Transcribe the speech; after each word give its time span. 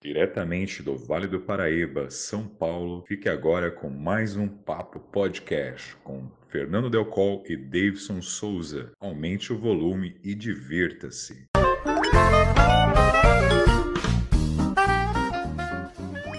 Diretamente 0.00 0.80
do 0.80 0.96
Vale 0.96 1.26
do 1.26 1.40
Paraíba, 1.40 2.08
São 2.08 2.46
Paulo, 2.46 3.04
fique 3.08 3.28
agora 3.28 3.68
com 3.68 3.90
mais 3.90 4.36
um 4.36 4.46
Papo 4.46 5.00
Podcast 5.00 5.96
com 6.04 6.30
Fernando 6.46 6.88
Delcol 6.88 7.42
e 7.48 7.56
Davidson 7.56 8.22
Souza. 8.22 8.92
Aumente 9.00 9.52
o 9.52 9.58
volume 9.58 10.16
e 10.22 10.36
divirta-se. 10.36 11.46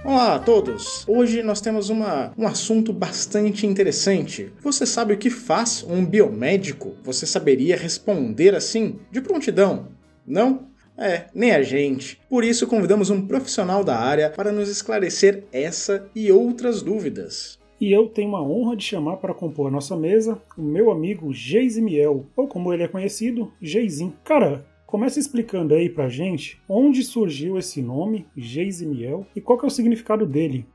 Olá 0.05 0.35
a 0.35 0.39
todos! 0.39 1.05
Hoje 1.07 1.43
nós 1.43 1.61
temos 1.61 1.89
uma, 1.89 2.33
um 2.37 2.47
assunto 2.47 2.93
bastante 2.93 3.67
interessante. 3.67 4.53
Você 4.61 4.85
sabe 4.85 5.15
o 5.15 5.17
que 5.17 5.31
faz 5.31 5.85
um 5.89 6.05
biomédico? 6.05 6.97
Você 7.05 7.25
saberia 7.25 7.77
responder 7.77 8.55
assim, 8.55 8.99
de 9.11 9.21
prontidão? 9.21 9.89
Não? 10.27 10.70
É, 11.01 11.25
nem 11.35 11.53
a 11.53 11.63
gente. 11.63 12.21
Por 12.29 12.45
isso 12.45 12.67
convidamos 12.67 13.09
um 13.09 13.27
profissional 13.27 13.83
da 13.83 13.99
área 13.99 14.29
para 14.29 14.53
nos 14.53 14.69
esclarecer 14.69 15.45
essa 15.51 16.07
e 16.15 16.31
outras 16.31 16.83
dúvidas. 16.83 17.59
E 17.81 17.91
eu 17.91 18.07
tenho 18.07 18.37
a 18.37 18.43
honra 18.43 18.77
de 18.77 18.85
chamar 18.85 19.17
para 19.17 19.33
compor 19.33 19.69
a 19.69 19.71
nossa 19.71 19.97
mesa 19.97 20.39
o 20.59 20.63
meu 20.63 20.91
amigo 20.91 21.33
Geisimiel, 21.33 22.27
ou 22.37 22.47
como 22.47 22.71
ele 22.75 22.83
é 22.83 22.89
conhecido, 22.89 23.51
Geisim. 23.63 24.13
Cara, 24.23 24.67
começa 24.87 25.19
explicando 25.19 25.73
aí 25.73 25.89
pra 25.89 26.11
gente 26.11 26.61
onde 26.69 27.03
surgiu 27.03 27.57
esse 27.57 27.81
nome, 27.81 28.27
Geisimiel, 28.37 29.27
e 29.35 29.41
qual 29.41 29.59
é 29.63 29.67
o 29.67 29.71
significado 29.71 30.27
dele. 30.27 30.67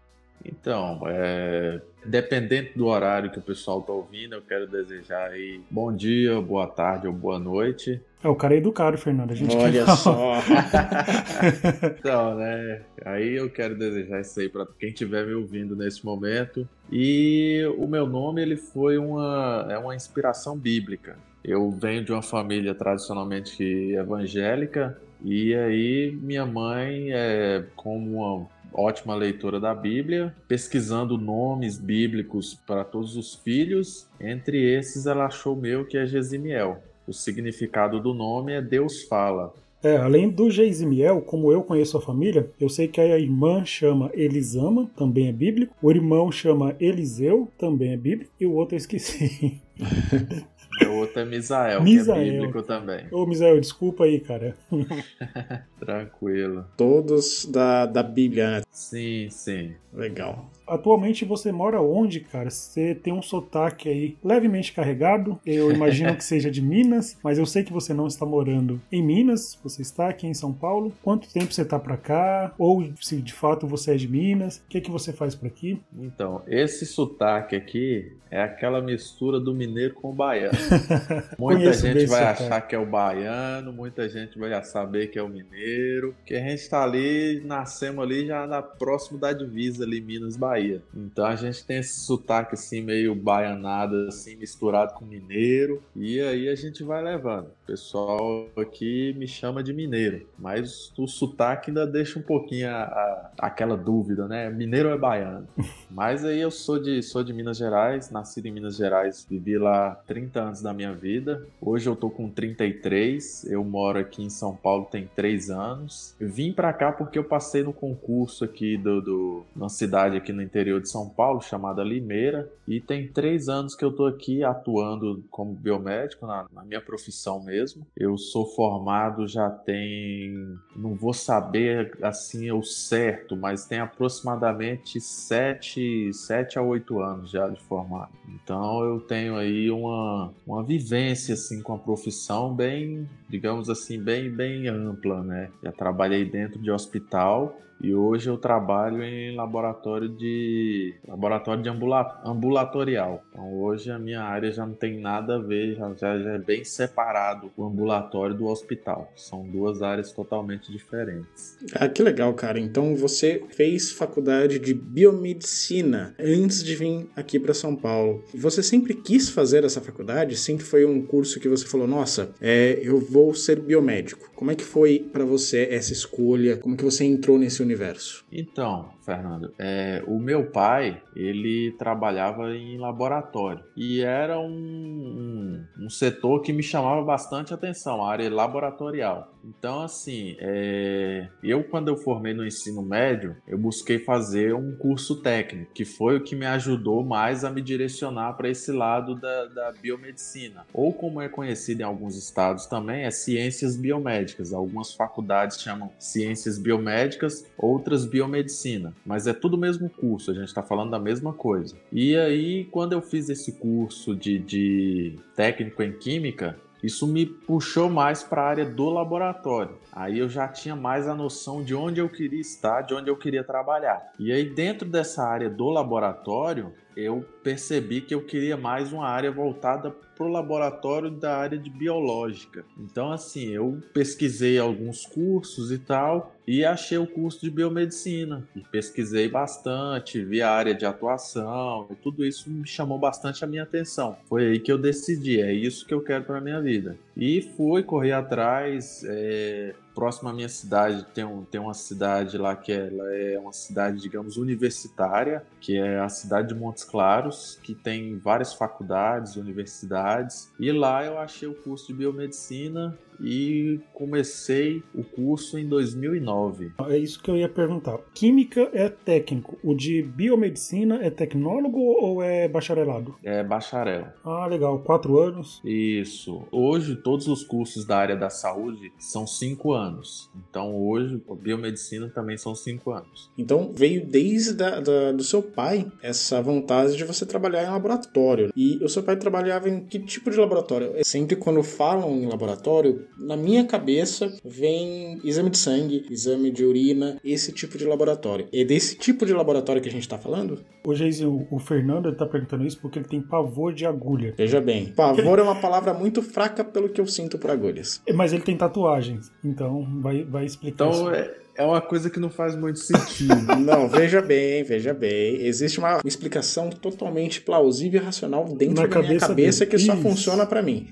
Então, 0.46 1.02
é, 1.08 1.82
dependendo 2.06 2.70
do 2.76 2.86
horário 2.88 3.32
que 3.32 3.40
o 3.40 3.42
pessoal 3.42 3.80
está 3.80 3.92
ouvindo, 3.92 4.36
eu 4.36 4.42
quero 4.42 4.68
desejar 4.68 5.32
aí 5.32 5.60
bom 5.70 5.92
dia, 5.94 6.40
boa 6.40 6.68
tarde 6.68 7.08
ou 7.08 7.14
boa 7.14 7.40
noite. 7.40 8.00
É, 8.24 8.28
o 8.28 8.36
cara 8.36 8.56
é 8.56 8.58
educado, 8.58 8.98
Fernando. 8.98 9.32
A 9.32 9.36
gente 9.36 9.56
Olha 9.56 9.86
só. 9.88 10.34
então, 12.00 12.36
né? 12.36 12.82
Aí 13.04 13.36
eu 13.36 13.50
quero 13.50 13.78
desejar 13.78 14.22
isso 14.22 14.40
aí 14.40 14.50
para 14.50 14.66
quem 14.80 14.90
estiver 14.90 15.26
me 15.26 15.34
ouvindo 15.34 15.76
nesse 15.76 16.04
momento. 16.06 16.68
E 16.92 17.64
o 17.78 17.88
meu 17.88 18.08
nome 18.08 18.42
ele 18.42 18.58
foi 18.58 18.98
uma 18.98 19.68
é 19.70 19.78
uma 19.78 19.96
inspiração 19.96 20.58
bíblica. 20.58 21.18
Eu 21.44 21.70
venho 21.70 22.04
de 22.04 22.12
uma 22.12 22.24
família 22.24 22.74
tradicionalmente 22.74 23.64
evangélica 23.94 24.98
e 25.24 25.54
aí 25.54 26.18
minha 26.20 26.46
mãe 26.46 27.12
é 27.12 27.64
como 27.76 28.24
uma 28.24 28.48
ótima 28.76 29.16
leitora 29.16 29.60
da 29.60 29.74
Bíblia, 29.74 30.36
pesquisando 30.48 31.18
nomes 31.18 31.78
bíblicos 31.78 32.54
para 32.54 32.84
todos 32.84 33.16
os 33.16 33.36
filhos. 33.36 34.08
Entre 34.20 34.58
esses, 34.78 35.06
ela 35.06 35.26
achou 35.26 35.54
o 35.56 35.60
meu 35.60 35.86
que 35.86 35.98
é 35.98 36.06
Gesimiel. 36.06 36.82
O 37.08 37.14
significado 37.14 38.00
do 38.00 38.14
nome 38.14 38.54
é 38.54 38.62
Deus 38.62 39.04
fala. 39.04 39.54
É, 39.84 39.98
além 39.98 40.30
do 40.30 40.50
Geisimiel, 40.50 41.22
como 41.22 41.52
eu 41.52 41.62
conheço 41.62 41.96
a 41.96 42.02
família, 42.02 42.50
eu 42.60 42.68
sei 42.68 42.88
que 42.88 43.00
a 43.00 43.20
irmã 43.20 43.64
chama 43.64 44.10
Elisama, 44.16 44.90
também 44.98 45.28
é 45.28 45.32
bíblico. 45.32 45.76
O 45.80 45.92
irmão 45.92 46.32
chama 46.32 46.76
Eliseu, 46.80 47.48
também 47.56 47.94
é 47.94 47.98
bíblico. 47.98 48.32
E 48.40 48.48
o 48.48 48.54
outro 48.54 48.74
eu 48.74 48.80
esqueci. 48.80 49.62
O 50.88 50.92
outro 50.98 51.20
é 51.22 51.26
Misael, 51.26 51.82
Misael. 51.82 52.22
que 52.24 52.30
é 52.30 52.32
bíblico 52.34 52.62
também. 52.64 53.06
Ô, 53.12 53.26
Misael, 53.26 53.60
desculpa 53.60 54.04
aí, 54.06 54.20
cara. 54.20 54.56
Tranquilo. 55.80 56.66
Todos 56.76 57.46
da, 57.46 57.86
da 57.86 58.04
Bíblia, 58.04 58.50
né? 58.52 58.62
Sim, 58.72 59.28
sim. 59.30 59.74
Legal. 59.94 60.50
Atualmente 60.68 61.26
você 61.26 61.52
mora 61.52 61.82
onde, 61.82 62.20
cara? 62.20 62.50
Você 62.50 62.96
tem 62.96 63.14
um 63.14 63.22
sotaque 63.22 63.90
aí 63.90 64.18
levemente 64.24 64.74
carregado. 64.74 65.40
Eu 65.46 65.72
imagino 65.72 66.16
que 66.16 66.24
seja 66.24 66.50
de 66.50 66.62
Minas, 66.62 67.18
mas 67.24 67.38
eu 67.38 67.46
sei 67.46 67.64
que 67.64 67.74
você 67.74 67.94
não 67.94 68.08
está 68.08 68.26
morando 68.26 68.82
em 68.92 69.04
Minas. 69.04 69.58
Você 69.64 69.82
está 69.82 70.10
aqui 70.10 70.28
em 70.28 70.34
São 70.34 70.52
Paulo. 70.54 70.94
Quanto 71.04 71.32
tempo 71.32 71.54
você 71.54 71.62
está 71.62 71.80
para 71.80 71.98
cá? 71.98 72.54
Ou 72.58 72.90
se 73.00 73.22
de 73.22 73.34
fato 73.34 73.68
você 73.68 73.94
é 73.94 73.96
de 73.96 74.08
Minas? 74.08 74.58
O 74.58 74.70
que 74.70 74.78
é 74.78 74.82
que 74.82 74.92
você 74.92 75.14
faz 75.14 75.36
por 75.36 75.48
aqui? 75.48 75.80
Então, 75.98 76.42
esse 76.48 76.86
sotaque 76.86 77.56
aqui 77.56 78.12
é 78.36 78.42
aquela 78.42 78.82
mistura 78.82 79.40
do 79.40 79.54
mineiro 79.54 79.94
com 79.94 80.10
o 80.10 80.14
baiano. 80.14 80.58
muita 81.40 81.72
gente 81.74 82.06
vai 82.06 82.24
achar 82.24 82.62
que 82.62 82.76
é 82.76 82.80
o 82.80 82.86
baiano, 82.86 83.72
muita 83.72 84.10
gente 84.10 84.38
vai 84.38 84.62
saber 84.64 85.08
que 85.08 85.18
é 85.18 85.24
o 85.24 85.30
mineiro, 85.30 86.16
que 86.26 86.34
a 86.36 86.40
gente 86.40 86.60
está 86.60 86.84
ali, 86.84 87.42
nascemos 87.46 88.04
ali 88.04 88.28
já 88.28 88.46
na 88.46 88.62
próximo 88.62 89.18
da 89.18 89.32
divisa 89.32 89.84
ali 89.84 90.02
Minas 90.02 90.36
Bahia. 90.56 90.82
Então 90.96 91.26
a 91.26 91.36
gente 91.36 91.66
tem 91.66 91.78
esse 91.78 92.00
sotaque 92.00 92.56
assim 92.56 92.82
meio 92.82 93.14
baianado, 93.14 94.08
assim, 94.08 94.36
misturado 94.36 94.94
com 94.94 95.06
mineiro. 95.06 95.84
E 95.96 96.22
aí 96.22 96.50
a 96.50 96.56
gente 96.56 96.84
vai 96.84 97.04
levando. 97.04 97.52
O 97.66 97.74
pessoal 97.76 98.48
aqui 98.56 99.12
me 99.18 99.28
chama 99.28 99.64
de 99.64 99.74
mineiro, 99.74 100.28
mas 100.38 100.94
o 100.96 101.08
sotaque 101.08 101.72
ainda 101.72 101.88
deixa 101.88 102.20
um 102.20 102.22
pouquinho 102.22 102.70
a, 102.70 102.84
a, 102.84 103.32
aquela 103.40 103.76
dúvida, 103.76 104.28
né? 104.28 104.52
Mineiro 104.52 104.90
é 104.90 104.98
baiano. 104.98 105.48
mas 105.90 106.24
aí 106.24 106.40
eu 106.40 106.52
sou 106.52 106.80
de, 106.80 107.02
sou 107.02 107.24
de 107.24 107.34
Minas 107.34 107.58
Gerais, 107.58 108.12
nascido 108.12 108.46
em 108.46 108.52
Minas 108.52 108.76
Gerais, 108.76 109.26
vivi 109.28 109.58
lá 109.58 109.96
30 110.06 110.40
anos 110.40 110.62
da 110.62 110.74
minha 110.74 110.94
vida. 110.94 111.44
Hoje 111.60 111.90
eu 111.90 111.96
tô 111.96 112.08
com 112.08 112.30
33, 112.30 113.46
eu 113.46 113.64
moro 113.64 113.98
aqui 113.98 114.22
em 114.22 114.30
São 114.30 114.56
Paulo 114.56 114.86
tem 114.86 115.10
3 115.16 115.50
anos. 115.50 116.16
Eu 116.20 116.30
vim 116.30 116.54
para 116.54 116.72
cá 116.72 116.92
porque 116.92 117.18
eu 117.18 117.24
passei 117.24 117.64
no 117.64 117.74
concurso 117.74 118.46
aqui 118.46 118.78
do, 118.78 119.02
do, 119.02 119.44
na 119.56 119.70
cidade 119.70 120.18
aqui 120.18 120.32
no 120.32 120.44
interior 120.44 120.80
de 120.80 120.88
São 120.88 121.10
Paulo, 121.10 121.42
chamada 121.42 121.84
Limeira, 121.84 122.48
e 122.68 122.80
tem 122.80 123.08
três 123.08 123.50
anos 123.50 123.74
que 123.74 123.84
eu 123.84 123.90
estou 123.90 124.06
aqui 124.06 124.44
atuando 124.44 125.24
como 125.32 125.54
biomédico, 125.54 126.28
na, 126.28 126.46
na, 126.54 126.64
minha 126.64 126.82
profissão 126.82 127.44
mesmo. 127.44 127.55
Eu 127.96 128.18
sou 128.18 128.46
formado 128.46 129.28
já 129.28 129.50
tem, 129.50 130.58
não 130.76 130.96
vou 130.96 131.14
saber 131.14 131.98
assim 132.02 132.52
o 132.52 132.64
certo, 132.64 133.36
mas 133.36 133.66
tem 133.66 133.80
aproximadamente 133.80 135.00
sete, 135.00 136.12
sete 136.14 136.58
a 136.58 136.62
oito 136.62 137.00
anos 137.00 137.32
já 137.32 137.48
de 137.48 137.62
formado. 137.64 138.12
Então 138.28 138.84
eu 138.84 139.00
tenho 139.00 139.36
aí 139.36 139.70
uma, 139.72 140.34
uma 140.46 140.64
vivência 140.64 141.34
assim 141.34 141.62
com 141.62 141.74
a 141.74 141.80
profissão 141.80 142.54
bem, 142.54 143.08
digamos 143.30 143.70
assim, 143.70 144.02
bem, 144.02 144.30
bem 144.30 144.68
ampla, 144.68 145.24
né? 145.24 145.50
Já 145.64 145.72
trabalhei 145.72 146.26
dentro 146.26 146.60
de 146.60 146.72
hospital 146.72 147.60
e 147.82 147.94
hoje 147.94 148.30
eu 148.30 148.38
trabalho 148.38 149.04
em 149.04 149.36
laboratório 149.36 150.10
de 150.10 150.96
laboratório 151.08 151.62
de 151.62 151.70
ambula, 151.70 152.22
ambulatorial. 152.24 153.24
Então 153.30 153.54
hoje 153.62 153.92
a 153.92 154.00
minha 154.00 154.22
área 154.22 154.52
já 154.52 154.66
não 154.66 154.74
tem 154.74 155.00
nada 155.00 155.36
a 155.36 155.40
ver, 155.40 155.76
já, 155.76 155.94
já, 155.94 156.14
é 156.16 156.38
bem 156.38 156.64
separado 156.64 157.52
o 157.58 157.66
ambulatório 157.66 158.36
do 158.36 158.46
hospital. 158.46 159.12
São 159.16 159.48
duas 159.48 159.82
áreas 159.82 160.12
totalmente 160.12 160.72
diferentes. 160.72 161.58
Ah, 161.74 161.88
que 161.88 162.02
legal, 162.02 162.34
cara. 162.34 162.60
Então 162.60 162.96
você 162.96 163.44
fez 163.50 163.92
faculdade 163.92 164.58
de 164.58 164.74
biomedicina 164.74 166.16
antes 166.20 166.64
de 166.64 166.76
vir 166.76 167.10
aqui 167.16 167.40
para 167.40 167.54
São 167.54 167.76
Paulo. 167.76 168.24
Você 168.34 168.64
sempre 168.64 168.94
quis 168.94 169.30
fazer 169.30 169.64
essa 169.64 169.82
faculdade? 169.82 170.38
Sempre 170.38 170.66
foi 170.66 170.86
um 170.86 171.02
curso 171.06 171.40
que 171.40 171.50
você 171.50 171.66
falou, 171.66 171.88
nossa, 171.88 172.34
é, 172.42 172.80
eu 172.82 173.00
vou 173.00 173.34
ser 173.34 173.60
biomédico. 173.60 174.32
Como 174.36 174.52
é 174.52 174.56
que 174.56 174.64
foi 174.64 175.00
para 175.12 175.26
você 175.26 175.68
essa 175.70 175.94
escolha? 175.94 176.58
Como 176.58 176.76
que 176.76 176.84
você 176.84 177.04
entrou 177.04 177.38
nesse 177.38 177.65
universo? 177.66 178.26
Então, 178.32 178.90
Fernando, 179.02 179.54
é, 179.60 180.04
o 180.08 180.20
meu 180.20 180.46
pai, 180.46 181.02
ele 181.16 181.72
trabalhava 181.78 182.56
em 182.56 182.78
laboratório 182.78 183.64
e 183.76 184.02
era 184.02 184.40
um, 184.40 185.66
um, 185.78 185.86
um 185.86 185.90
setor 185.90 186.42
que 186.42 186.54
me 186.54 186.64
chamava 186.64 187.04
bastante 187.04 187.54
atenção, 187.54 188.04
a 188.04 188.12
área 188.12 188.30
laboratorial. 188.34 189.36
Então, 189.48 189.82
assim, 189.84 190.36
é, 190.40 191.28
eu 191.44 191.64
quando 191.64 191.90
eu 191.90 191.98
formei 191.98 192.34
no 192.34 192.46
ensino 192.46 192.82
médio, 192.82 193.36
eu 193.48 193.58
busquei 193.58 194.00
fazer 194.00 194.56
um 194.56 194.76
curso 194.76 195.22
técnico, 195.22 195.72
que 195.74 195.86
foi 195.86 196.18
o 196.18 196.24
que 196.24 196.36
me 196.36 196.46
ajudou 196.48 197.04
mais 197.04 197.44
a 197.44 197.52
me 197.52 197.62
direcionar 197.62 198.34
para 198.34 198.50
esse 198.50 198.72
lado 198.72 199.14
da, 199.16 199.46
da 199.46 199.72
biomedicina. 199.72 200.66
Ou 200.74 200.92
como 200.92 201.22
é 201.22 201.30
conhecido 201.30 201.82
em 201.82 201.84
alguns 201.84 202.18
estados 202.18 202.66
também, 202.66 203.04
é 203.04 203.12
ciências 203.12 203.76
biomédicas. 203.76 204.52
Algumas 204.52 204.94
faculdades 204.94 205.62
chamam 205.62 205.92
ciências 206.00 206.58
biomédicas, 206.58 207.46
outras 207.58 208.06
biomedicina. 208.06 208.94
Mas 209.06 209.28
é 209.28 209.34
tudo 209.34 209.56
o 209.56 209.60
mesmo 209.60 209.90
curso, 209.90 210.32
a 210.32 210.34
gente 210.34 210.48
está 210.48 210.64
falando 210.64 210.92
da 210.92 211.00
mesma 211.00 211.34
coisa. 211.34 211.76
E 211.92 212.16
aí, 212.16 212.66
quando 212.66 212.94
eu 212.94 213.02
fiz 213.02 213.30
esse 213.30 213.54
curso 213.54 214.16
de, 214.16 214.40
de 214.40 215.20
técnico 215.36 215.82
em 215.84 215.94
química, 215.94 216.58
isso 216.84 217.08
me 217.08 217.26
puxou 217.26 217.90
mais 217.90 218.22
para 218.22 218.44
a 218.44 218.48
área 218.48 218.66
do 218.66 218.90
laboratório. 218.90 219.78
Aí 219.92 220.20
eu 220.20 220.30
já 220.30 220.48
tinha 220.48 220.76
mais 220.76 221.08
a 221.08 221.16
noção 221.16 221.64
de 221.64 221.74
onde 221.74 222.00
eu 222.00 222.08
queria 222.08 222.40
estar, 222.40 222.82
de 222.82 222.94
onde 222.94 223.10
eu 223.10 223.18
queria 223.18 223.44
trabalhar. 223.44 224.12
E 224.20 224.32
aí, 224.32 224.48
dentro 224.48 224.88
dessa 224.88 225.24
área 225.24 225.50
do 225.50 225.70
laboratório, 225.70 226.74
eu 226.96 227.26
percebi 227.44 228.02
que 228.02 228.16
eu 228.16 228.22
queria 228.22 228.56
mais 228.56 228.92
uma 228.92 229.08
área 229.08 229.32
voltada 229.32 229.92
para 229.92 230.26
o 230.26 230.30
laboratório 230.30 231.12
da 231.12 231.36
área 231.36 231.58
de 231.58 231.70
biológica. 231.70 232.64
Então, 232.80 233.12
assim, 233.12 233.50
eu 233.50 233.82
pesquisei 233.94 234.58
alguns 234.58 235.06
cursos 235.06 235.72
e 235.72 235.78
tal, 235.78 236.34
e 236.48 236.64
achei 236.64 236.98
o 236.98 237.06
curso 237.06 237.42
de 237.42 237.50
biomedicina. 237.50 238.48
E 238.56 238.62
pesquisei 238.62 239.28
bastante, 239.28 240.24
vi 240.24 240.42
a 240.42 240.52
área 240.52 240.74
de 240.74 240.86
atuação, 240.86 241.88
e 241.92 241.96
tudo 241.96 242.26
isso 242.26 242.50
me 242.50 242.66
chamou 242.66 242.98
bastante 242.98 243.44
a 243.44 243.48
minha 243.48 243.64
atenção. 243.64 244.18
Foi 244.30 244.48
aí 244.48 244.60
que 244.60 244.72
eu 244.72 244.78
decidi, 244.78 245.42
é 245.42 245.54
isso 245.54 245.86
que 245.86 245.94
eu 245.94 246.02
quero 246.02 246.24
para 246.24 246.40
minha 246.40 246.62
vida. 246.62 246.98
E 247.18 247.42
fui 247.58 247.84
correr 247.84 248.14
atrás, 248.14 249.04
é, 249.06 249.76
próximo 249.96 250.30
à 250.30 250.34
minha 250.34 250.50
cidade 250.50 251.06
tem, 251.14 251.24
um, 251.24 251.44
tem 251.46 251.60
uma 251.60 251.74
cidade 251.74 252.38
lá 252.38 252.56
que 252.56 252.72
é, 252.72 252.88
ela 252.88 253.16
é 253.16 253.40
uma 253.40 253.54
cidade, 253.54 254.00
digamos, 254.00 254.36
universitária, 254.36 255.44
que 255.62 255.78
é 255.78 256.00
a 256.00 256.10
cidade 256.10 256.50
de 256.50 256.56
Montes 256.56 256.84
Claros, 256.84 257.58
que 257.64 257.74
tem 257.74 258.18
várias 258.20 258.54
faculdades, 258.54 259.38
universidades. 259.38 260.52
E 260.60 260.72
lá 260.72 261.04
eu 261.06 261.18
achei 261.18 261.48
o 261.48 261.56
curso 261.56 261.88
de 261.88 261.94
biomedicina 261.94 262.96
e 263.20 263.80
comecei 263.94 264.84
o 264.94 265.04
curso 265.04 265.58
em 265.58 265.68
2009. 265.68 266.72
É 266.90 266.98
isso 266.98 267.22
que 267.22 267.30
eu 267.30 267.38
ia 267.38 267.50
perguntar. 267.50 268.00
Química 268.14 268.70
é 268.74 268.90
técnico, 268.90 269.58
o 269.64 269.74
de 269.74 270.02
biomedicina 270.02 271.00
é 271.02 271.10
tecnólogo 271.10 271.80
ou 271.80 272.22
é 272.22 272.48
bacharelado? 272.48 273.16
É 273.24 273.44
bacharel. 273.44 274.08
Ah, 274.24 274.46
legal. 274.48 274.80
Quatro 274.80 275.20
anos? 275.20 275.62
Isso. 275.64 276.44
Hoje, 276.52 276.96
todos 276.96 277.28
os 277.28 277.44
cursos 277.44 277.86
da 277.86 277.98
área 277.98 278.16
da 278.16 278.30
saúde 278.30 278.92
são 278.98 279.26
cinco 279.26 279.74
anos. 279.74 280.30
Então, 280.50 280.76
hoje, 280.76 281.22
a 281.30 281.36
biomedicina 281.36 282.10
também 282.10 282.38
são 282.38 282.56
cinco 282.56 282.92
anos. 282.92 283.32
Então, 283.38 283.72
veio 283.74 284.06
desde 284.06 284.54
da, 284.54 284.80
da, 284.80 285.12
do 285.12 285.24
seu 285.24 285.42
pai 285.42 285.92
essa 286.02 286.42
vontade 286.42 286.96
de 286.96 287.04
você 287.04 287.26
trabalhar 287.26 287.64
em 287.64 287.72
laboratório. 287.72 288.52
E 288.56 288.84
o 288.84 288.90
seu 288.90 289.04
pai 289.04 289.16
trabalhava 289.18 289.70
em 289.70 289.86
que 289.86 290.00
tipo 290.00 290.30
de 290.30 290.38
laboratório? 290.38 290.94
Sempre 291.04 291.36
quando 291.36 291.64
falam 291.64 292.12
em 292.12 292.28
laboratório, 292.28 293.05
na 293.18 293.36
minha 293.36 293.66
cabeça 293.66 294.34
vem 294.44 295.20
exame 295.24 295.50
de 295.50 295.58
sangue, 295.58 296.06
exame 296.10 296.52
de 296.52 296.66
urina, 296.66 297.18
esse 297.24 297.52
tipo 297.52 297.78
de 297.78 297.86
laboratório. 297.86 298.48
É 298.54 298.64
desse 298.64 298.98
tipo 298.98 299.26
de 299.26 299.34
laboratório 299.34 299.82
que 299.82 299.90
a 299.90 299.92
gente 299.92 300.02
está 300.02 300.18
falando? 300.18 300.60
Ô, 300.86 300.94
Geise, 300.94 301.26
o, 301.26 301.48
o 301.50 301.60
Fernando 301.60 302.10
está 302.10 302.26
perguntando 302.26 302.66
isso 302.66 302.80
porque 302.80 303.00
ele 303.00 303.08
tem 303.08 303.22
pavor 303.22 303.74
de 303.74 303.86
agulha. 303.86 304.34
Veja 304.38 304.62
bem, 304.62 304.88
pavor 304.88 305.40
é 305.40 305.42
uma 305.42 305.56
palavra 305.56 305.94
muito 305.94 306.22
fraca 306.22 306.64
pelo 306.64 306.90
que 306.90 307.02
eu 307.02 307.08
sinto 307.08 307.38
por 307.38 307.50
agulhas. 307.50 308.02
Mas 308.14 308.34
ele 308.34 308.44
tem 308.44 308.58
tatuagens, 308.58 309.32
então 309.44 309.88
vai, 310.02 310.24
vai 310.24 310.46
explicar 310.46 310.88
então, 310.88 310.92
isso. 310.92 311.10
É 311.10 311.45
é 311.56 311.64
uma 311.64 311.82
coisa 311.82 312.10
que 312.10 312.20
não 312.20 312.30
faz 312.30 312.56
muito 312.56 312.80
sentido. 312.80 313.56
não, 313.58 313.88
veja 313.88 314.22
bem, 314.22 314.64
veja 314.64 314.94
bem. 314.94 315.46
Existe 315.46 315.80
uma 315.80 316.02
explicação 316.06 316.70
totalmente 316.70 317.42
plausível 317.42 318.02
e 318.02 318.04
racional 318.04 318.46
dentro 318.46 318.82
Na 318.82 318.88
da 318.88 319.02
minha 319.02 319.20
cabeça 319.20 319.66
que 319.66 319.76
Isso. 319.76 319.86
só 319.86 319.96
funciona 319.98 320.46
para 320.46 320.62
mim. 320.62 320.88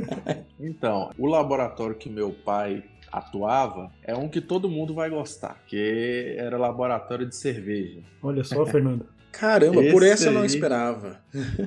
então, 0.58 1.10
o 1.18 1.26
laboratório 1.26 1.94
que 1.94 2.08
meu 2.08 2.30
pai 2.30 2.82
atuava 3.12 3.90
é 4.02 4.14
um 4.14 4.28
que 4.28 4.40
todo 4.40 4.68
mundo 4.68 4.94
vai 4.94 5.10
gostar, 5.10 5.62
que 5.66 6.34
era 6.38 6.56
laboratório 6.56 7.26
de 7.26 7.36
cerveja. 7.36 8.00
Olha 8.22 8.44
só, 8.44 8.64
Fernando. 8.66 9.06
Caramba, 9.30 9.84
Esse 9.84 9.92
por 9.92 10.02
essa 10.02 10.28
eu 10.28 10.32
não 10.32 10.44
esperava. 10.44 11.20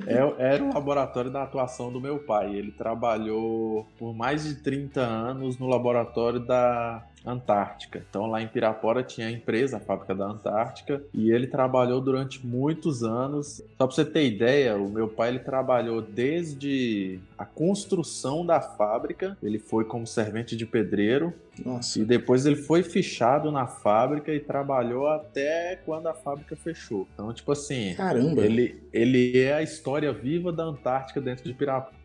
É, 0.06 0.52
era 0.52 0.62
o 0.62 0.74
laboratório 0.74 1.30
da 1.30 1.44
atuação 1.44 1.92
do 1.92 2.00
meu 2.00 2.18
pai. 2.18 2.54
Ele 2.54 2.72
trabalhou 2.72 3.86
por 3.98 4.12
mais 4.12 4.44
de 4.44 4.56
30 4.56 5.00
anos 5.00 5.58
no 5.58 5.68
laboratório 5.68 6.40
da 6.40 7.02
Antártica. 7.24 8.04
Então 8.08 8.26
lá 8.26 8.42
em 8.42 8.48
Pirapora 8.48 9.02
tinha 9.02 9.28
a 9.28 9.30
empresa, 9.30 9.76
a 9.76 9.80
fábrica 9.80 10.14
da 10.14 10.26
Antártica, 10.26 11.02
e 11.12 11.30
ele 11.30 11.46
trabalhou 11.46 12.00
durante 12.00 12.44
muitos 12.44 13.02
anos. 13.02 13.62
Só 13.78 13.86
para 13.86 13.94
você 13.94 14.04
ter 14.04 14.26
ideia, 14.26 14.76
o 14.76 14.88
meu 14.88 15.08
pai 15.08 15.30
ele 15.30 15.38
trabalhou 15.38 16.02
desde 16.02 17.20
a 17.38 17.44
construção 17.44 18.44
da 18.44 18.60
fábrica, 18.60 19.36
ele 19.42 19.58
foi 19.58 19.84
como 19.84 20.06
servente 20.06 20.56
de 20.56 20.66
pedreiro, 20.66 21.32
Nossa. 21.64 21.98
e 21.98 22.04
depois 22.04 22.46
ele 22.46 22.56
foi 22.56 22.82
fichado 22.82 23.50
na 23.50 23.66
fábrica 23.66 24.32
e 24.32 24.40
trabalhou 24.40 25.08
até 25.08 25.76
quando 25.84 26.08
a 26.08 26.14
fábrica 26.14 26.56
fechou. 26.56 27.06
Então, 27.14 27.32
tipo 27.32 27.52
assim, 27.52 27.94
Caramba. 27.94 28.42
Ele, 28.42 28.82
ele 28.92 29.38
é 29.38 29.54
a 29.54 29.62
história 29.62 30.12
viva 30.12 30.52
da 30.52 30.64
Antártica 30.64 31.20
dentro 31.20 31.44
de 31.44 31.54
Pirapora. 31.54 32.01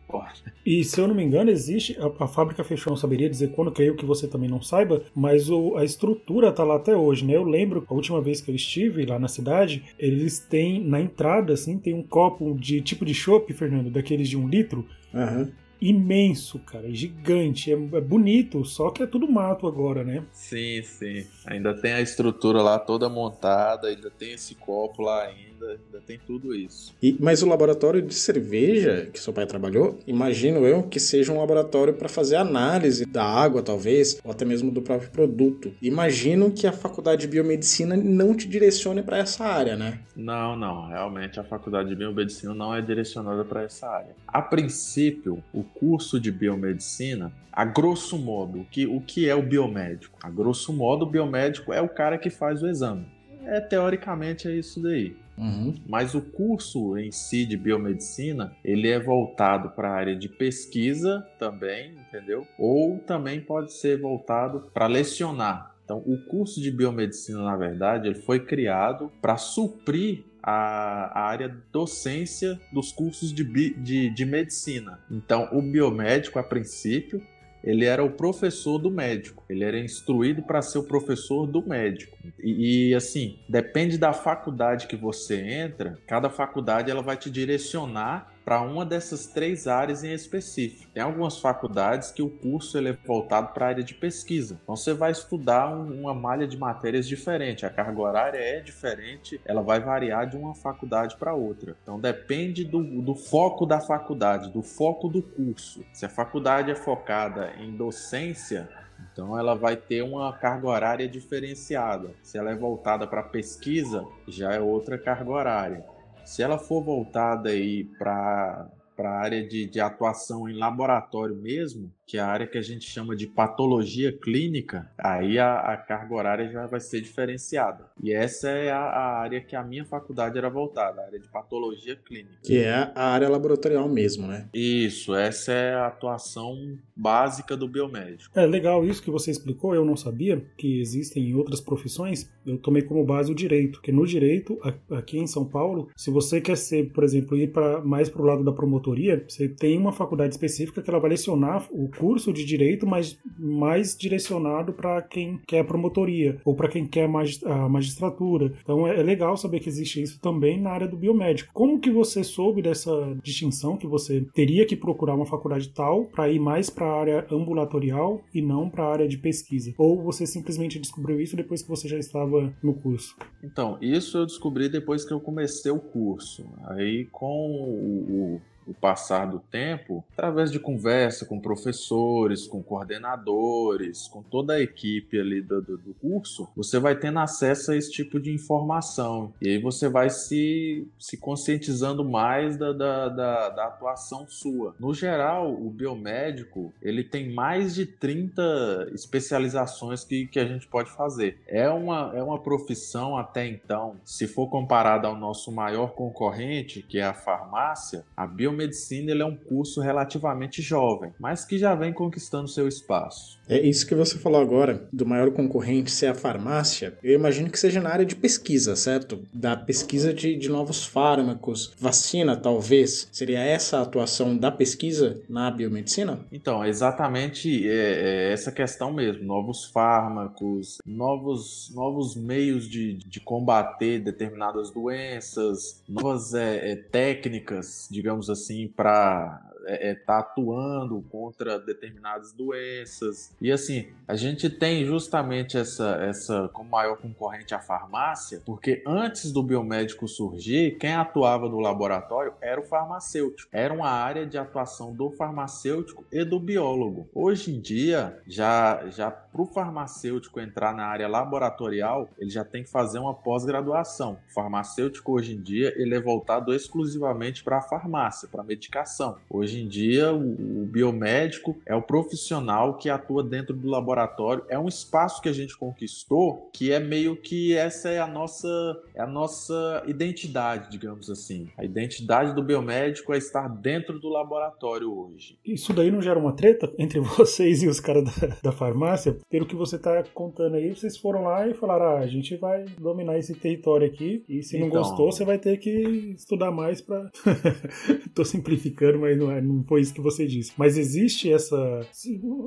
E 0.64 0.82
se 0.82 1.00
eu 1.00 1.06
não 1.06 1.14
me 1.14 1.22
engano, 1.22 1.50
existe. 1.50 1.96
A, 1.98 2.24
a 2.24 2.26
fábrica 2.26 2.64
fechou, 2.64 2.90
não 2.90 2.96
saberia 2.96 3.28
dizer 3.28 3.52
quando, 3.52 3.70
creio 3.72 3.96
que 3.96 4.04
você 4.04 4.26
também 4.26 4.48
não 4.48 4.62
saiba, 4.62 5.02
mas 5.14 5.50
o, 5.50 5.76
a 5.76 5.84
estrutura 5.84 6.50
tá 6.52 6.64
lá 6.64 6.76
até 6.76 6.96
hoje, 6.96 7.24
né? 7.24 7.36
Eu 7.36 7.44
lembro, 7.44 7.84
a 7.88 7.94
última 7.94 8.20
vez 8.20 8.40
que 8.40 8.50
eu 8.50 8.54
estive 8.54 9.04
lá 9.04 9.18
na 9.18 9.28
cidade, 9.28 9.84
eles 9.98 10.38
têm 10.38 10.82
na 10.82 11.00
entrada, 11.00 11.52
assim, 11.52 11.78
tem 11.78 11.94
um 11.94 12.02
copo 12.02 12.54
de 12.58 12.80
tipo 12.80 13.04
de 13.04 13.14
chopp, 13.14 13.52
Fernando, 13.52 13.90
daqueles 13.90 14.28
de 14.28 14.36
um 14.36 14.48
litro. 14.48 14.86
Uhum 15.12 15.48
imenso, 15.80 16.58
cara, 16.58 16.92
gigante, 16.92 17.72
é, 17.72 17.74
é, 17.74 18.00
bonito, 18.00 18.64
só 18.64 18.90
que 18.90 19.02
é 19.02 19.06
tudo 19.06 19.30
mato 19.30 19.66
agora, 19.66 20.02
né? 20.02 20.24
Sim, 20.32 20.82
sim. 20.82 21.24
Ainda 21.48 21.74
tem 21.74 21.92
a 21.92 22.00
estrutura 22.00 22.60
lá 22.60 22.78
toda 22.78 23.08
montada, 23.08 23.88
ainda 23.88 24.10
tem 24.10 24.32
esse 24.32 24.54
copo 24.54 25.02
lá 25.02 25.22
ainda 25.22 25.48
ainda, 25.58 26.00
tem 26.06 26.18
tudo 26.18 26.54
isso. 26.54 26.94
E, 27.02 27.16
mas 27.18 27.42
o 27.42 27.48
laboratório 27.48 28.00
de 28.00 28.14
cerveja 28.14 29.08
que 29.12 29.18
seu 29.18 29.32
pai 29.32 29.46
trabalhou, 29.46 29.98
imagino 30.06 30.66
eu 30.66 30.82
que 30.84 31.00
seja 31.00 31.32
um 31.32 31.38
laboratório 31.38 31.94
para 31.94 32.08
fazer 32.08 32.36
análise 32.36 33.04
da 33.04 33.24
água, 33.24 33.62
talvez, 33.62 34.20
ou 34.24 34.30
até 34.30 34.44
mesmo 34.44 34.70
do 34.70 34.82
próprio 34.82 35.10
produto. 35.10 35.72
Imagino 35.82 36.50
que 36.50 36.66
a 36.66 36.72
faculdade 36.72 37.22
de 37.22 37.28
biomedicina 37.28 37.96
não 37.96 38.34
te 38.34 38.48
direcione 38.48 39.02
para 39.02 39.18
essa 39.18 39.44
área, 39.44 39.76
né? 39.76 40.00
Não, 40.14 40.56
não. 40.56 40.88
Realmente 40.88 41.40
a 41.40 41.44
faculdade 41.44 41.88
de 41.88 41.96
biomedicina 41.96 42.54
não 42.54 42.74
é 42.74 42.80
direcionada 42.80 43.44
para 43.44 43.62
essa 43.62 43.88
área. 43.88 44.14
A 44.26 44.40
princípio, 44.40 45.42
o 45.52 45.62
curso 45.62 46.20
de 46.20 46.30
biomedicina 46.30 47.32
a 47.58 47.64
grosso 47.64 48.16
modo, 48.16 48.60
o 48.60 48.64
que, 48.64 48.86
o 48.86 49.00
que 49.00 49.28
é 49.28 49.34
o 49.34 49.42
biomédico? 49.42 50.16
A 50.22 50.30
grosso 50.30 50.72
modo, 50.72 51.04
o 51.04 51.10
biomédico 51.10 51.37
é 51.38 51.80
o 51.80 51.88
cara 51.88 52.18
que 52.18 52.30
faz 52.30 52.62
o 52.62 52.68
exame. 52.68 53.06
É, 53.44 53.60
teoricamente 53.60 54.48
é 54.48 54.52
isso 54.52 54.82
daí. 54.82 55.16
Uhum. 55.38 55.74
Mas 55.86 56.14
o 56.14 56.20
curso 56.20 56.98
em 56.98 57.12
si 57.12 57.46
de 57.46 57.56
biomedicina, 57.56 58.52
ele 58.64 58.90
é 58.90 58.98
voltado 58.98 59.70
para 59.70 59.88
a 59.88 59.94
área 59.94 60.16
de 60.16 60.28
pesquisa 60.28 61.26
também, 61.38 61.94
entendeu? 62.08 62.46
Ou 62.58 62.98
também 62.98 63.40
pode 63.40 63.72
ser 63.72 64.00
voltado 64.00 64.70
para 64.74 64.86
lecionar. 64.86 65.76
Então, 65.84 66.02
o 66.04 66.18
curso 66.18 66.60
de 66.60 66.70
biomedicina, 66.70 67.42
na 67.42 67.56
verdade, 67.56 68.08
ele 68.08 68.16
foi 68.16 68.40
criado 68.40 69.10
para 69.22 69.38
suprir 69.38 70.24
a, 70.42 71.18
área 71.18 71.56
docência 71.72 72.60
dos 72.70 72.92
cursos 72.92 73.32
de, 73.32 73.44
de, 73.74 74.10
de 74.10 74.24
medicina. 74.26 75.00
Então, 75.10 75.48
o 75.50 75.62
biomédico, 75.62 76.38
a 76.38 76.42
princípio, 76.42 77.22
ele 77.62 77.84
era 77.84 78.04
o 78.04 78.10
professor 78.10 78.78
do 78.78 78.90
médico. 78.90 79.44
Ele 79.48 79.64
era 79.64 79.78
instruído 79.78 80.42
para 80.42 80.62
ser 80.62 80.78
o 80.78 80.84
professor 80.84 81.46
do 81.46 81.66
médico. 81.66 82.16
E, 82.38 82.90
e, 82.90 82.94
assim, 82.94 83.38
depende 83.48 83.98
da 83.98 84.12
faculdade 84.12 84.86
que 84.86 84.96
você 84.96 85.40
entra, 85.40 85.98
cada 86.06 86.30
faculdade 86.30 86.90
ela 86.90 87.02
vai 87.02 87.16
te 87.16 87.30
direcionar 87.30 88.32
para 88.48 88.62
uma 88.62 88.82
dessas 88.82 89.26
três 89.26 89.66
áreas 89.66 90.02
em 90.02 90.10
específico. 90.10 90.90
Tem 90.94 91.02
algumas 91.02 91.38
faculdades 91.38 92.10
que 92.10 92.22
o 92.22 92.30
curso 92.30 92.78
ele 92.78 92.88
é 92.88 92.96
voltado 93.04 93.52
para 93.52 93.66
a 93.66 93.68
área 93.68 93.84
de 93.84 93.92
pesquisa. 93.92 94.58
Então 94.62 94.74
você 94.74 94.94
vai 94.94 95.12
estudar 95.12 95.68
um, 95.68 96.00
uma 96.00 96.14
malha 96.14 96.48
de 96.48 96.56
matérias 96.56 97.06
diferente, 97.06 97.66
a 97.66 97.68
carga 97.68 98.00
horária 98.00 98.38
é 98.38 98.60
diferente, 98.60 99.38
ela 99.44 99.60
vai 99.60 99.80
variar 99.80 100.26
de 100.26 100.34
uma 100.34 100.54
faculdade 100.54 101.14
para 101.18 101.34
outra. 101.34 101.76
Então 101.82 102.00
depende 102.00 102.64
do, 102.64 103.02
do 103.02 103.14
foco 103.14 103.66
da 103.66 103.80
faculdade, 103.80 104.50
do 104.50 104.62
foco 104.62 105.08
do 105.08 105.20
curso. 105.20 105.84
Se 105.92 106.06
a 106.06 106.08
faculdade 106.08 106.70
é 106.70 106.74
focada 106.74 107.52
em 107.58 107.76
docência, 107.76 108.66
então 109.12 109.38
ela 109.38 109.54
vai 109.54 109.76
ter 109.76 110.00
uma 110.00 110.32
carga 110.32 110.68
horária 110.68 111.06
diferenciada. 111.06 112.12
Se 112.22 112.38
ela 112.38 112.50
é 112.50 112.56
voltada 112.56 113.06
para 113.06 113.22
pesquisa, 113.22 114.06
já 114.26 114.54
é 114.54 114.58
outra 114.58 114.96
carga 114.96 115.30
horária. 115.30 115.97
Se 116.28 116.42
ela 116.42 116.58
for 116.58 116.82
voltada 116.84 117.48
aí 117.48 117.84
para 117.84 118.68
a 118.98 119.08
área 119.08 119.48
de, 119.48 119.64
de 119.64 119.80
atuação 119.80 120.46
em 120.46 120.58
laboratório 120.58 121.34
mesmo, 121.34 121.90
que 122.08 122.16
é 122.16 122.20
a 122.20 122.26
área 122.26 122.46
que 122.46 122.56
a 122.56 122.62
gente 122.62 122.88
chama 122.88 123.14
de 123.14 123.26
patologia 123.26 124.10
clínica, 124.10 124.90
aí 124.96 125.38
a, 125.38 125.58
a 125.58 125.76
carga 125.76 126.14
horária 126.14 126.50
já 126.50 126.66
vai 126.66 126.80
ser 126.80 127.02
diferenciada. 127.02 127.84
E 128.02 128.10
essa 128.10 128.48
é 128.48 128.70
a, 128.70 128.78
a, 128.78 129.18
área 129.20 129.42
que 129.42 129.54
a 129.54 129.62
minha 129.62 129.84
faculdade 129.84 130.38
era 130.38 130.48
voltada, 130.48 131.02
a 131.02 131.04
área 131.04 131.20
de 131.20 131.28
patologia 131.28 131.96
clínica. 131.96 132.38
Que 132.42 132.60
é 132.60 132.90
a 132.94 133.12
área 133.12 133.28
laboratorial 133.28 133.86
mesmo, 133.90 134.26
né? 134.26 134.48
Isso, 134.54 135.14
essa 135.14 135.52
é 135.52 135.74
a 135.74 135.88
atuação 135.88 136.78
básica 136.96 137.54
do 137.54 137.68
biomédico. 137.68 138.38
É 138.38 138.46
legal 138.46 138.86
isso 138.86 139.02
que 139.02 139.10
você 139.10 139.30
explicou, 139.30 139.74
eu 139.74 139.84
não 139.84 139.96
sabia 139.96 140.42
que 140.56 140.80
existem 140.80 141.34
outras 141.34 141.60
profissões. 141.60 142.30
Eu 142.46 142.56
tomei 142.56 142.80
como 142.80 143.04
base 143.04 143.30
o 143.30 143.34
direito, 143.34 143.82
que 143.82 143.92
no 143.92 144.06
direito, 144.06 144.58
aqui 144.90 145.18
em 145.18 145.26
São 145.26 145.44
Paulo, 145.44 145.90
se 145.94 146.10
você 146.10 146.40
quer 146.40 146.56
ser, 146.56 146.90
por 146.90 147.04
exemplo, 147.04 147.36
ir 147.36 147.52
para 147.52 147.82
mais 147.82 148.08
para 148.08 148.22
o 148.22 148.24
lado 148.24 148.42
da 148.42 148.52
promotoria, 148.52 149.22
você 149.28 149.46
tem 149.46 149.76
uma 149.76 149.92
faculdade 149.92 150.32
específica 150.32 150.80
que 150.80 150.88
ela 150.88 150.98
vai 150.98 151.10
lecionar 151.10 151.68
o 151.70 151.90
curso 151.98 152.32
de 152.32 152.44
direito, 152.44 152.86
mas 152.86 153.18
mais 153.38 153.96
direcionado 153.96 154.72
para 154.72 155.02
quem 155.02 155.40
quer 155.46 155.64
promotoria 155.64 156.40
ou 156.44 156.54
para 156.54 156.68
quem 156.68 156.86
quer 156.86 157.08
a 157.44 157.68
magistratura. 157.68 158.52
Então 158.62 158.86
é, 158.86 159.00
é 159.00 159.02
legal 159.02 159.36
saber 159.36 159.60
que 159.60 159.68
existe 159.68 160.02
isso 160.02 160.20
também 160.20 160.60
na 160.60 160.70
área 160.70 160.88
do 160.88 160.96
biomédico. 160.96 161.52
Como 161.52 161.80
que 161.80 161.90
você 161.90 162.22
soube 162.22 162.62
dessa 162.62 163.16
distinção 163.22 163.76
que 163.76 163.86
você 163.86 164.24
teria 164.34 164.66
que 164.66 164.76
procurar 164.76 165.14
uma 165.14 165.26
faculdade 165.26 165.68
tal 165.70 166.04
para 166.04 166.28
ir 166.28 166.38
mais 166.38 166.70
para 166.70 166.86
a 166.86 167.00
área 167.00 167.26
ambulatorial 167.30 168.20
e 168.34 168.40
não 168.40 168.68
para 168.68 168.84
a 168.84 168.92
área 168.92 169.08
de 169.08 169.18
pesquisa? 169.18 169.74
Ou 169.76 170.02
você 170.02 170.26
simplesmente 170.26 170.78
descobriu 170.78 171.20
isso 171.20 171.36
depois 171.36 171.62
que 171.62 171.68
você 171.68 171.88
já 171.88 171.98
estava 171.98 172.52
no 172.62 172.74
curso? 172.74 173.16
Então, 173.42 173.78
isso 173.80 174.18
eu 174.18 174.26
descobri 174.26 174.68
depois 174.68 175.04
que 175.04 175.12
eu 175.12 175.20
comecei 175.20 175.70
o 175.70 175.78
curso. 175.78 176.44
Aí 176.64 177.06
com 177.06 177.50
o, 177.50 178.40
o 178.68 178.74
passar 178.74 179.26
do 179.26 179.38
tempo, 179.38 180.04
através 180.12 180.52
de 180.52 180.60
conversa 180.60 181.24
com 181.24 181.40
professores, 181.40 182.46
com 182.46 182.62
coordenadores, 182.62 184.06
com 184.08 184.22
toda 184.22 184.54
a 184.54 184.60
equipe 184.60 185.18
ali 185.18 185.40
do, 185.40 185.62
do, 185.62 185.78
do, 185.78 185.94
curso, 185.94 186.48
você 186.54 186.78
vai 186.78 186.94
tendo 186.94 187.18
acesso 187.18 187.72
a 187.72 187.76
esse 187.76 187.90
tipo 187.90 188.20
de 188.20 188.32
informação. 188.32 189.32
E 189.40 189.48
aí 189.48 189.58
você 189.58 189.88
vai 189.88 190.10
se, 190.10 190.86
se 190.98 191.16
conscientizando 191.16 192.04
mais 192.04 192.56
da, 192.56 192.72
da, 192.72 193.08
da, 193.08 193.48
da 193.48 193.66
atuação 193.66 194.26
sua. 194.28 194.74
No 194.78 194.92
geral, 194.92 195.52
o 195.52 195.70
biomédico, 195.70 196.72
ele 196.82 197.02
tem 197.02 197.32
mais 197.32 197.74
de 197.74 197.86
30 197.86 198.90
especializações 198.92 200.04
que, 200.04 200.26
que 200.26 200.38
a 200.38 200.44
gente 200.44 200.66
pode 200.66 200.90
fazer. 200.90 201.40
É 201.46 201.68
uma, 201.70 202.12
é 202.14 202.22
uma 202.22 202.38
profissão 202.38 203.16
até 203.16 203.46
então, 203.46 203.96
se 204.04 204.26
for 204.26 204.48
comparada 204.48 205.08
ao 205.08 205.16
nosso 205.16 205.50
maior 205.50 205.92
concorrente, 205.92 206.82
que 206.82 206.98
é 206.98 207.04
a 207.04 207.14
farmácia, 207.14 208.04
a 208.16 208.26
biomedicina 208.26 208.57
biomedicina 208.58 209.12
ele 209.12 209.22
é 209.22 209.26
um 209.26 209.36
curso 209.36 209.80
relativamente 209.80 210.60
jovem, 210.60 211.12
mas 211.18 211.44
que 211.44 211.56
já 211.56 211.74
vem 211.74 211.92
conquistando 211.92 212.48
seu 212.48 212.66
espaço. 212.66 213.38
É 213.48 213.58
isso 213.58 213.86
que 213.86 213.94
você 213.94 214.18
falou 214.18 214.40
agora, 214.40 214.86
do 214.92 215.06
maior 215.06 215.30
concorrente 215.30 215.90
ser 215.90 216.06
a 216.06 216.14
farmácia. 216.14 216.98
Eu 217.02 217.14
imagino 217.14 217.48
que 217.48 217.58
seja 217.58 217.80
na 217.80 217.90
área 217.90 218.04
de 218.04 218.16
pesquisa, 218.16 218.76
certo? 218.76 219.20
Da 219.32 219.56
pesquisa 219.56 220.12
de, 220.12 220.36
de 220.36 220.48
novos 220.48 220.84
fármacos, 220.84 221.72
vacina, 221.78 222.36
talvez. 222.36 223.08
Seria 223.10 223.38
essa 223.38 223.78
a 223.78 223.82
atuação 223.82 224.36
da 224.36 224.50
pesquisa 224.50 225.20
na 225.28 225.50
biomedicina? 225.50 226.20
Então, 226.30 226.64
exatamente 226.64 227.66
é, 227.66 228.28
é 228.28 228.32
essa 228.32 228.52
questão 228.52 228.92
mesmo. 228.92 229.24
Novos 229.24 229.64
fármacos, 229.64 230.78
novos, 230.84 231.70
novos 231.74 232.14
meios 232.14 232.68
de, 232.68 232.94
de 232.94 233.20
combater 233.20 234.00
determinadas 234.00 234.70
doenças, 234.70 235.82
novas 235.88 236.34
é, 236.34 236.72
é, 236.72 236.76
técnicas, 236.76 237.88
digamos 237.90 238.28
assim, 238.28 238.47
para 238.68 239.48
está 239.58 239.68
é, 239.68 239.90
é, 239.90 239.94
tá 239.94 240.18
atuando 240.18 241.02
contra 241.10 241.58
determinadas 241.58 242.32
doenças. 242.32 243.34
E 243.40 243.52
assim, 243.52 243.88
a 244.06 244.16
gente 244.16 244.48
tem 244.48 244.84
justamente 244.84 245.58
essa, 245.58 245.98
essa 246.02 246.48
como 246.52 246.70
maior 246.70 246.96
concorrente 246.96 247.54
a 247.54 247.58
farmácia, 247.58 248.42
porque 248.44 248.82
antes 248.86 249.30
do 249.30 249.42
biomédico 249.42 250.08
surgir, 250.08 250.76
quem 250.78 250.94
atuava 250.94 251.48
no 251.48 251.60
laboratório 251.60 252.32
era 252.40 252.60
o 252.60 252.64
farmacêutico. 252.64 253.48
Era 253.52 253.72
uma 253.74 253.90
área 253.90 254.26
de 254.26 254.38
atuação 254.38 254.94
do 254.94 255.10
farmacêutico 255.10 256.04
e 256.10 256.24
do 256.24 256.40
biólogo. 256.40 257.08
Hoje 257.14 257.54
em 257.54 257.60
dia, 257.60 258.20
já, 258.26 258.88
já 258.88 259.10
para 259.38 259.42
o 259.42 259.46
farmacêutico 259.46 260.40
entrar 260.40 260.74
na 260.74 260.86
área 260.86 261.06
laboratorial, 261.06 262.08
ele 262.18 262.30
já 262.30 262.44
tem 262.44 262.64
que 262.64 262.70
fazer 262.70 262.98
uma 262.98 263.14
pós-graduação. 263.14 264.18
O 264.28 264.34
farmacêutico 264.34 265.12
hoje 265.12 265.34
em 265.34 265.40
dia 265.40 265.72
ele 265.76 265.94
é 265.94 266.00
voltado 266.00 266.52
exclusivamente 266.52 267.44
para 267.44 267.58
a 267.58 267.62
farmácia, 267.62 268.28
para 268.28 268.40
a 268.40 268.44
medicação. 268.44 269.16
Hoje 269.30 269.62
em 269.62 269.68
dia, 269.68 270.12
o, 270.12 270.62
o, 270.62 270.66
biomédico 270.66 271.56
é 271.64 271.74
o 271.74 271.82
profissional 271.82 272.76
que 272.76 272.90
atua 272.90 273.22
dentro 273.22 273.54
do 273.54 273.68
laboratório. 273.68 274.44
É 274.48 274.58
um 274.58 274.66
espaço 274.66 275.22
que 275.22 275.28
a 275.28 275.32
gente 275.32 275.56
conquistou 275.56 276.50
que 276.52 276.72
é 276.72 276.80
meio 276.80 277.16
que 277.16 277.54
essa 277.54 277.88
é 277.90 278.00
a 278.00 278.06
nossa, 278.06 278.48
é 278.94 279.02
a 279.02 279.06
nossa 279.06 279.84
identidade, 279.86 280.70
digamos 280.70 281.10
assim. 281.10 281.48
A 281.56 281.64
identidade 281.64 282.34
do 282.34 282.42
biomédico 282.42 283.14
é 283.14 283.18
estar 283.18 283.48
dentro 283.48 284.00
do 284.00 284.08
laboratório 284.08 284.92
hoje. 284.92 285.38
Isso 285.44 285.72
daí 285.72 285.90
não 285.90 286.02
gera 286.02 286.18
uma 286.18 286.32
treta 286.32 286.72
entre 286.78 286.98
vocês 287.00 287.62
e 287.62 287.68
os 287.68 287.78
caras 287.78 288.04
da, 288.04 288.36
da 288.42 288.52
farmácia? 288.52 289.16
Pelo 289.30 289.46
que 289.46 289.54
você 289.54 289.76
está 289.76 290.02
contando 290.14 290.56
aí, 290.56 290.74
vocês 290.74 290.96
foram 290.96 291.22
lá 291.22 291.46
e 291.46 291.54
falaram: 291.54 291.86
ah, 291.86 291.98
a 291.98 292.06
gente 292.06 292.36
vai 292.36 292.64
dominar 292.78 293.18
esse 293.18 293.34
território 293.34 293.86
aqui 293.86 294.24
e 294.28 294.42
se 294.42 294.58
não 294.58 294.68
então, 294.68 294.82
gostou, 294.82 295.12
você 295.12 295.24
vai 295.24 295.38
ter 295.38 295.56
que 295.58 295.70
estudar 296.16 296.50
mais 296.50 296.80
para. 296.80 297.10
Tô 298.14 298.24
simplificando, 298.24 298.98
mas 298.98 299.18
não 299.18 299.30
é 299.30 299.40
não 299.40 299.64
foi 299.64 299.80
isso 299.80 299.94
que 299.94 300.00
você 300.00 300.26
disse. 300.26 300.52
Mas 300.56 300.76
existe 300.76 301.32
essa 301.32 301.80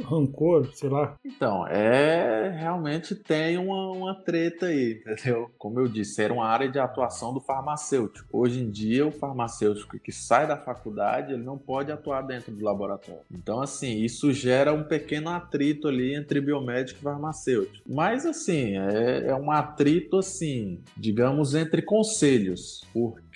rancor, 0.03 0.69
sei 0.73 0.89
lá? 0.89 1.17
Então, 1.25 1.67
é 1.67 2.49
realmente 2.49 3.15
tem 3.15 3.57
uma, 3.57 3.91
uma 3.91 4.15
treta 4.15 4.67
aí, 4.67 5.01
entendeu? 5.01 5.51
Como 5.57 5.79
eu 5.79 5.87
disse, 5.87 6.21
era 6.21 6.33
uma 6.33 6.45
área 6.45 6.69
de 6.69 6.79
atuação 6.79 7.33
do 7.33 7.39
farmacêutico. 7.39 8.27
Hoje 8.31 8.61
em 8.61 8.69
dia, 8.69 9.05
o 9.05 9.11
farmacêutico 9.11 9.99
que 9.99 10.11
sai 10.11 10.47
da 10.47 10.57
faculdade, 10.57 11.33
ele 11.33 11.43
não 11.43 11.57
pode 11.57 11.91
atuar 11.91 12.21
dentro 12.21 12.51
do 12.51 12.63
laboratório. 12.63 13.21
Então, 13.31 13.61
assim, 13.61 13.99
isso 13.99 14.31
gera 14.31 14.73
um 14.73 14.83
pequeno 14.83 15.29
atrito 15.29 15.87
ali 15.87 16.15
entre 16.15 16.41
biomédico 16.71 16.99
e 16.99 17.03
farmacêutico. 17.03 17.85
Mas, 17.87 18.25
assim, 18.25 18.77
é, 18.77 19.27
é 19.27 19.35
um 19.35 19.51
atrito, 19.51 20.17
assim, 20.17 20.79
digamos, 20.95 21.53
entre 21.53 21.81
conselhos. 21.81 22.83
Porque 22.93 23.30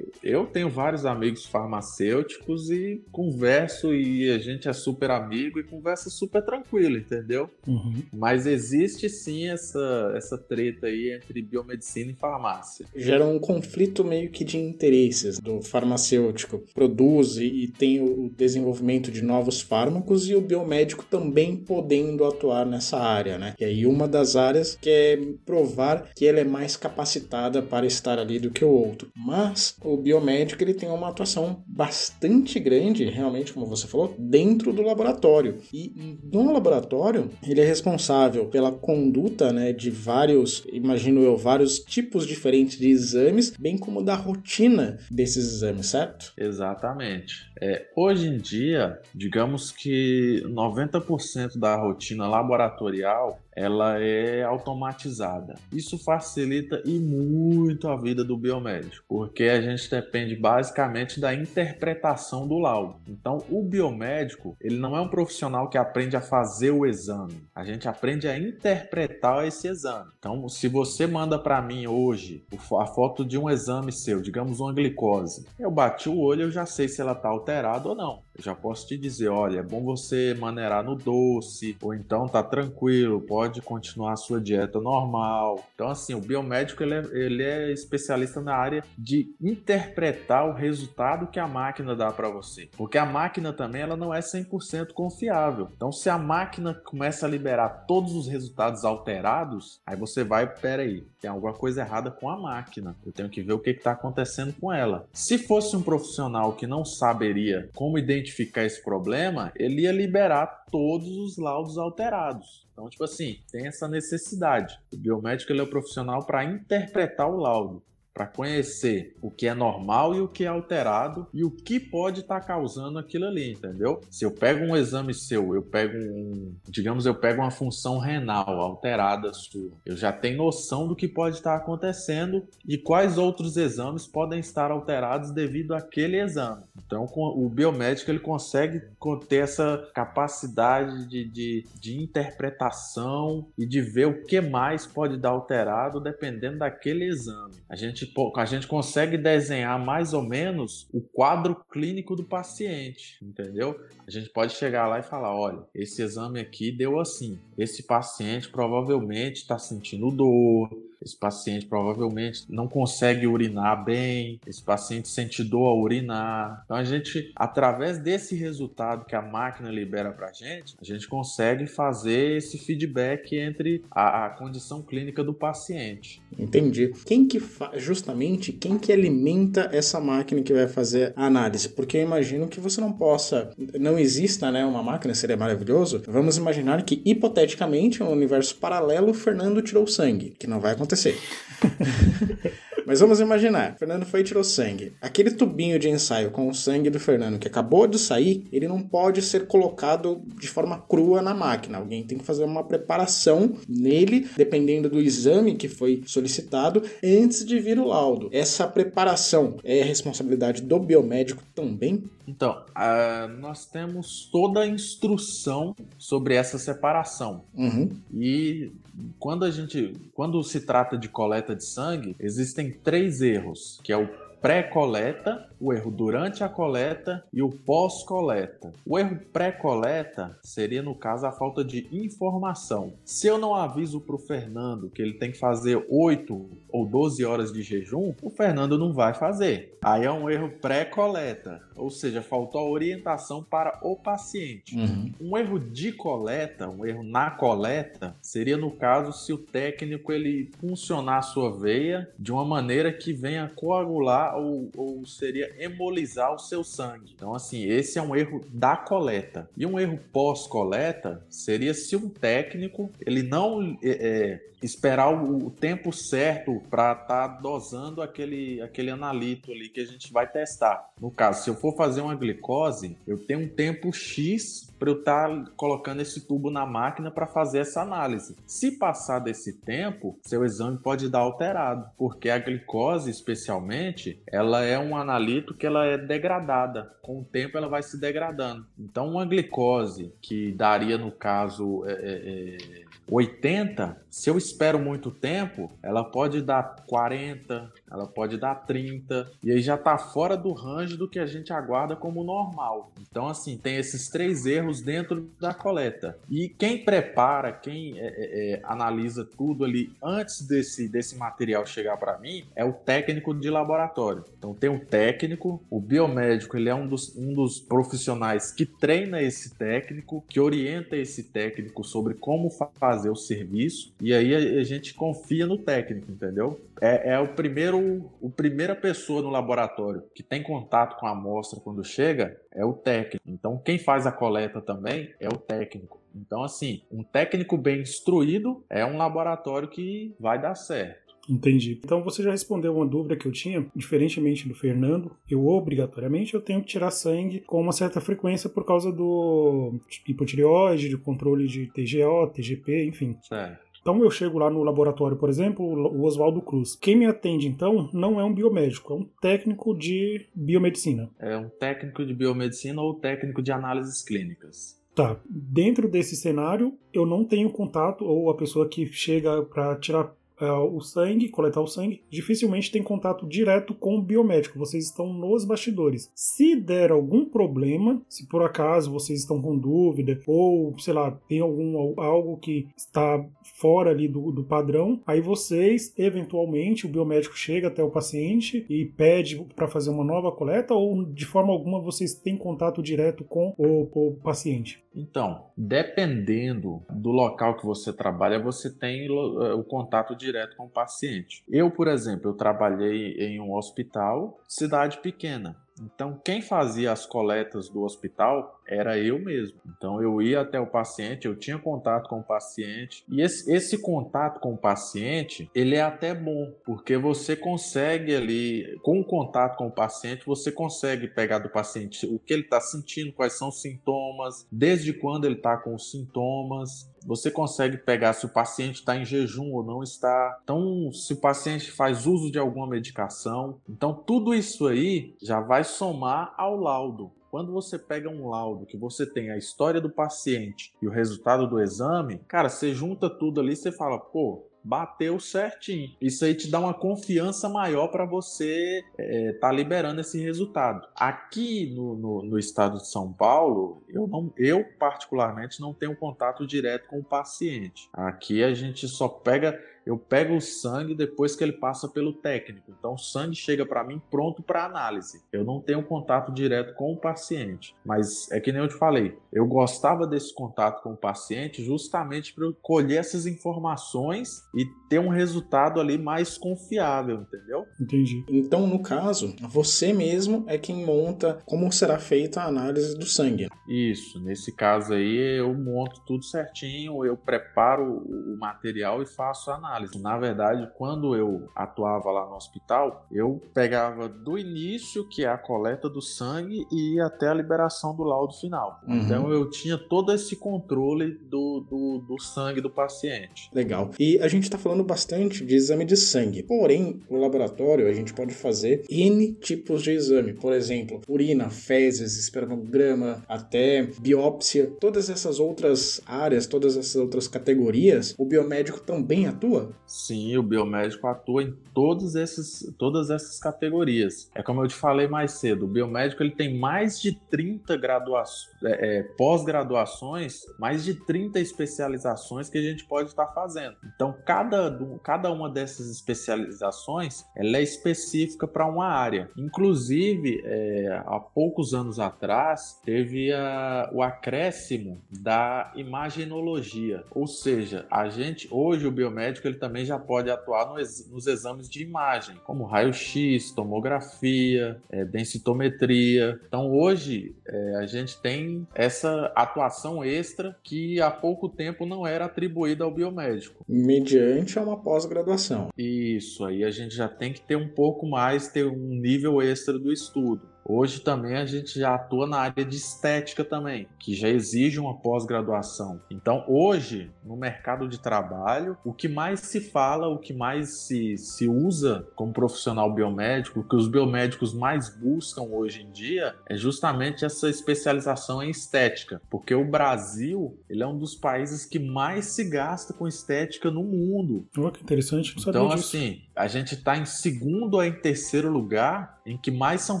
eu 0.22 0.46
tenho 0.46 0.68
vários 0.68 1.06
amigos 1.06 1.46
farmacêuticos 1.46 2.70
e 2.70 3.02
converso 3.10 3.94
e 3.94 4.30
a 4.30 4.38
gente 4.38 4.68
é 4.68 4.72
super 4.72 5.10
amigo 5.10 5.58
e 5.58 5.64
conversa 5.64 6.10
super 6.10 6.44
tranquilo, 6.44 6.96
entendeu? 6.96 7.48
Uhum. 7.66 8.02
Mas 8.12 8.46
existe 8.46 9.08
sim 9.08 9.48
essa, 9.48 10.12
essa 10.16 10.38
treta 10.38 10.86
aí 10.86 11.12
entre 11.12 11.42
biomedicina 11.42 12.10
e 12.10 12.14
farmácia. 12.14 12.86
Gera 12.94 13.24
um 13.24 13.38
conflito 13.38 14.04
meio 14.04 14.30
que 14.30 14.44
de 14.44 14.58
interesses 14.58 15.38
do 15.38 15.62
farmacêutico. 15.62 16.62
Produz 16.74 17.36
e 17.38 17.72
tem 17.78 18.00
o 18.00 18.30
desenvolvimento 18.36 19.10
de 19.10 19.22
novos 19.22 19.60
fármacos 19.60 20.28
e 20.28 20.34
o 20.34 20.40
biomédico 20.40 21.04
também 21.04 21.56
podendo 21.56 22.24
atuar 22.24 22.66
nessa 22.66 22.98
área, 22.98 23.38
né? 23.38 23.54
E 23.58 23.64
aí 23.64 23.86
uma 23.86 24.08
das 24.08 24.36
áreas 24.36 24.76
que 24.80 24.90
é 24.90 25.18
provar 25.44 26.10
que 26.14 26.26
ela 26.26 26.40
é 26.40 26.44
mais 26.44 26.76
capacitada 26.76 27.62
para 27.62 27.86
estar 27.86 28.18
ali 28.18 28.38
do 28.38 28.50
que 28.50 28.64
o 28.64 28.70
outro. 28.70 29.10
Mas 29.24 29.76
o 29.82 29.96
biomédico 29.96 30.62
ele 30.62 30.74
tem 30.74 30.88
uma 30.88 31.08
atuação 31.08 31.62
bastante 31.66 32.58
grande 32.58 33.04
realmente, 33.04 33.52
como 33.52 33.66
você 33.66 33.86
falou, 33.86 34.14
dentro 34.18 34.72
do 34.72 34.82
laboratório. 34.82 35.58
E 35.72 35.92
no 36.32 36.52
laboratório, 36.52 37.30
ele 37.42 37.60
é 37.60 37.64
responsável 37.64 38.46
pela 38.46 38.72
conduta 38.72 39.52
né, 39.52 39.72
de 39.72 39.90
vários, 39.90 40.64
imagino 40.72 41.22
eu, 41.22 41.36
vários 41.36 41.78
tipos 41.78 42.26
diferentes 42.26 42.78
de 42.78 42.88
exames, 42.88 43.50
bem 43.58 43.78
como 43.78 44.02
da 44.02 44.14
rotina 44.14 44.98
desses 45.10 45.54
exames, 45.54 45.86
certo? 45.86 46.32
Exatamente. 46.36 47.50
É, 47.60 47.86
hoje 47.96 48.26
em 48.26 48.38
dia, 48.38 48.98
digamos 49.14 49.70
que 49.70 50.42
90% 50.46 51.58
da 51.58 51.76
rotina 51.76 52.26
laboratorial 52.26 53.38
ela 53.54 53.98
é 53.98 54.42
automatizada. 54.42 55.54
Isso 55.72 55.98
facilita 55.98 56.82
e 56.84 56.98
muito 56.98 57.88
a 57.88 57.96
vida 57.96 58.24
do 58.24 58.36
biomédico. 58.36 59.04
porque 59.08 59.44
a 59.44 59.60
gente 59.60 59.90
depende 59.90 60.34
basicamente 60.34 61.20
da 61.20 61.34
interpretação 61.34 62.46
do 62.46 62.58
laudo. 62.58 62.96
Então, 63.06 63.44
o 63.50 63.62
biomédico, 63.62 64.56
ele 64.60 64.78
não 64.78 64.96
é 64.96 65.00
um 65.00 65.08
profissional 65.08 65.68
que 65.68 65.78
aprende 65.78 66.16
a 66.16 66.20
fazer 66.20 66.70
o 66.70 66.86
exame. 66.86 67.46
A 67.54 67.64
gente 67.64 67.88
aprende 67.88 68.26
a 68.28 68.38
interpretar 68.38 69.46
esse 69.46 69.68
exame. 69.68 70.10
Então, 70.18 70.48
se 70.48 70.68
você 70.68 71.06
manda 71.06 71.38
para 71.38 71.60
mim 71.60 71.86
hoje 71.86 72.44
a 72.78 72.86
foto 72.86 73.24
de 73.24 73.38
um 73.38 73.50
exame 73.50 73.92
seu, 73.92 74.20
digamos 74.20 74.60
uma 74.60 74.72
glicose, 74.72 75.46
eu 75.58 75.70
bati 75.70 76.08
o 76.08 76.18
olho, 76.18 76.42
eu 76.42 76.50
já 76.50 76.66
sei 76.66 76.88
se 76.88 77.00
ela 77.00 77.12
está 77.12 77.28
alterada 77.28 77.88
ou 77.88 77.94
não. 77.94 78.22
Já 78.38 78.54
posso 78.54 78.86
te 78.86 78.96
dizer, 78.96 79.28
olha, 79.28 79.60
é 79.60 79.62
bom 79.62 79.82
você 79.82 80.34
maneirar 80.38 80.84
no 80.84 80.94
doce, 80.94 81.76
ou 81.82 81.94
então 81.94 82.26
tá 82.26 82.42
tranquilo, 82.42 83.20
pode 83.20 83.60
continuar 83.60 84.12
a 84.12 84.16
sua 84.16 84.40
dieta 84.40 84.80
normal. 84.80 85.62
Então, 85.74 85.88
assim, 85.88 86.14
o 86.14 86.20
biomédico 86.20 86.82
ele 86.82 86.94
é, 86.94 87.04
ele 87.12 87.42
é 87.42 87.72
especialista 87.72 88.40
na 88.40 88.54
área 88.54 88.82
de 88.96 89.34
interpretar 89.40 90.48
o 90.48 90.54
resultado 90.54 91.26
que 91.26 91.38
a 91.38 91.46
máquina 91.46 91.94
dá 91.94 92.10
para 92.10 92.30
você. 92.30 92.68
Porque 92.76 92.96
a 92.96 93.06
máquina 93.06 93.52
também 93.52 93.82
ela 93.82 93.96
não 93.96 94.14
é 94.14 94.20
100% 94.20 94.92
confiável. 94.92 95.68
Então, 95.76 95.92
se 95.92 96.08
a 96.08 96.18
máquina 96.18 96.74
começa 96.74 97.26
a 97.26 97.28
liberar 97.28 97.84
todos 97.86 98.14
os 98.14 98.26
resultados 98.26 98.84
alterados, 98.84 99.80
aí 99.86 99.96
você 99.96 100.24
vai, 100.24 100.46
peraí, 100.46 101.06
tem 101.20 101.30
alguma 101.30 101.52
coisa 101.52 101.82
errada 101.82 102.10
com 102.10 102.28
a 102.28 102.36
máquina. 102.36 102.96
Eu 103.04 103.12
tenho 103.12 103.28
que 103.28 103.42
ver 103.42 103.52
o 103.52 103.58
que 103.58 103.70
está 103.70 103.92
acontecendo 103.92 104.54
com 104.60 104.72
ela. 104.72 105.06
Se 105.12 105.38
fosse 105.38 105.76
um 105.76 105.82
profissional 105.82 106.52
que 106.54 106.66
não 106.66 106.84
saberia 106.84 107.70
como 107.74 107.98
identificar 107.98 108.21
identificar 108.22 108.64
esse 108.64 108.82
problema, 108.82 109.52
ele 109.56 109.82
ia 109.82 109.92
liberar 109.92 110.64
todos 110.70 111.08
os 111.08 111.36
laudos 111.36 111.76
alterados. 111.76 112.66
Então, 112.72 112.88
tipo 112.88 113.04
assim, 113.04 113.40
tem 113.50 113.66
essa 113.66 113.86
necessidade. 113.86 114.78
O 114.92 114.96
biomédico 114.96 115.52
ele 115.52 115.60
é 115.60 115.64
o 115.64 115.70
profissional 115.70 116.24
para 116.24 116.44
interpretar 116.44 117.28
o 117.28 117.36
laudo 117.36 117.82
para 118.14 118.26
conhecer 118.26 119.16
o 119.22 119.30
que 119.30 119.46
é 119.46 119.54
normal 119.54 120.14
e 120.14 120.20
o 120.20 120.28
que 120.28 120.44
é 120.44 120.48
alterado 120.48 121.26
e 121.32 121.44
o 121.44 121.50
que 121.50 121.80
pode 121.80 122.20
estar 122.20 122.40
tá 122.40 122.46
causando 122.46 122.98
aquilo 122.98 123.26
ali, 123.26 123.52
entendeu? 123.52 124.00
Se 124.10 124.24
eu 124.24 124.30
pego 124.30 124.64
um 124.64 124.76
exame 124.76 125.14
seu, 125.14 125.54
eu 125.54 125.62
pego 125.62 125.96
um, 125.96 126.54
digamos, 126.68 127.06
eu 127.06 127.14
pego 127.14 127.40
uma 127.40 127.50
função 127.50 127.98
renal 127.98 128.60
alterada 128.60 129.32
sua, 129.32 129.70
eu 129.84 129.96
já 129.96 130.12
tenho 130.12 130.38
noção 130.38 130.86
do 130.86 130.96
que 130.96 131.08
pode 131.08 131.36
estar 131.36 131.52
tá 131.52 131.56
acontecendo 131.56 132.46
e 132.66 132.76
quais 132.76 133.16
outros 133.16 133.56
exames 133.56 134.06
podem 134.06 134.40
estar 134.40 134.70
alterados 134.70 135.30
devido 135.30 135.74
àquele 135.74 136.20
exame. 136.20 136.62
Então, 136.86 137.08
o 137.14 137.48
biomédico 137.48 138.10
ele 138.10 138.18
consegue 138.18 138.82
ter 139.28 139.36
essa 139.36 139.88
capacidade 139.94 141.06
de, 141.08 141.24
de, 141.24 141.66
de 141.80 141.98
interpretação 141.98 143.46
e 143.56 143.66
de 143.66 143.80
ver 143.80 144.06
o 144.06 144.24
que 144.24 144.40
mais 144.40 144.86
pode 144.86 145.16
dar 145.16 145.30
alterado 145.30 146.00
dependendo 146.00 146.58
daquele 146.58 147.06
exame. 147.06 147.54
A 147.68 147.76
gente 147.76 148.01
gente, 148.06 148.40
a 148.40 148.44
gente 148.44 148.66
consegue 148.66 149.16
desenhar 149.16 149.78
mais 149.78 150.12
ou 150.12 150.22
menos 150.22 150.88
o 150.92 151.00
quadro 151.00 151.64
clínico 151.70 152.16
do 152.16 152.24
paciente, 152.24 153.18
entendeu? 153.22 153.78
A 154.06 154.10
gente 154.10 154.30
pode 154.30 154.54
chegar 154.54 154.86
lá 154.86 154.98
e 154.98 155.02
falar: 155.02 155.34
olha, 155.34 155.64
esse 155.74 156.02
exame 156.02 156.40
aqui 156.40 156.70
deu 156.70 157.00
assim. 157.00 157.38
Esse 157.56 157.86
paciente 157.86 158.48
provavelmente 158.48 159.36
está 159.36 159.58
sentindo 159.58 160.10
dor, 160.10 160.70
esse 161.04 161.16
paciente 161.16 161.66
provavelmente 161.66 162.44
não 162.48 162.68
consegue 162.68 163.26
urinar 163.26 163.84
bem, 163.84 164.40
esse 164.46 164.62
paciente 164.62 165.08
sente 165.08 165.42
dor 165.42 165.66
ao 165.66 165.80
urinar. 165.80 166.62
Então 166.64 166.76
a 166.76 166.84
gente, 166.84 167.32
através 167.36 167.98
desse 167.98 168.34
resultado 168.34 169.04
que 169.04 169.14
a 169.14 169.22
máquina 169.22 169.70
libera 169.70 170.12
para 170.12 170.28
a 170.28 170.32
gente, 170.32 170.76
a 170.80 170.84
gente 170.84 171.08
consegue 171.08 171.66
fazer 171.66 172.36
esse 172.36 172.58
feedback 172.58 173.36
entre 173.36 173.84
a, 173.90 174.26
a 174.26 174.30
condição 174.30 174.82
clínica 174.82 175.22
do 175.24 175.34
paciente. 175.34 176.22
Entendi. 176.38 176.92
Quem 177.04 177.26
que 177.26 177.42
justamente 177.76 178.52
quem 178.52 178.78
que 178.78 178.92
alimenta 178.92 179.68
essa 179.72 180.00
máquina 180.00 180.42
que 180.42 180.52
vai 180.52 180.68
fazer 180.68 181.12
a 181.16 181.26
análise? 181.26 181.68
Porque 181.68 181.96
eu 181.96 182.02
imagino 182.02 182.48
que 182.48 182.60
você 182.60 182.80
não 182.80 182.92
possa, 182.92 183.50
não 183.78 183.98
exista, 183.98 184.50
né, 184.50 184.64
uma 184.64 184.82
máquina 184.82 185.14
seria 185.14 185.36
maravilhoso. 185.36 186.02
Vamos 186.06 186.36
imaginar 186.36 186.82
que 186.82 187.02
hipoteticamente, 187.04 188.02
um 188.02 188.10
universo 188.10 188.56
paralelo, 188.56 189.10
o 189.10 189.14
Fernando 189.14 189.62
tirou 189.62 189.86
sangue, 189.86 190.34
que 190.38 190.46
não 190.46 190.60
vai 190.60 190.72
acontecer 190.72 190.91
acontecer. 190.92 191.18
Mas 192.84 193.00
vamos 193.00 193.20
imaginar, 193.20 193.76
Fernando 193.78 194.04
foi 194.04 194.20
e 194.20 194.24
tirou 194.24 194.42
sangue. 194.42 194.92
Aquele 195.00 195.30
tubinho 195.30 195.78
de 195.78 195.88
ensaio 195.88 196.30
com 196.30 196.48
o 196.48 196.54
sangue 196.54 196.90
do 196.90 196.98
Fernando 196.98 197.38
que 197.38 197.46
acabou 197.46 197.86
de 197.86 197.98
sair, 197.98 198.46
ele 198.52 198.66
não 198.66 198.82
pode 198.82 199.22
ser 199.22 199.46
colocado 199.46 200.20
de 200.38 200.48
forma 200.48 200.78
crua 200.78 201.22
na 201.22 201.32
máquina. 201.32 201.78
Alguém 201.78 202.04
tem 202.04 202.18
que 202.18 202.24
fazer 202.24 202.44
uma 202.44 202.64
preparação 202.64 203.56
nele, 203.68 204.28
dependendo 204.36 204.90
do 204.90 205.00
exame 205.00 205.54
que 205.54 205.68
foi 205.68 206.02
solicitado, 206.06 206.82
antes 207.02 207.44
de 207.44 207.58
vir 207.60 207.78
o 207.78 207.86
laudo. 207.86 208.28
Essa 208.32 208.66
preparação 208.66 209.56
é 209.62 209.82
responsabilidade 209.82 210.62
do 210.62 210.78
biomédico 210.80 211.42
também? 211.54 212.02
Então, 212.26 212.64
uh, 212.70 213.28
nós 213.40 213.66
temos 213.66 214.28
toda 214.30 214.60
a 214.60 214.66
instrução 214.66 215.74
sobre 215.98 216.34
essa 216.34 216.58
separação. 216.58 217.44
Uhum. 217.54 217.90
E 218.12 218.72
quando 219.18 219.44
a 219.44 219.50
gente, 219.50 219.94
quando 220.14 220.42
se 220.42 220.60
trata 220.60 220.96
de 220.96 221.08
coleta 221.08 221.54
de 221.54 221.64
sangue, 221.64 222.16
existem 222.18 222.70
três 222.70 223.20
erros, 223.20 223.80
que 223.82 223.92
é 223.92 223.96
o 223.96 224.08
pré-coleta, 224.42 225.48
o 225.60 225.72
erro 225.72 225.92
durante 225.92 226.42
a 226.42 226.48
coleta 226.48 227.24
e 227.32 227.40
o 227.40 227.48
pós-coleta. 227.48 228.72
O 228.84 228.98
erro 228.98 229.20
pré-coleta 229.32 230.36
seria, 230.42 230.82
no 230.82 230.96
caso, 230.96 231.24
a 231.24 231.30
falta 231.30 231.64
de 231.64 231.86
informação. 231.92 232.94
Se 233.04 233.28
eu 233.28 233.38
não 233.38 233.54
aviso 233.54 234.00
para 234.00 234.16
o 234.16 234.18
Fernando 234.18 234.90
que 234.90 235.00
ele 235.00 235.14
tem 235.14 235.30
que 235.30 235.38
fazer 235.38 235.86
8 235.88 236.50
ou 236.68 236.84
12 236.84 237.24
horas 237.24 237.52
de 237.52 237.62
jejum, 237.62 238.12
o 238.20 238.28
Fernando 238.28 238.76
não 238.76 238.92
vai 238.92 239.14
fazer. 239.14 239.78
Aí 239.80 240.04
é 240.04 240.10
um 240.10 240.28
erro 240.28 240.50
pré-coleta, 240.60 241.60
ou 241.76 241.90
seja, 241.90 242.22
faltou 242.22 242.60
a 242.60 242.68
orientação 242.68 243.42
para 243.42 243.78
o 243.82 243.94
paciente. 243.94 244.76
Uhum. 244.76 245.12
Um 245.20 245.38
erro 245.38 245.60
de 245.60 245.92
coleta, 245.92 246.68
um 246.68 246.84
erro 246.84 247.04
na 247.04 247.30
coleta, 247.30 248.16
seria 248.20 248.56
no 248.56 248.72
caso 248.72 249.12
se 249.12 249.32
o 249.32 249.38
técnico 249.38 250.12
ele 250.12 250.50
funcionar 250.60 251.18
a 251.18 251.22
sua 251.22 251.56
veia 251.56 252.08
de 252.18 252.32
uma 252.32 252.44
maneira 252.44 252.92
que 252.92 253.12
venha 253.12 253.50
coagular 253.54 254.31
ou, 254.36 254.70
ou 254.76 255.06
seria 255.06 255.54
embolizar 255.64 256.34
o 256.34 256.38
seu 256.38 256.64
sangue. 256.64 257.12
Então, 257.14 257.34
assim, 257.34 257.64
esse 257.64 257.98
é 257.98 258.02
um 258.02 258.14
erro 258.14 258.40
da 258.48 258.76
coleta. 258.76 259.48
E 259.56 259.64
um 259.66 259.78
erro 259.78 259.98
pós-coleta 260.12 261.24
seria 261.28 261.74
se 261.74 261.96
um 261.96 262.08
técnico 262.08 262.90
ele 263.04 263.22
não 263.22 263.78
é, 263.82 263.90
é 263.90 264.52
esperar 264.62 265.12
o, 265.12 265.50
tempo 265.50 265.92
certo 265.92 266.62
para 266.70 266.92
estar 266.92 267.06
tá 267.06 267.26
dosando 267.26 268.00
aquele, 268.00 268.60
aquele 268.62 268.90
analito 268.90 269.50
ali 269.50 269.68
que 269.68 269.80
a 269.80 269.84
gente 269.84 270.12
vai 270.12 270.26
testar. 270.26 270.90
No 271.00 271.10
caso, 271.10 271.42
se 271.42 271.50
eu 271.50 271.54
for 271.54 271.76
fazer 271.76 272.00
uma 272.00 272.14
glicose, 272.14 272.96
eu 273.06 273.18
tenho 273.18 273.40
um 273.40 273.48
tempo 273.48 273.92
X 273.92 274.71
para 274.82 274.90
eu 274.90 274.98
estar 274.98 275.28
tá 275.28 275.50
colocando 275.54 276.02
esse 276.02 276.26
tubo 276.26 276.50
na 276.50 276.66
máquina 276.66 277.08
para 277.08 277.24
fazer 277.24 277.60
essa 277.60 277.82
análise. 277.82 278.34
Se 278.44 278.72
passar 278.72 279.20
desse 279.20 279.60
tempo, 279.60 280.18
seu 280.22 280.44
exame 280.44 280.76
pode 280.76 281.08
dar 281.08 281.20
alterado, 281.20 281.88
porque 281.96 282.28
a 282.28 282.36
glicose, 282.36 283.08
especialmente, 283.08 284.20
ela 284.26 284.64
é 284.64 284.76
um 284.76 284.96
analito 284.96 285.54
que 285.54 285.64
ela 285.64 285.84
é 285.84 285.96
degradada. 285.96 286.96
Com 287.00 287.20
o 287.20 287.24
tempo, 287.24 287.56
ela 287.56 287.68
vai 287.68 287.84
se 287.84 287.96
degradando. 287.96 288.66
Então, 288.76 289.08
uma 289.08 289.24
glicose 289.24 290.12
que 290.20 290.50
daria, 290.50 290.98
no 290.98 291.12
caso, 291.12 291.84
é, 291.86 291.92
é, 291.92 292.56
é 292.80 292.91
80, 293.12 294.00
se 294.08 294.30
eu 294.30 294.38
espero 294.38 294.78
muito 294.78 295.10
tempo, 295.10 295.70
ela 295.82 296.02
pode 296.02 296.40
dar 296.40 296.76
40, 296.86 297.70
ela 297.90 298.06
pode 298.06 298.38
dar 298.38 298.54
30, 298.54 299.30
e 299.44 299.50
aí 299.50 299.60
já 299.60 299.74
está 299.74 299.98
fora 299.98 300.34
do 300.34 300.52
range 300.52 300.96
do 300.96 301.06
que 301.06 301.18
a 301.18 301.26
gente 301.26 301.52
aguarda 301.52 301.94
como 301.94 302.24
normal. 302.24 302.90
Então, 303.00 303.28
assim, 303.28 303.58
tem 303.58 303.76
esses 303.76 304.08
três 304.08 304.46
erros 304.46 304.80
dentro 304.80 305.30
da 305.38 305.52
coleta. 305.52 306.18
E 306.30 306.48
quem 306.48 306.82
prepara, 306.82 307.52
quem 307.52 307.98
é, 307.98 308.06
é, 308.06 308.52
é 308.54 308.60
analisa 308.64 309.26
tudo 309.26 309.64
ali 309.64 309.92
antes 310.02 310.46
desse, 310.46 310.88
desse 310.88 311.16
material 311.16 311.66
chegar 311.66 311.98
para 311.98 312.18
mim, 312.18 312.46
é 312.56 312.64
o 312.64 312.72
técnico 312.72 313.34
de 313.34 313.50
laboratório. 313.50 314.24
Então, 314.38 314.54
tem 314.54 314.70
o 314.70 314.80
técnico, 314.80 315.62
o 315.68 315.78
biomédico, 315.78 316.56
ele 316.56 316.70
é 316.70 316.74
um 316.74 316.86
dos, 316.86 317.14
um 317.14 317.34
dos 317.34 317.60
profissionais 317.60 318.50
que 318.50 318.64
treina 318.64 319.20
esse 319.20 319.54
técnico, 319.54 320.24
que 320.28 320.40
orienta 320.40 320.96
esse 320.96 321.24
técnico 321.24 321.84
sobre 321.84 322.14
como 322.14 322.48
fazer 322.78 323.01
o 323.10 323.16
serviço, 323.16 323.94
e 324.00 324.12
aí 324.12 324.34
a, 324.34 324.60
a 324.60 324.64
gente 324.64 324.94
confia 324.94 325.46
no 325.46 325.58
técnico, 325.58 326.10
entendeu? 326.10 326.60
É, 326.80 327.14
é 327.14 327.18
o 327.18 327.28
primeiro 327.28 328.10
o, 328.20 328.30
primeira 328.30 328.74
pessoa 328.74 329.22
no 329.22 329.30
laboratório 329.30 330.02
que 330.14 330.22
tem 330.22 330.42
contato 330.42 330.98
com 330.98 331.06
a 331.06 331.10
amostra 331.10 331.60
quando 331.60 331.84
chega 331.84 332.40
é 332.50 332.64
o 332.64 332.72
técnico. 332.72 333.24
Então, 333.26 333.58
quem 333.58 333.78
faz 333.78 334.06
a 334.06 334.12
coleta 334.12 334.60
também 334.60 335.10
é 335.20 335.28
o 335.28 335.36
técnico. 335.36 336.00
Então, 336.14 336.42
assim, 336.42 336.82
um 336.90 337.02
técnico 337.02 337.56
bem 337.56 337.80
instruído 337.80 338.64
é 338.68 338.84
um 338.84 338.96
laboratório 338.96 339.68
que 339.68 340.14
vai 340.18 340.40
dar 340.40 340.54
certo. 340.54 341.11
Entendi. 341.32 341.80
Então 341.82 342.02
você 342.02 342.22
já 342.22 342.30
respondeu 342.30 342.76
uma 342.76 342.86
dúvida 342.86 343.16
que 343.16 343.26
eu 343.26 343.32
tinha, 343.32 343.66
diferentemente 343.74 344.46
do 344.46 344.54
Fernando, 344.54 345.16
eu 345.28 345.46
obrigatoriamente 345.46 346.34
eu 346.34 346.40
tenho 346.40 346.60
que 346.60 346.66
tirar 346.66 346.90
sangue 346.90 347.40
com 347.40 347.60
uma 347.60 347.72
certa 347.72 348.00
frequência 348.00 348.50
por 348.50 348.64
causa 348.66 348.92
do 348.92 349.80
hipotireoide, 350.06 350.90
de 350.90 350.98
controle 350.98 351.46
de 351.46 351.66
TGO, 351.68 352.30
TGP, 352.32 352.84
enfim. 352.86 353.16
Certo. 353.22 353.72
Então 353.80 354.00
eu 354.00 354.10
chego 354.10 354.38
lá 354.38 354.48
no 354.48 354.62
laboratório, 354.62 355.16
por 355.16 355.28
exemplo, 355.28 355.64
o 355.64 356.04
Oswaldo 356.04 356.40
Cruz. 356.40 356.76
Quem 356.76 356.96
me 356.96 357.06
atende 357.06 357.48
então 357.48 357.90
não 357.92 358.20
é 358.20 358.24
um 358.24 358.32
biomédico, 358.32 358.92
é 358.92 358.96
um 358.96 359.08
técnico 359.20 359.76
de 359.76 360.26
biomedicina. 360.34 361.10
É 361.18 361.36
um 361.36 361.48
técnico 361.48 362.04
de 362.04 362.14
biomedicina 362.14 362.80
ou 362.80 362.94
técnico 362.94 363.42
de 363.42 363.50
análises 363.50 364.02
clínicas. 364.02 364.80
Tá. 364.94 365.18
Dentro 365.28 365.88
desse 365.88 366.14
cenário, 366.14 366.76
eu 366.92 367.06
não 367.06 367.24
tenho 367.24 367.50
contato, 367.50 368.04
ou 368.04 368.30
a 368.30 368.36
pessoa 368.36 368.68
que 368.68 368.86
chega 368.86 369.42
para 369.42 369.74
tirar 369.76 370.14
uh, 370.42 370.76
o 370.76 370.80
sangue, 370.80 371.28
coletar 371.28 371.60
o 371.60 371.66
sangue, 371.66 372.02
dificilmente 372.10 372.70
tem 372.70 372.82
contato 372.82 373.26
direto 373.26 373.74
com 373.74 373.96
o 373.96 374.02
biomédico. 374.02 374.58
Vocês 374.58 374.86
estão 374.86 375.12
nos 375.12 375.44
bastidores. 375.44 376.10
Se 376.14 376.56
der 376.56 376.90
algum 376.90 377.24
problema, 377.24 378.02
se 378.08 378.26
por 378.26 378.42
acaso 378.42 378.90
vocês 378.90 379.20
estão 379.20 379.40
com 379.40 379.56
dúvida, 379.56 380.20
ou 380.26 380.78
sei 380.78 380.94
lá, 380.94 381.10
tem 381.28 381.40
algum 381.40 382.00
algo 382.00 382.36
que 382.38 382.68
está 382.76 383.24
fora 383.56 383.90
ali 383.90 384.08
do, 384.08 384.32
do 384.32 384.44
padrão, 384.44 385.00
aí 385.06 385.20
vocês, 385.20 385.94
eventualmente, 385.96 386.86
o 386.86 386.88
biomédico 386.88 387.36
chega 387.36 387.68
até 387.68 387.82
o 387.82 387.90
paciente 387.90 388.66
e 388.68 388.84
pede 388.84 389.36
para 389.54 389.68
fazer 389.68 389.90
uma 389.90 390.04
nova 390.04 390.32
coleta, 390.32 390.74
ou 390.74 391.04
de 391.04 391.24
forma 391.24 391.52
alguma 391.52 391.80
vocês 391.80 392.14
têm 392.14 392.36
contato 392.36 392.82
direto 392.82 393.24
com 393.24 393.54
o, 393.56 394.08
o 394.08 394.16
paciente? 394.16 394.82
Então, 394.94 395.46
dependendo 395.56 396.82
do 396.90 397.10
local 397.10 397.56
que 397.56 397.64
você 397.64 397.92
trabalha, 397.92 398.38
você 398.38 398.70
tem 398.70 399.06
eh, 399.06 399.54
o 399.54 399.64
contato 399.64 400.14
direto 400.14 400.31
com 400.56 400.64
o 400.64 400.70
paciente. 400.70 401.42
Eu, 401.48 401.70
por 401.70 401.88
exemplo, 401.88 402.30
eu 402.30 402.34
trabalhei 402.34 403.14
em 403.18 403.40
um 403.40 403.54
hospital, 403.54 404.40
cidade 404.48 404.98
pequena. 404.98 405.56
Então, 405.80 406.20
quem 406.24 406.42
fazia 406.42 406.92
as 406.92 407.06
coletas 407.06 407.68
do 407.68 407.82
hospital 407.82 408.60
era 408.66 408.98
eu 408.98 409.18
mesmo. 409.18 409.58
Então, 409.66 410.02
eu 410.02 410.20
ia 410.22 410.40
até 410.40 410.58
o 410.60 410.66
paciente, 410.66 411.26
eu 411.26 411.36
tinha 411.36 411.58
contato 411.58 412.08
com 412.08 412.20
o 412.20 412.24
paciente. 412.24 413.04
E 413.08 413.20
esse, 413.20 413.52
esse 413.52 413.78
contato 413.78 414.40
com 414.40 414.54
o 414.54 414.58
paciente, 414.58 415.50
ele 415.54 415.74
é 415.74 415.82
até 415.82 416.14
bom, 416.14 416.52
porque 416.64 416.96
você 416.96 417.36
consegue 417.36 418.14
ali, 418.14 418.78
com 418.82 419.00
o 419.00 419.04
contato 419.04 419.56
com 419.56 419.66
o 419.66 419.72
paciente, 419.72 420.26
você 420.26 420.50
consegue 420.50 421.08
pegar 421.08 421.38
do 421.38 421.48
paciente 421.48 422.06
o 422.06 422.18
que 422.18 422.32
ele 422.32 422.42
está 422.42 422.60
sentindo, 422.60 423.12
quais 423.12 423.34
são 423.34 423.48
os 423.48 423.60
sintomas, 423.60 424.46
desde 424.50 424.92
quando 424.92 425.24
ele 425.24 425.36
está 425.36 425.56
com 425.56 425.74
os 425.74 425.90
sintomas, 425.90 426.90
você 427.06 427.30
consegue 427.30 427.76
pegar 427.76 428.12
se 428.12 428.26
o 428.26 428.28
paciente 428.28 428.76
está 428.76 428.96
em 428.96 429.04
jejum 429.04 429.52
ou 429.52 429.64
não 429.64 429.82
está. 429.82 430.38
Então, 430.42 430.92
se 430.92 431.12
o 431.12 431.20
paciente 431.20 431.70
faz 431.70 432.06
uso 432.06 432.30
de 432.30 432.38
alguma 432.38 432.66
medicação. 432.66 433.60
Então, 433.68 433.92
tudo 433.94 434.34
isso 434.34 434.66
aí 434.66 435.14
já 435.20 435.40
vai 435.40 435.64
somar 435.64 436.32
ao 436.36 436.56
laudo. 436.56 437.12
Quando 437.32 437.50
você 437.50 437.78
pega 437.78 438.10
um 438.10 438.28
laudo 438.28 438.66
que 438.66 438.76
você 438.76 439.06
tem 439.06 439.30
a 439.30 439.38
história 439.38 439.80
do 439.80 439.88
paciente 439.88 440.70
e 440.82 440.86
o 440.86 440.90
resultado 440.90 441.48
do 441.48 441.62
exame, 441.62 442.18
cara, 442.28 442.50
você 442.50 442.74
junta 442.74 443.08
tudo 443.08 443.40
ali 443.40 443.54
e 443.54 443.56
você 443.56 443.72
fala, 443.72 443.98
pô, 443.98 444.44
bateu 444.62 445.18
certinho. 445.18 445.96
Isso 445.98 446.26
aí 446.26 446.34
te 446.34 446.50
dá 446.50 446.60
uma 446.60 446.74
confiança 446.74 447.48
maior 447.48 447.88
para 447.88 448.04
você 448.04 448.84
é, 448.98 449.32
tá 449.40 449.50
liberando 449.50 450.02
esse 450.02 450.20
resultado. 450.20 450.86
Aqui 450.94 451.72
no, 451.74 451.96
no, 451.96 452.22
no, 452.22 452.38
estado 452.38 452.76
de 452.76 452.88
São 452.88 453.10
Paulo, 453.10 453.82
eu, 453.88 454.06
não, 454.06 454.30
eu 454.36 454.64
particularmente 454.78 455.58
não 455.58 455.72
tenho 455.72 455.96
contato 455.96 456.46
direto 456.46 456.86
com 456.88 456.98
o 456.98 457.04
paciente. 457.04 457.88
Aqui 457.94 458.44
a 458.44 458.52
gente 458.52 458.86
só 458.86 459.08
pega 459.08 459.58
eu 459.84 459.98
pego 459.98 460.36
o 460.36 460.40
sangue 460.40 460.94
depois 460.94 461.34
que 461.34 461.42
ele 461.42 461.52
passa 461.52 461.88
pelo 461.88 462.12
técnico. 462.12 462.72
Então 462.78 462.94
o 462.94 462.98
sangue 462.98 463.34
chega 463.34 463.66
para 463.66 463.84
mim 463.84 464.00
pronto 464.10 464.42
para 464.42 464.64
análise. 464.64 465.22
Eu 465.32 465.44
não 465.44 465.60
tenho 465.60 465.82
contato 465.82 466.32
direto 466.32 466.74
com 466.74 466.92
o 466.92 466.96
paciente, 466.96 467.74
mas 467.84 468.30
é 468.30 468.40
que 468.40 468.52
nem 468.52 468.62
eu 468.62 468.68
te 468.68 468.74
falei, 468.74 469.16
eu 469.32 469.46
gostava 469.46 470.06
desse 470.06 470.34
contato 470.34 470.82
com 470.82 470.92
o 470.92 470.96
paciente 470.96 471.64
justamente 471.64 472.32
para 472.32 472.44
eu 472.44 472.54
colher 472.60 472.98
essas 472.98 473.26
informações 473.26 474.42
e 474.54 474.64
ter 474.88 474.98
um 474.98 475.08
resultado 475.08 475.80
ali 475.80 475.98
mais 475.98 476.38
confiável, 476.38 477.22
entendeu? 477.22 477.66
Entendi. 477.80 478.24
Então, 478.28 478.66
no 478.66 478.82
caso, 478.82 479.34
você 479.48 479.92
mesmo 479.92 480.44
é 480.46 480.58
quem 480.58 480.84
monta 480.84 481.38
como 481.44 481.70
será 481.72 481.98
feita 481.98 482.42
a 482.42 482.46
análise 482.46 482.96
do 482.96 483.06
sangue. 483.06 483.48
Isso, 483.68 484.20
nesse 484.22 484.54
caso 484.54 484.94
aí 484.94 485.38
eu 485.38 485.52
monto 485.54 486.02
tudo 486.06 486.24
certinho, 486.24 487.04
eu 487.04 487.16
preparo 487.16 487.98
o 487.98 488.36
material 488.38 489.02
e 489.02 489.06
faço 489.06 489.50
a 489.50 489.56
análise 489.56 489.71
análise. 489.72 489.98
Na 489.98 490.18
verdade, 490.18 490.68
quando 490.76 491.16
eu 491.16 491.48
atuava 491.56 492.10
lá 492.10 492.26
no 492.26 492.36
hospital, 492.36 493.06
eu 493.10 493.40
pegava 493.54 494.08
do 494.08 494.38
início, 494.38 495.08
que 495.08 495.24
é 495.24 495.28
a 495.28 495.38
coleta 495.38 495.88
do 495.88 496.02
sangue, 496.02 496.66
e 496.70 496.96
ia 496.96 497.06
até 497.06 497.28
a 497.28 497.34
liberação 497.34 497.94
do 497.94 498.02
laudo 498.02 498.34
final. 498.34 498.80
Uhum. 498.86 498.96
Então 498.98 499.30
eu 499.30 499.48
tinha 499.48 499.78
todo 499.78 500.12
esse 500.12 500.36
controle 500.36 501.14
do, 501.14 501.60
do, 501.60 501.98
do 502.06 502.20
sangue 502.20 502.60
do 502.60 502.70
paciente. 502.70 503.50
Legal. 503.52 503.90
E 503.98 504.18
a 504.18 504.28
gente 504.28 504.44
está 504.44 504.58
falando 504.58 504.84
bastante 504.84 505.44
de 505.44 505.54
exame 505.54 505.84
de 505.84 505.96
sangue. 505.96 506.42
Porém, 506.42 507.00
no 507.10 507.18
laboratório 507.18 507.88
a 507.88 507.92
gente 507.92 508.12
pode 508.12 508.34
fazer 508.34 508.84
N 508.90 509.32
tipos 509.34 509.82
de 509.82 509.92
exame. 509.92 510.34
Por 510.34 510.52
exemplo, 510.52 511.00
urina, 511.08 511.48
fezes, 511.48 512.18
espermograma, 512.18 513.22
até 513.28 513.88
biópsia. 513.98 514.70
Todas 514.80 515.08
essas 515.08 515.38
outras 515.38 516.00
áreas, 516.06 516.46
todas 516.46 516.76
essas 516.76 516.96
outras 516.96 517.26
categorias, 517.28 518.14
o 518.18 518.24
biomédico 518.24 518.80
também 518.80 519.26
atua? 519.26 519.61
Sim, 519.86 520.36
o 520.36 520.42
biomédico 520.42 521.06
atua 521.06 521.42
em 521.42 521.52
todos 521.74 522.14
esses, 522.14 522.74
todas 522.78 523.10
essas 523.10 523.38
categorias. 523.38 524.30
É 524.34 524.42
como 524.42 524.62
eu 524.62 524.68
te 524.68 524.74
falei 524.74 525.06
mais 525.06 525.32
cedo, 525.32 525.64
o 525.64 525.68
biomédico 525.68 526.22
ele 526.22 526.32
tem 526.32 526.58
mais 526.58 527.00
de 527.00 527.14
30 527.30 527.76
graduações, 527.76 528.50
é, 528.64 528.98
é, 528.98 529.02
pós-graduações, 529.02 530.42
mais 530.58 530.84
de 530.84 530.94
30 530.94 531.40
especializações 531.40 532.48
que 532.48 532.58
a 532.58 532.62
gente 532.62 532.84
pode 532.84 533.08
estar 533.08 533.26
fazendo. 533.28 533.76
Então, 533.94 534.14
cada, 534.24 534.78
cada 535.02 535.30
uma 535.30 535.48
dessas 535.48 535.90
especializações 535.90 537.24
ela 537.36 537.56
é 537.56 537.62
específica 537.62 538.46
para 538.46 538.66
uma 538.66 538.86
área. 538.86 539.30
Inclusive, 539.36 540.42
é, 540.44 541.02
há 541.06 541.20
poucos 541.20 541.74
anos 541.74 541.98
atrás, 541.98 542.80
teve 542.84 543.32
a, 543.32 543.90
o 543.92 544.02
acréscimo 544.02 545.02
da 545.10 545.72
imagenologia, 545.76 547.04
ou 547.10 547.26
seja, 547.26 547.86
a 547.90 548.08
gente 548.08 548.48
hoje 548.50 548.86
o 548.86 548.90
biomédico 548.90 549.48
ele 549.52 549.58
também 549.58 549.84
já 549.84 549.98
pode 549.98 550.30
atuar 550.30 550.66
no, 550.66 550.74
nos 550.74 551.26
exames 551.26 551.68
de 551.68 551.82
imagem, 551.82 552.36
como 552.44 552.64
raio-x, 552.64 553.52
tomografia, 553.52 554.80
é, 554.90 555.04
densitometria. 555.04 556.40
Então 556.46 556.70
hoje 556.72 557.34
é, 557.46 557.76
a 557.76 557.86
gente 557.86 558.20
tem 558.20 558.66
essa 558.74 559.32
atuação 559.36 560.04
extra 560.04 560.56
que 560.62 561.00
há 561.00 561.10
pouco 561.10 561.48
tempo 561.48 561.86
não 561.86 562.06
era 562.06 562.24
atribuída 562.24 562.84
ao 562.84 562.90
biomédico. 562.90 563.64
Mediante 563.68 564.58
a 564.58 564.62
uma 564.62 564.76
pós-graduação. 564.76 565.68
Isso, 565.76 566.44
aí 566.44 566.64
a 566.64 566.70
gente 566.70 566.94
já 566.94 567.08
tem 567.08 567.32
que 567.32 567.40
ter 567.40 567.56
um 567.56 567.68
pouco 567.68 568.06
mais, 568.06 568.48
ter 568.48 568.66
um 568.66 569.00
nível 569.00 569.40
extra 569.40 569.78
do 569.78 569.92
estudo. 569.92 570.51
Hoje 570.64 571.00
também 571.00 571.36
a 571.36 571.44
gente 571.44 571.78
já 571.78 571.94
atua 571.94 572.26
na 572.26 572.38
área 572.38 572.64
de 572.64 572.76
estética 572.76 573.44
também, 573.44 573.88
que 573.98 574.14
já 574.14 574.28
exige 574.28 574.78
uma 574.78 574.96
pós-graduação. 574.96 576.00
Então, 576.10 576.44
hoje, 576.48 577.10
no 577.24 577.36
mercado 577.36 577.88
de 577.88 577.98
trabalho, 577.98 578.76
o 578.84 578.92
que 578.92 579.08
mais 579.08 579.40
se 579.40 579.60
fala, 579.60 580.08
o 580.08 580.18
que 580.18 580.32
mais 580.32 580.86
se, 580.86 581.16
se 581.16 581.48
usa 581.48 582.06
como 582.14 582.32
profissional 582.32 582.92
biomédico, 582.92 583.60
o 583.60 583.68
que 583.68 583.76
os 583.76 583.88
biomédicos 583.88 584.54
mais 584.54 584.88
buscam 584.96 585.42
hoje 585.42 585.82
em 585.82 585.90
dia, 585.90 586.34
é 586.48 586.56
justamente 586.56 587.24
essa 587.24 587.48
especialização 587.48 588.42
em 588.42 588.50
estética, 588.50 589.20
porque 589.30 589.54
o 589.54 589.64
Brasil 589.64 590.58
ele 590.68 590.82
é 590.82 590.86
um 590.86 590.98
dos 590.98 591.14
países 591.14 591.64
que 591.64 591.78
mais 591.78 592.26
se 592.26 592.44
gasta 592.44 592.92
com 592.92 593.06
estética 593.08 593.70
no 593.70 593.82
mundo. 593.82 594.46
Oh, 594.56 594.70
que 594.70 594.82
interessante, 594.82 595.34
não 595.36 595.42
Então, 595.48 595.68
disso. 595.68 595.96
assim, 595.96 596.22
a 596.42 596.48
gente 596.48 596.74
está 596.74 596.96
em 596.96 597.06
segundo 597.06 597.74
ou 597.74 597.84
em 597.84 597.92
terceiro 597.92 598.50
lugar 598.50 599.20
em 599.24 599.38
que 599.38 599.48
mais 599.48 599.82
são 599.82 600.00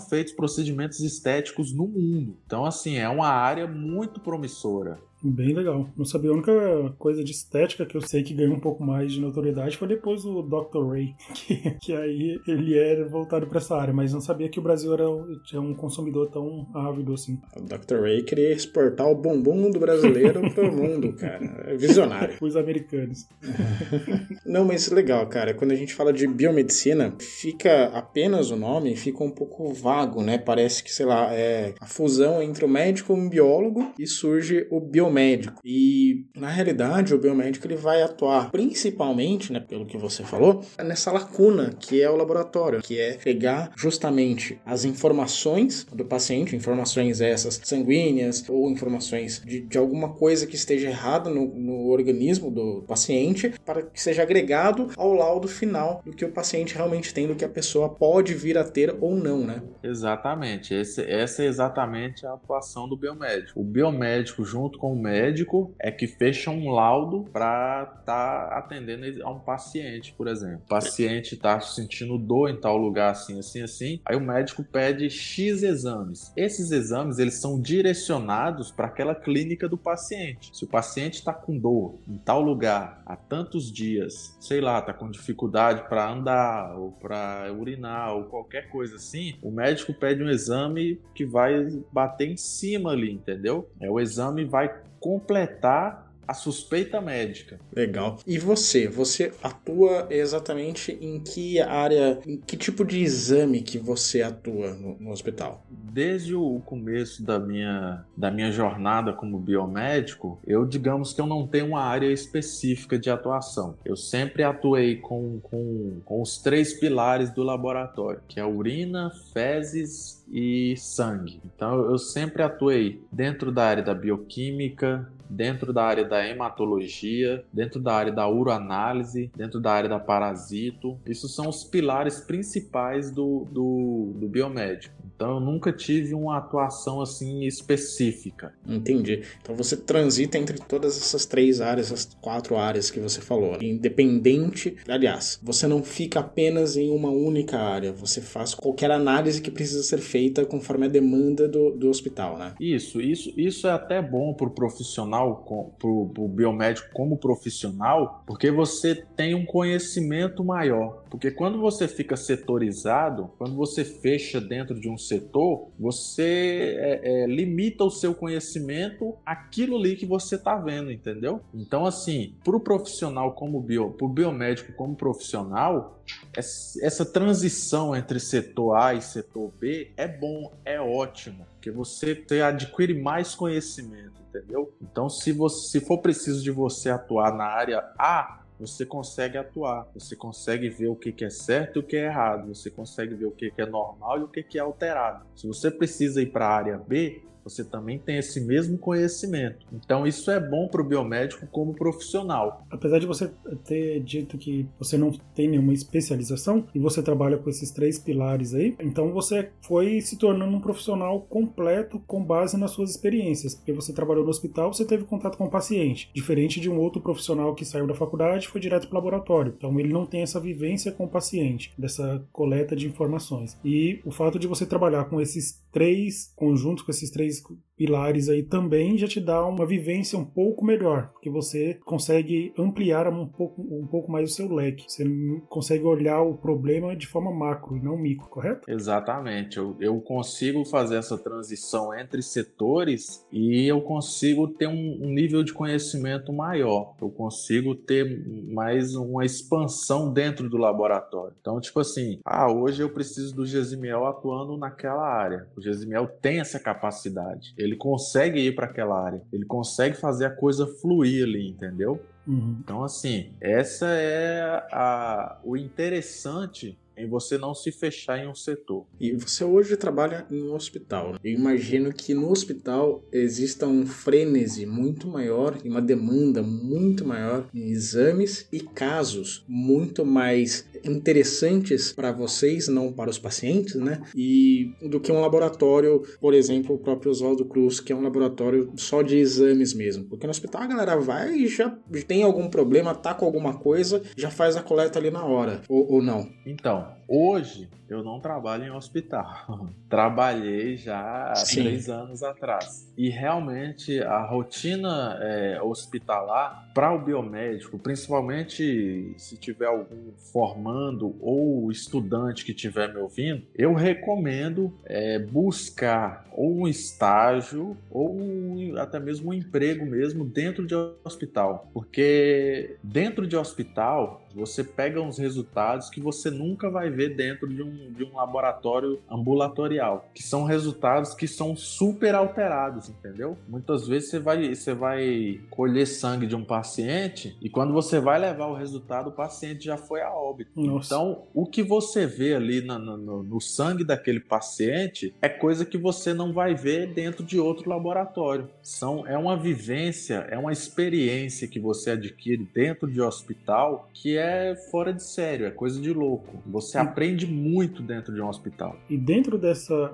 feitos 0.00 0.32
procedimentos 0.32 0.98
estéticos 0.98 1.72
no 1.72 1.86
mundo. 1.86 2.36
Então, 2.44 2.64
assim, 2.64 2.96
é 2.96 3.08
uma 3.08 3.28
área 3.28 3.64
muito 3.68 4.18
promissora. 4.18 4.98
Bem 5.24 5.54
legal. 5.54 5.88
Não 5.96 6.04
sabia. 6.04 6.30
A 6.30 6.34
única 6.34 6.52
coisa 6.98 7.22
de 7.22 7.30
estética 7.30 7.86
que 7.86 7.96
eu 7.96 8.00
sei 8.00 8.24
que 8.24 8.34
ganhou 8.34 8.56
um 8.56 8.60
pouco 8.60 8.82
mais 8.82 9.12
de 9.12 9.20
notoriedade 9.20 9.76
foi 9.76 9.86
depois 9.86 10.22
do 10.24 10.42
Dr. 10.42 10.84
Ray, 10.84 11.14
que, 11.34 11.70
que 11.80 11.92
aí 11.92 12.40
ele 12.46 12.76
era 12.76 13.08
voltado 13.08 13.46
para 13.46 13.58
essa 13.58 13.76
área, 13.76 13.94
mas 13.94 14.12
não 14.12 14.20
sabia 14.20 14.48
que 14.48 14.58
o 14.58 14.62
Brasil 14.62 14.92
era 14.92 15.04
tinha 15.44 15.60
um 15.60 15.74
consumidor 15.74 16.28
tão 16.30 16.66
ávido 16.74 17.14
assim. 17.14 17.38
O 17.56 17.60
Dr. 17.60 18.00
Ray 18.00 18.22
queria 18.22 18.52
exportar 18.52 19.06
o 19.08 19.14
bumbum 19.14 19.70
do 19.70 19.78
brasileiro 19.78 20.40
para 20.52 20.68
o 20.68 20.74
mundo, 20.74 21.12
cara. 21.12 21.66
É 21.66 21.76
visionário. 21.76 22.36
Os 22.40 22.56
americanos. 22.56 23.28
não, 24.44 24.64
mas 24.64 24.90
legal, 24.90 25.26
cara. 25.28 25.54
Quando 25.54 25.70
a 25.70 25.76
gente 25.76 25.94
fala 25.94 26.12
de 26.12 26.26
biomedicina, 26.26 27.14
fica 27.20 27.84
apenas 27.94 28.50
o 28.50 28.56
nome, 28.56 28.96
fica 28.96 29.22
um 29.22 29.30
pouco 29.30 29.72
vago, 29.72 30.20
né? 30.20 30.36
Parece 30.36 30.82
que, 30.82 30.92
sei 30.92 31.06
lá, 31.06 31.32
é 31.32 31.74
a 31.80 31.86
fusão 31.86 32.42
entre 32.42 32.64
o 32.64 32.68
médico 32.68 33.16
e 33.16 33.20
o 33.20 33.28
biólogo 33.28 33.92
e 33.98 34.06
surge 34.06 34.66
o 34.70 34.80
biomédico 34.80 35.11
biomédico. 35.12 35.60
E 35.64 36.26
na 36.34 36.48
realidade, 36.48 37.14
o 37.14 37.18
biomédico 37.18 37.66
ele 37.66 37.76
vai 37.76 38.02
atuar 38.02 38.50
principalmente, 38.50 39.52
né, 39.52 39.60
pelo 39.60 39.86
que 39.86 39.98
você 39.98 40.24
falou, 40.24 40.64
nessa 40.82 41.12
lacuna 41.12 41.70
que 41.78 42.00
é 42.00 42.10
o 42.10 42.16
laboratório, 42.16 42.80
que 42.80 42.98
é 42.98 43.14
pegar 43.14 43.72
justamente 43.76 44.58
as 44.64 44.84
informações 44.84 45.86
do 45.92 46.04
paciente, 46.04 46.56
informações 46.56 47.20
essas 47.20 47.60
sanguíneas 47.62 48.44
ou 48.48 48.70
informações 48.70 49.42
de, 49.44 49.60
de 49.60 49.78
alguma 49.78 50.10
coisa 50.10 50.46
que 50.46 50.56
esteja 50.56 50.88
errada 50.88 51.28
no, 51.28 51.46
no 51.54 51.88
organismo 51.88 52.50
do 52.50 52.82
paciente, 52.86 53.52
para 53.64 53.82
que 53.82 54.00
seja 54.00 54.22
agregado 54.22 54.88
ao 54.96 55.12
laudo 55.12 55.46
final 55.46 56.02
do 56.04 56.12
que 56.12 56.24
o 56.24 56.32
paciente 56.32 56.74
realmente 56.74 57.12
tem, 57.12 57.26
do 57.26 57.34
que 57.34 57.44
a 57.44 57.48
pessoa 57.48 57.88
pode 57.88 58.34
vir 58.34 58.56
a 58.56 58.64
ter 58.64 58.96
ou 59.00 59.14
não, 59.14 59.44
né? 59.44 59.62
Exatamente. 59.82 60.74
Esse, 60.74 61.02
essa 61.02 61.42
é 61.42 61.46
exatamente 61.46 62.26
a 62.26 62.32
atuação 62.32 62.88
do 62.88 62.96
biomédico. 62.96 63.60
O 63.60 63.64
biomédico, 63.64 64.44
junto 64.44 64.78
com 64.78 64.92
o 64.92 65.01
médico, 65.02 65.74
é 65.78 65.90
que 65.90 66.06
fecha 66.06 66.50
um 66.50 66.70
laudo 66.70 67.24
para 67.32 67.96
estar 68.00 68.48
tá 68.48 68.58
atendendo 68.58 69.24
a 69.24 69.30
um 69.30 69.40
paciente, 69.40 70.14
por 70.16 70.28
exemplo. 70.28 70.62
O 70.64 70.68
paciente 70.68 71.34
está 71.34 71.60
sentindo 71.60 72.16
dor 72.18 72.50
em 72.50 72.60
tal 72.60 72.76
lugar, 72.76 73.10
assim, 73.10 73.38
assim, 73.38 73.62
assim. 73.62 74.00
Aí 74.04 74.16
o 74.16 74.20
médico 74.20 74.62
pede 74.64 75.10
X 75.10 75.62
exames. 75.62 76.32
Esses 76.36 76.70
exames, 76.70 77.18
eles 77.18 77.34
são 77.34 77.60
direcionados 77.60 78.70
para 78.70 78.86
aquela 78.86 79.14
clínica 79.14 79.68
do 79.68 79.76
paciente. 79.76 80.50
Se 80.56 80.64
o 80.64 80.68
paciente 80.68 81.14
está 81.14 81.32
com 81.32 81.58
dor 81.58 81.98
em 82.08 82.16
tal 82.18 82.40
lugar 82.40 83.02
há 83.06 83.16
tantos 83.16 83.72
dias, 83.72 84.36
sei 84.40 84.60
lá, 84.60 84.78
está 84.78 84.92
com 84.92 85.10
dificuldade 85.10 85.88
para 85.88 86.10
andar 86.10 86.76
ou 86.76 86.92
para 86.92 87.52
urinar 87.52 88.14
ou 88.14 88.24
qualquer 88.24 88.68
coisa 88.70 88.96
assim, 88.96 89.34
o 89.42 89.50
médico 89.50 89.92
pede 89.92 90.22
um 90.22 90.28
exame 90.28 91.00
que 91.14 91.24
vai 91.24 91.66
bater 91.92 92.30
em 92.30 92.36
cima 92.36 92.92
ali, 92.92 93.12
entendeu? 93.12 93.68
É 93.80 93.90
o 93.90 94.00
exame 94.00 94.44
vai 94.44 94.72
completar 95.02 96.12
a 96.26 96.34
suspeita 96.34 97.00
médica. 97.00 97.58
Legal. 97.74 98.18
E 98.26 98.38
você? 98.38 98.88
Você 98.88 99.32
atua 99.42 100.06
exatamente 100.08 100.96
em 101.00 101.20
que 101.20 101.60
área, 101.60 102.18
em 102.26 102.38
que 102.38 102.56
tipo 102.56 102.84
de 102.84 103.02
exame 103.02 103.60
que 103.60 103.76
você 103.76 104.22
atua 104.22 104.72
no, 104.72 104.96
no, 104.98 105.10
hospital? 105.10 105.66
Desde 105.70 106.34
o 106.34 106.60
começo 106.64 107.22
da 107.22 107.38
minha, 107.38 108.04
da 108.16 108.30
minha 108.30 108.50
jornada 108.50 109.12
como 109.12 109.38
biomédico, 109.38 110.40
eu 110.46 110.64
digamos 110.64 111.12
que 111.12 111.20
eu 111.20 111.26
não 111.26 111.46
tenho 111.46 111.66
uma 111.66 111.82
área 111.82 112.10
específica 112.10 112.98
de 112.98 113.10
atuação. 113.10 113.76
Eu 113.84 113.96
sempre 113.96 114.42
atuei 114.42 114.96
com, 114.96 115.40
com, 115.40 116.00
com 116.04 116.22
os 116.22 116.38
três 116.38 116.72
pilares 116.72 117.30
do 117.30 117.42
laboratório, 117.42 118.22
que 118.28 118.38
é 118.38 118.44
urina, 118.44 119.10
fezes 119.32 120.21
e 120.32 120.74
sangue. 120.76 121.40
Então 121.44 121.90
eu 121.90 121.98
sempre 121.98 122.42
atuei 122.42 123.02
dentro 123.12 123.52
da 123.52 123.64
área 123.64 123.82
da 123.82 123.94
bioquímica, 123.94 125.06
dentro 125.28 125.72
da 125.72 125.84
área 125.84 126.04
da 126.04 126.26
hematologia, 126.26 127.44
dentro 127.52 127.80
da 127.80 127.94
área 127.94 128.12
da 128.12 128.28
uroanálise, 128.28 129.30
dentro 129.36 129.60
da 129.60 129.72
área 129.72 129.88
da 129.88 129.98
parasito. 129.98 130.98
Isso 131.06 131.28
são 131.28 131.48
os 131.48 131.64
pilares 131.64 132.20
principais 132.20 133.10
do, 133.10 133.46
do, 133.50 134.12
do 134.16 134.28
biomédico. 134.28 134.94
Então 135.14 135.34
eu 135.34 135.40
nunca 135.40 135.72
tive 135.72 136.14
uma 136.14 136.38
atuação 136.38 137.00
assim 137.00 137.44
específica. 137.44 138.52
Entendi. 138.66 139.22
Então 139.40 139.54
você 139.54 139.76
transita 139.76 140.36
entre 140.36 140.58
todas 140.58 140.96
essas 140.96 141.24
três 141.24 141.60
áreas, 141.60 141.92
essas 141.92 142.16
quatro 142.20 142.56
áreas 142.56 142.90
que 142.90 142.98
você 142.98 143.20
falou. 143.20 143.52
Né? 143.52 143.58
Independente, 143.62 144.76
aliás, 144.88 145.38
você 145.42 145.66
não 145.66 145.82
fica 145.82 146.20
apenas 146.20 146.76
em 146.76 146.90
uma 146.90 147.10
única 147.10 147.58
área, 147.58 147.92
você 147.92 148.20
faz 148.20 148.54
qualquer 148.54 148.90
análise 148.90 149.40
que 149.40 149.50
precisa 149.50 149.82
ser 149.82 149.98
feita 149.98 150.21
conforme 150.48 150.86
a 150.86 150.88
demanda 150.88 151.48
do, 151.48 151.70
do 151.70 151.88
hospital, 151.88 152.38
né? 152.38 152.54
Isso, 152.60 153.00
isso, 153.00 153.32
isso 153.36 153.66
é 153.66 153.70
até 153.70 154.00
bom 154.00 154.34
para 154.34 154.46
o 154.46 154.50
profissional, 154.50 155.44
para 155.78 155.88
o 155.88 156.28
biomédico 156.28 156.88
como 156.92 157.16
profissional, 157.16 158.22
porque 158.26 158.50
você 158.50 158.94
tem 158.94 159.34
um 159.34 159.44
conhecimento 159.44 160.44
maior. 160.44 161.02
Porque 161.10 161.30
quando 161.30 161.60
você 161.60 161.86
fica 161.86 162.16
setorizado, 162.16 163.30
quando 163.36 163.54
você 163.54 163.84
fecha 163.84 164.40
dentro 164.40 164.80
de 164.80 164.88
um 164.88 164.96
setor, 164.96 165.68
você 165.78 166.76
é, 166.78 167.22
é, 167.22 167.26
limita 167.26 167.84
o 167.84 167.90
seu 167.90 168.14
conhecimento 168.14 169.14
àquilo 169.24 169.76
ali 169.76 169.94
que 169.96 170.06
você 170.06 170.36
está 170.36 170.56
vendo, 170.56 170.90
entendeu? 170.90 171.40
Então, 171.54 171.84
assim, 171.84 172.34
para 172.42 172.56
o 172.56 172.60
profissional 172.60 173.32
como 173.32 173.60
bio, 173.60 173.90
para 173.90 174.06
o 174.06 174.08
biomédico 174.08 174.72
como 174.72 174.96
profissional, 174.96 176.02
essa 176.34 177.04
transição 177.04 177.94
entre 177.94 178.18
setor 178.18 178.74
A 178.76 178.94
e 178.94 179.02
setor 179.02 179.52
B 179.60 179.90
é 179.96 180.01
bom, 180.06 180.52
é 180.64 180.80
ótimo, 180.80 181.46
porque 181.54 181.70
você, 181.70 182.14
você 182.14 182.40
adquire 182.40 182.94
mais 182.94 183.34
conhecimento, 183.34 184.20
entendeu? 184.28 184.72
Então, 184.80 185.08
se, 185.08 185.32
você, 185.32 185.78
se 185.78 185.86
for 185.86 185.98
preciso 185.98 186.42
de 186.42 186.50
você 186.50 186.90
atuar 186.90 187.34
na 187.34 187.44
área 187.44 187.78
A, 187.98 188.42
você 188.58 188.86
consegue 188.86 189.36
atuar, 189.36 189.88
você 189.92 190.14
consegue 190.14 190.68
ver 190.68 190.86
o 190.86 190.94
que, 190.94 191.24
é 191.24 191.30
certo 191.30 191.76
e 191.76 191.80
o 191.80 191.82
que 191.82 191.96
é 191.96 192.04
errado, 192.04 192.54
você 192.54 192.70
consegue 192.70 193.14
ver 193.14 193.26
o 193.26 193.32
que, 193.32 193.52
é 193.56 193.66
normal 193.66 194.20
e 194.20 194.22
o 194.22 194.28
que 194.28 194.56
é 194.56 194.60
alterado. 194.60 195.26
Se 195.34 195.46
você 195.46 195.70
precisa 195.70 196.22
ir 196.22 196.26
para 196.26 196.46
a 196.46 196.54
área 196.56 196.78
B, 196.78 197.22
você 197.44 197.64
também 197.64 197.98
tem 197.98 198.18
esse 198.18 198.40
mesmo 198.40 198.78
conhecimento. 198.78 199.66
Então 199.72 200.06
isso 200.06 200.30
é 200.30 200.40
bom 200.40 200.68
para 200.68 200.80
o 200.80 200.84
biomédico 200.84 201.46
como 201.46 201.74
profissional. 201.74 202.66
Apesar 202.70 202.98
de 202.98 203.06
você 203.06 203.30
ter 203.64 204.00
dito 204.00 204.38
que 204.38 204.68
você 204.78 204.96
não 204.96 205.10
tem 205.34 205.48
nenhuma 205.48 205.72
especialização 205.72 206.66
e 206.74 206.78
você 206.78 207.02
trabalha 207.02 207.38
com 207.38 207.50
esses 207.50 207.70
três 207.70 207.98
pilares 207.98 208.54
aí, 208.54 208.76
então 208.80 209.12
você 209.12 209.50
foi 209.62 210.00
se 210.00 210.18
tornando 210.18 210.56
um 210.56 210.60
profissional 210.60 211.20
completo 211.22 212.00
com 212.06 212.22
base 212.22 212.56
nas 212.56 212.70
suas 212.70 212.90
experiências, 212.90 213.54
porque 213.54 213.72
você 213.72 213.92
trabalhou 213.92 214.24
no 214.24 214.30
hospital, 214.30 214.72
você 214.72 214.84
teve 214.84 215.04
contato 215.04 215.36
com 215.36 215.46
o 215.46 215.50
paciente, 215.50 216.10
diferente 216.14 216.60
de 216.60 216.70
um 216.70 216.78
outro 216.78 217.00
profissional 217.00 217.54
que 217.54 217.64
saiu 217.64 217.86
da 217.86 217.94
faculdade 217.94 218.46
e 218.46 218.48
foi 218.48 218.60
direto 218.60 218.88
para 218.88 218.94
o 218.94 218.98
laboratório. 218.98 219.54
Então 219.56 219.78
ele 219.78 219.92
não 219.92 220.06
tem 220.06 220.22
essa 220.22 220.40
vivência 220.40 220.92
com 220.92 221.04
o 221.04 221.08
paciente, 221.08 221.72
dessa 221.78 222.24
coleta 222.32 222.76
de 222.76 222.86
informações. 222.86 223.58
E 223.64 224.00
o 224.04 224.10
fato 224.10 224.38
de 224.38 224.46
você 224.46 224.66
trabalhar 224.66 225.04
com 225.06 225.20
esses 225.20 225.62
três 225.72 226.32
conjuntos, 226.36 226.84
com 226.84 226.90
esses 226.90 227.10
três 227.10 227.31
risco 227.32 227.56
pilares 227.76 228.28
aí 228.28 228.42
também 228.42 228.96
já 228.98 229.06
te 229.06 229.20
dá 229.20 229.44
uma 229.46 229.66
vivência 229.66 230.18
um 230.18 230.24
pouco 230.24 230.64
melhor, 230.64 231.10
porque 231.12 231.30
você 231.30 231.78
consegue 231.84 232.52
ampliar 232.58 233.08
um 233.08 233.26
pouco, 233.26 233.62
um 233.62 233.86
pouco 233.86 234.10
mais 234.10 234.30
o 234.30 234.34
seu 234.34 234.52
leque. 234.52 234.84
Você 234.88 235.04
consegue 235.48 235.84
olhar 235.84 236.20
o 236.22 236.36
problema 236.36 236.94
de 236.96 237.06
forma 237.06 237.32
macro 237.32 237.76
e 237.76 237.82
não 237.82 237.96
micro, 237.96 238.28
correto? 238.28 238.70
Exatamente. 238.70 239.58
Eu, 239.58 239.76
eu 239.80 240.00
consigo 240.00 240.64
fazer 240.64 240.96
essa 240.96 241.18
transição 241.18 241.94
entre 241.94 242.22
setores 242.22 243.26
e 243.32 243.66
eu 243.66 243.80
consigo 243.80 244.48
ter 244.48 244.66
um, 244.66 244.98
um 245.02 245.12
nível 245.12 245.42
de 245.42 245.52
conhecimento 245.52 246.32
maior. 246.32 246.94
Eu 247.00 247.10
consigo 247.10 247.74
ter 247.74 248.04
mais 248.52 248.94
uma 248.94 249.24
expansão 249.24 250.12
dentro 250.12 250.48
do 250.48 250.56
laboratório. 250.56 251.34
Então, 251.40 251.60
tipo 251.60 251.80
assim, 251.80 252.18
ah, 252.24 252.50
hoje 252.52 252.82
eu 252.82 252.90
preciso 252.90 253.34
do 253.34 253.46
Gesimiel 253.46 254.06
atuando 254.06 254.56
naquela 254.56 255.06
área. 255.06 255.48
O 255.56 255.60
Gesimiel 255.60 256.06
tem 256.06 256.40
essa 256.40 256.60
capacidade 256.60 257.54
ele 257.62 257.76
consegue 257.76 258.40
ir 258.40 258.54
para 258.54 258.66
aquela 258.66 259.04
área, 259.04 259.22
ele 259.32 259.44
consegue 259.44 259.96
fazer 259.96 260.26
a 260.26 260.30
coisa 260.30 260.66
fluir 260.66 261.24
ali, 261.24 261.48
entendeu? 261.48 262.00
Uhum. 262.26 262.56
Então, 262.60 262.84
assim, 262.84 263.30
essa 263.40 263.86
é 263.88 264.42
a, 264.70 265.40
o 265.44 265.56
interessante 265.56 266.78
em 266.96 267.06
você 267.06 267.38
não 267.38 267.54
se 267.54 267.72
fechar 267.72 268.18
em 268.18 268.28
um 268.28 268.34
setor. 268.34 268.84
E 269.00 269.12
você 269.12 269.44
hoje 269.44 269.76
trabalha 269.76 270.26
em 270.30 270.42
um 270.42 270.54
hospital. 270.54 271.12
Né? 271.12 271.18
Eu 271.24 271.32
imagino 271.32 271.92
que 271.92 272.14
no 272.14 272.30
hospital 272.30 273.02
exista 273.10 273.66
um 273.66 273.86
frenesi 273.86 274.66
muito 274.66 275.08
maior 275.08 275.58
e 275.64 275.68
uma 275.68 275.80
demanda 275.80 276.42
muito 276.42 277.04
maior 277.04 277.48
em 277.54 277.70
exames 277.70 278.46
e 278.52 278.60
casos 278.60 279.44
muito 279.48 280.04
mais 280.04 280.68
interessantes 280.84 281.92
para 281.92 282.12
vocês, 282.12 282.68
não 282.68 282.92
para 282.92 283.10
os 283.10 283.18
pacientes, 283.18 283.74
né? 283.74 284.00
E 284.14 284.74
do 284.82 285.00
que 285.00 285.12
um 285.12 285.20
laboratório, 285.20 286.02
por 286.20 286.34
exemplo, 286.34 286.74
o 286.74 286.78
próprio 286.78 287.10
Oswaldo 287.10 287.44
Cruz, 287.44 287.80
que 287.80 287.92
é 287.92 287.96
um 287.96 288.02
laboratório 288.02 288.72
só 288.76 289.02
de 289.02 289.16
exames 289.16 289.74
mesmo. 289.74 290.04
Porque 290.04 290.26
no 290.26 290.30
hospital 290.30 290.62
a 290.62 290.66
galera 290.66 290.96
vai 290.96 291.32
e 291.34 291.48
já 291.48 291.76
tem 292.06 292.22
algum 292.22 292.48
problema, 292.48 292.94
tá 292.94 293.14
com 293.14 293.24
alguma 293.24 293.54
coisa, 293.54 294.02
já 294.16 294.30
faz 294.30 294.56
a 294.56 294.62
coleta 294.62 294.98
ali 294.98 295.10
na 295.10 295.24
hora, 295.24 295.62
ou, 295.68 295.94
ou 295.94 296.02
não. 296.02 296.28
Então, 296.46 296.86
hoje 297.12 297.68
eu 297.90 298.02
não 298.02 298.18
trabalho 298.18 298.64
em 298.64 298.70
hospital. 298.70 299.68
Trabalhei 299.88 300.78
já 300.78 301.30
há 301.30 301.34
Sim. 301.36 301.62
três 301.62 301.90
anos 301.90 302.22
atrás. 302.22 302.90
E 302.96 303.10
realmente 303.10 304.00
a 304.00 304.24
rotina 304.24 305.18
é, 305.20 305.60
hospitalar 305.62 306.70
para 306.72 306.90
o 306.90 306.98
biomédico, 306.98 307.78
principalmente 307.78 309.14
se 309.18 309.36
tiver 309.36 309.66
algum 309.66 310.12
formando 310.32 311.14
ou 311.20 311.70
estudante 311.70 312.46
que 312.46 312.52
estiver 312.52 312.92
me 312.92 312.98
ouvindo, 312.98 313.42
eu 313.54 313.74
recomendo 313.74 314.72
é, 314.86 315.18
buscar 315.18 316.26
ou 316.34 316.62
um 316.62 316.68
estágio 316.68 317.76
ou 317.90 318.16
um, 318.16 318.74
até 318.78 318.98
mesmo 318.98 319.30
um 319.30 319.34
emprego 319.34 319.84
mesmo 319.84 320.24
dentro 320.24 320.66
de 320.66 320.74
hospital. 321.04 321.68
Porque 321.74 322.76
dentro 322.82 323.26
de 323.26 323.36
hospital 323.36 324.26
você 324.34 324.64
pega 324.64 325.00
uns 325.00 325.18
resultados 325.18 325.90
que 325.90 326.00
você 326.00 326.30
nunca 326.30 326.70
vai 326.70 326.90
ver 326.90 327.14
dentro 327.14 327.48
de 327.48 327.62
um, 327.62 327.92
de 327.92 328.04
um 328.04 328.16
laboratório 328.16 329.00
ambulatorial, 329.10 330.08
que 330.14 330.22
são 330.22 330.44
resultados 330.44 331.14
que 331.14 331.26
são 331.28 331.56
super 331.56 332.14
alterados, 332.14 332.88
entendeu? 332.88 333.36
Muitas 333.48 333.86
vezes 333.86 334.10
você 334.10 334.18
vai, 334.18 334.54
você 334.54 334.74
vai 334.74 335.40
colher 335.50 335.86
sangue 335.86 336.26
de 336.26 336.36
um 336.36 336.44
paciente 336.44 337.36
e 337.40 337.48
quando 337.48 337.72
você 337.72 338.00
vai 338.00 338.18
levar 338.18 338.46
o 338.46 338.54
resultado, 338.54 339.08
o 339.08 339.12
paciente 339.12 339.64
já 339.64 339.76
foi 339.76 340.02
a 340.02 340.10
óbito. 340.10 340.50
Nossa. 340.60 340.94
Então, 340.94 341.22
o 341.34 341.46
que 341.46 341.62
você 341.62 342.06
vê 342.06 342.34
ali 342.34 342.60
no, 342.60 342.78
no, 342.78 343.22
no 343.22 343.40
sangue 343.40 343.84
daquele 343.84 344.20
paciente 344.20 345.14
é 345.20 345.28
coisa 345.28 345.64
que 345.64 345.78
você 345.78 346.14
não 346.14 346.32
vai 346.32 346.54
ver 346.54 346.92
dentro 346.92 347.24
de 347.24 347.38
outro 347.38 347.68
laboratório. 347.68 348.48
São, 348.62 349.06
é 349.06 349.16
uma 349.16 349.36
vivência, 349.36 350.26
é 350.30 350.38
uma 350.38 350.52
experiência 350.52 351.48
que 351.48 351.60
você 351.60 351.92
adquire 351.92 352.48
dentro 352.54 352.90
de 352.90 353.00
hospital 353.00 353.88
que 353.92 354.16
é 354.16 354.21
fora 354.70 354.92
de 354.92 355.02
sério, 355.02 355.46
é 355.46 355.50
coisa 355.50 355.80
de 355.80 355.92
louco. 355.92 356.42
Você 356.46 356.78
aprende 356.78 357.26
muito 357.26 357.82
dentro 357.82 358.14
de 358.14 358.20
um 358.20 358.28
hospital. 358.28 358.76
E 358.88 358.96
dentro 358.96 359.38
dessa, 359.38 359.90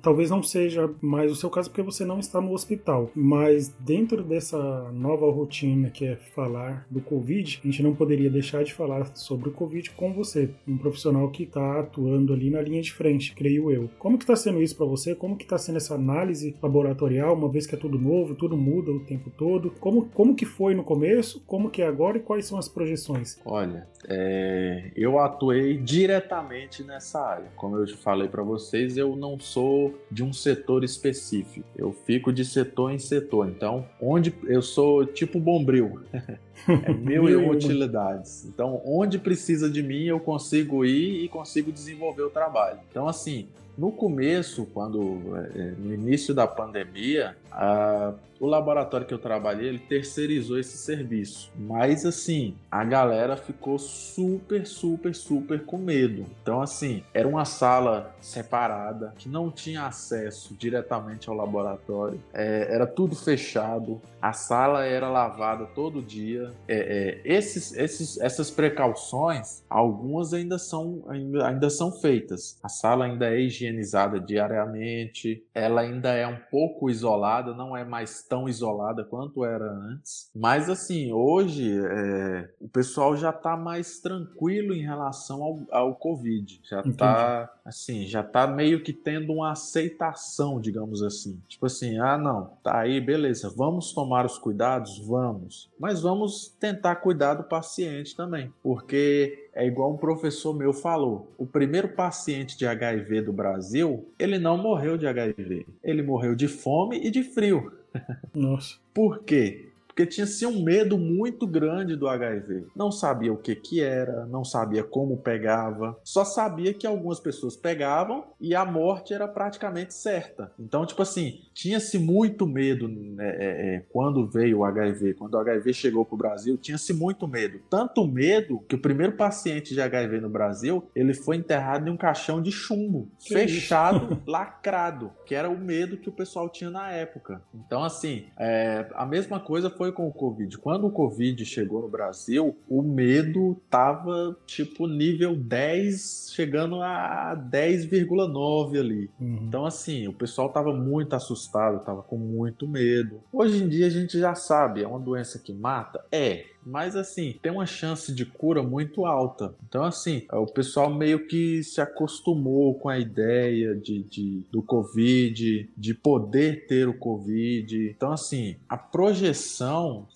talvez 0.00 0.30
não 0.30 0.42
seja 0.42 0.90
mais 1.00 1.30
o 1.30 1.36
seu 1.36 1.50
caso 1.50 1.70
porque 1.70 1.82
você 1.82 2.04
não 2.04 2.18
está 2.18 2.40
no 2.40 2.52
hospital, 2.52 3.10
mas 3.14 3.68
dentro 3.80 4.22
dessa 4.22 4.90
nova 4.92 5.30
rotina 5.30 5.90
que 5.90 6.04
é 6.04 6.16
falar 6.16 6.86
do 6.90 7.00
Covid, 7.00 7.60
a 7.62 7.66
gente 7.66 7.82
não 7.82 7.94
poderia 7.94 8.30
deixar 8.30 8.64
de 8.64 8.72
falar 8.72 9.10
sobre 9.14 9.48
o 9.48 9.52
Covid 9.52 9.90
com 9.90 10.12
você, 10.12 10.50
um 10.66 10.76
profissional 10.76 11.28
que 11.30 11.44
está 11.44 11.80
atuando 11.80 12.32
ali 12.32 12.50
na 12.50 12.60
linha 12.60 12.82
de 12.82 12.92
frente, 12.92 13.34
creio 13.34 13.70
eu. 13.70 13.90
Como 13.98 14.18
que 14.18 14.24
está 14.24 14.36
sendo 14.36 14.62
isso 14.62 14.76
para 14.76 14.86
você? 14.86 15.14
Como 15.14 15.36
que 15.36 15.44
está 15.44 15.58
sendo 15.58 15.76
essa 15.76 15.94
análise 15.94 16.56
laboratorial, 16.62 17.34
uma 17.34 17.48
vez 17.48 17.66
que 17.66 17.74
é 17.74 17.78
tudo 17.78 17.98
novo, 17.98 18.34
tudo 18.34 18.56
muda 18.56 18.90
o 18.90 19.00
tempo 19.00 19.30
todo? 19.30 19.72
Como, 19.80 20.06
como 20.06 20.34
que 20.34 20.46
foi 20.46 20.74
no 20.74 20.82
começo, 20.82 21.42
como 21.46 21.70
que 21.70 21.82
é 21.82 21.86
agora 21.86 22.18
e 22.18 22.20
quais 22.20 22.46
são 22.46 22.58
as 22.58 22.68
projeções? 22.68 23.38
Olha, 23.44 23.59
é, 24.08 24.90
eu 24.96 25.18
atuei 25.18 25.76
diretamente 25.76 26.82
nessa 26.82 27.20
área. 27.20 27.46
Como 27.56 27.76
eu 27.76 27.86
falei 27.96 28.28
para 28.28 28.42
vocês, 28.42 28.96
eu 28.96 29.14
não 29.14 29.38
sou 29.38 29.94
de 30.10 30.24
um 30.24 30.32
setor 30.32 30.84
específico. 30.84 31.66
Eu 31.76 31.92
fico 31.92 32.32
de 32.32 32.44
setor 32.44 32.92
em 32.92 32.98
setor. 32.98 33.48
Então, 33.48 33.86
onde 34.00 34.34
eu 34.44 34.62
sou 34.62 35.04
tipo 35.04 35.38
bombril. 35.38 36.00
é 36.12 36.92
mil 36.92 37.28
e 37.28 37.36
utilidades. 37.36 38.44
Então, 38.46 38.80
onde 38.84 39.18
precisa 39.18 39.68
de 39.70 39.82
mim, 39.82 40.04
eu 40.04 40.20
consigo 40.20 40.84
ir 40.84 41.24
e 41.24 41.28
consigo 41.28 41.70
desenvolver 41.70 42.22
o 42.22 42.30
trabalho. 42.30 42.80
Então, 42.90 43.06
assim, 43.06 43.48
no 43.76 43.92
começo, 43.92 44.66
quando 44.74 45.20
é, 45.54 45.72
no 45.78 45.94
início 45.94 46.34
da 46.34 46.46
pandemia, 46.46 47.36
a 47.50 48.14
o 48.40 48.46
laboratório 48.46 49.06
que 49.06 49.12
eu 49.12 49.18
trabalhei, 49.18 49.68
ele 49.68 49.78
terceirizou 49.78 50.58
esse 50.58 50.78
serviço. 50.78 51.52
Mas 51.54 52.06
assim, 52.06 52.56
a 52.70 52.82
galera 52.82 53.36
ficou 53.36 53.78
super, 53.78 54.66
super, 54.66 55.14
super 55.14 55.64
com 55.66 55.76
medo. 55.76 56.24
Então 56.42 56.62
assim, 56.62 57.04
era 57.12 57.28
uma 57.28 57.44
sala 57.44 58.16
separada, 58.20 59.12
que 59.18 59.28
não 59.28 59.50
tinha 59.50 59.84
acesso 59.84 60.54
diretamente 60.54 61.28
ao 61.28 61.36
laboratório. 61.36 62.20
É, 62.32 62.74
era 62.74 62.86
tudo 62.86 63.14
fechado. 63.14 64.00
A 64.22 64.32
sala 64.32 64.84
era 64.84 65.08
lavada 65.08 65.66
todo 65.66 66.02
dia. 66.02 66.50
É, 66.66 66.76
é, 66.76 67.20
esses, 67.24 67.76
esses, 67.76 68.18
essas 68.20 68.50
precauções, 68.50 69.62
algumas 69.68 70.32
ainda 70.32 70.58
são, 70.58 71.02
ainda, 71.08 71.46
ainda 71.46 71.70
são 71.70 71.92
feitas. 71.92 72.58
A 72.62 72.68
sala 72.68 73.04
ainda 73.04 73.28
é 73.28 73.40
higienizada 73.40 74.20
diariamente. 74.20 75.44
Ela 75.54 75.82
ainda 75.82 76.12
é 76.12 76.26
um 76.26 76.38
pouco 76.50 76.90
isolada, 76.90 77.39
não 77.42 77.76
é 77.76 77.84
mais 77.84 78.22
tão 78.22 78.48
isolada 78.48 79.04
quanto 79.04 79.44
era 79.44 79.70
antes. 79.70 80.30
Mas 80.34 80.68
assim, 80.68 81.12
hoje 81.12 81.78
é, 81.78 82.50
o 82.60 82.68
pessoal 82.68 83.16
já 83.16 83.30
está 83.30 83.56
mais 83.56 84.00
tranquilo 84.00 84.74
em 84.74 84.82
relação 84.82 85.42
ao, 85.42 85.58
ao 85.70 85.94
Covid. 85.96 86.60
Já 86.64 86.80
está 86.80 87.50
assim, 87.70 88.06
já 88.06 88.22
tá 88.22 88.46
meio 88.46 88.82
que 88.82 88.92
tendo 88.92 89.32
uma 89.32 89.52
aceitação, 89.52 90.60
digamos 90.60 91.02
assim. 91.02 91.40
Tipo 91.48 91.66
assim, 91.66 91.98
ah 91.98 92.18
não, 92.18 92.52
tá 92.62 92.80
aí, 92.80 93.00
beleza, 93.00 93.52
vamos 93.56 93.92
tomar 93.92 94.26
os 94.26 94.36
cuidados? 94.36 94.98
Vamos. 94.98 95.70
Mas 95.78 96.00
vamos 96.02 96.48
tentar 96.60 96.96
cuidar 96.96 97.34
do 97.34 97.44
paciente 97.44 98.14
também. 98.14 98.52
Porque 98.62 99.48
é 99.54 99.66
igual 99.66 99.92
um 99.92 99.96
professor 99.96 100.54
meu 100.54 100.72
falou: 100.72 101.32
o 101.38 101.46
primeiro 101.46 101.88
paciente 101.88 102.58
de 102.58 102.66
HIV 102.66 103.22
do 103.22 103.32
Brasil, 103.32 104.06
ele 104.18 104.38
não 104.38 104.58
morreu 104.58 104.98
de 104.98 105.06
HIV, 105.06 105.66
ele 105.82 106.02
morreu 106.02 106.34
de 106.34 106.48
fome 106.48 106.98
e 106.98 107.10
de 107.10 107.22
frio. 107.22 107.72
Nossa. 108.34 108.76
Por 108.92 109.22
quê? 109.22 109.69
Porque 110.00 110.06
tinha 110.06 110.24
assim, 110.24 110.46
um 110.46 110.62
medo 110.62 110.96
muito 110.96 111.46
grande 111.46 111.94
do 111.94 112.08
HIV. 112.08 112.68
Não 112.74 112.90
sabia 112.90 113.32
o 113.32 113.36
que 113.36 113.54
que 113.54 113.82
era, 113.82 114.24
não 114.26 114.44
sabia 114.44 114.82
como 114.82 115.18
pegava, 115.18 115.98
só 116.02 116.24
sabia 116.24 116.72
que 116.72 116.86
algumas 116.86 117.20
pessoas 117.20 117.56
pegavam 117.56 118.24
e 118.40 118.54
a 118.54 118.64
morte 118.64 119.12
era 119.12 119.28
praticamente 119.28 119.92
certa. 119.92 120.52
Então, 120.58 120.86
tipo 120.86 121.02
assim, 121.02 121.40
tinha-se 121.52 121.98
muito 121.98 122.46
medo 122.46 122.88
né, 122.88 123.28
é, 123.28 123.74
é, 123.74 123.84
quando 123.92 124.26
veio 124.26 124.58
o 124.58 124.64
HIV, 124.64 125.14
quando 125.14 125.34
o 125.34 125.38
HIV 125.38 125.72
chegou 125.74 126.04
para 126.04 126.14
o 126.14 126.18
Brasil, 126.18 126.56
tinha-se 126.56 126.94
muito 126.94 127.28
medo. 127.28 127.60
Tanto 127.68 128.06
medo 128.06 128.60
que 128.68 128.76
o 128.76 128.80
primeiro 128.80 129.12
paciente 129.12 129.74
de 129.74 129.82
HIV 129.82 130.20
no 130.20 130.30
Brasil, 130.30 130.88
ele 130.94 131.12
foi 131.12 131.36
enterrado 131.36 131.88
em 131.88 131.92
um 131.92 131.96
caixão 131.96 132.40
de 132.40 132.50
chumbo, 132.50 133.08
que 133.18 133.34
fechado, 133.34 134.14
isso? 134.14 134.22
lacrado, 134.26 135.10
que 135.26 135.34
era 135.34 135.50
o 135.50 135.58
medo 135.58 135.98
que 135.98 136.08
o 136.08 136.12
pessoal 136.12 136.48
tinha 136.48 136.70
na 136.70 136.90
época. 136.90 137.42
Então, 137.54 137.84
assim, 137.84 138.26
é, 138.38 138.86
a 138.94 139.04
mesma 139.04 139.38
coisa 139.40 139.68
foi 139.68 139.89
foi 139.90 139.92
com 139.92 140.08
o 140.08 140.12
Covid. 140.12 140.56
Quando 140.58 140.86
o 140.86 140.90
Covid 140.90 141.44
chegou 141.44 141.82
no 141.82 141.88
Brasil, 141.88 142.56
o 142.68 142.82
medo 142.82 143.60
tava 143.68 144.36
tipo 144.46 144.86
nível 144.86 145.36
10, 145.36 146.32
chegando 146.34 146.80
a 146.80 147.36
10,9 147.50 148.78
ali. 148.78 149.10
Uhum. 149.20 149.40
Então, 149.42 149.66
assim, 149.66 150.06
o 150.08 150.12
pessoal 150.12 150.48
tava 150.48 150.72
muito 150.72 151.14
assustado, 151.14 151.84
tava 151.84 152.02
com 152.02 152.16
muito 152.16 152.66
medo. 152.66 153.20
Hoje 153.32 153.62
em 153.62 153.68
dia 153.68 153.86
a 153.86 153.90
gente 153.90 154.18
já 154.18 154.34
sabe, 154.34 154.82
é 154.82 154.86
uma 154.86 155.00
doença 155.00 155.38
que 155.38 155.52
mata? 155.52 156.04
É, 156.10 156.46
mas 156.64 156.96
assim, 156.96 157.38
tem 157.42 157.52
uma 157.52 157.66
chance 157.66 158.12
de 158.12 158.24
cura 158.24 158.62
muito 158.62 159.06
alta. 159.06 159.54
Então, 159.68 159.84
assim, 159.84 160.26
o 160.32 160.46
pessoal 160.46 160.92
meio 160.92 161.26
que 161.26 161.62
se 161.62 161.80
acostumou 161.80 162.74
com 162.74 162.88
a 162.88 162.98
ideia 162.98 163.74
de, 163.74 164.02
de 164.02 164.42
do 164.50 164.62
Covid, 164.62 165.68
de 165.76 165.94
poder 165.94 166.66
ter 166.66 166.88
o 166.88 166.94
Covid. 166.94 167.90
Então, 167.90 168.12
assim, 168.12 168.56
a 168.68 168.76
projeção 168.76 170.06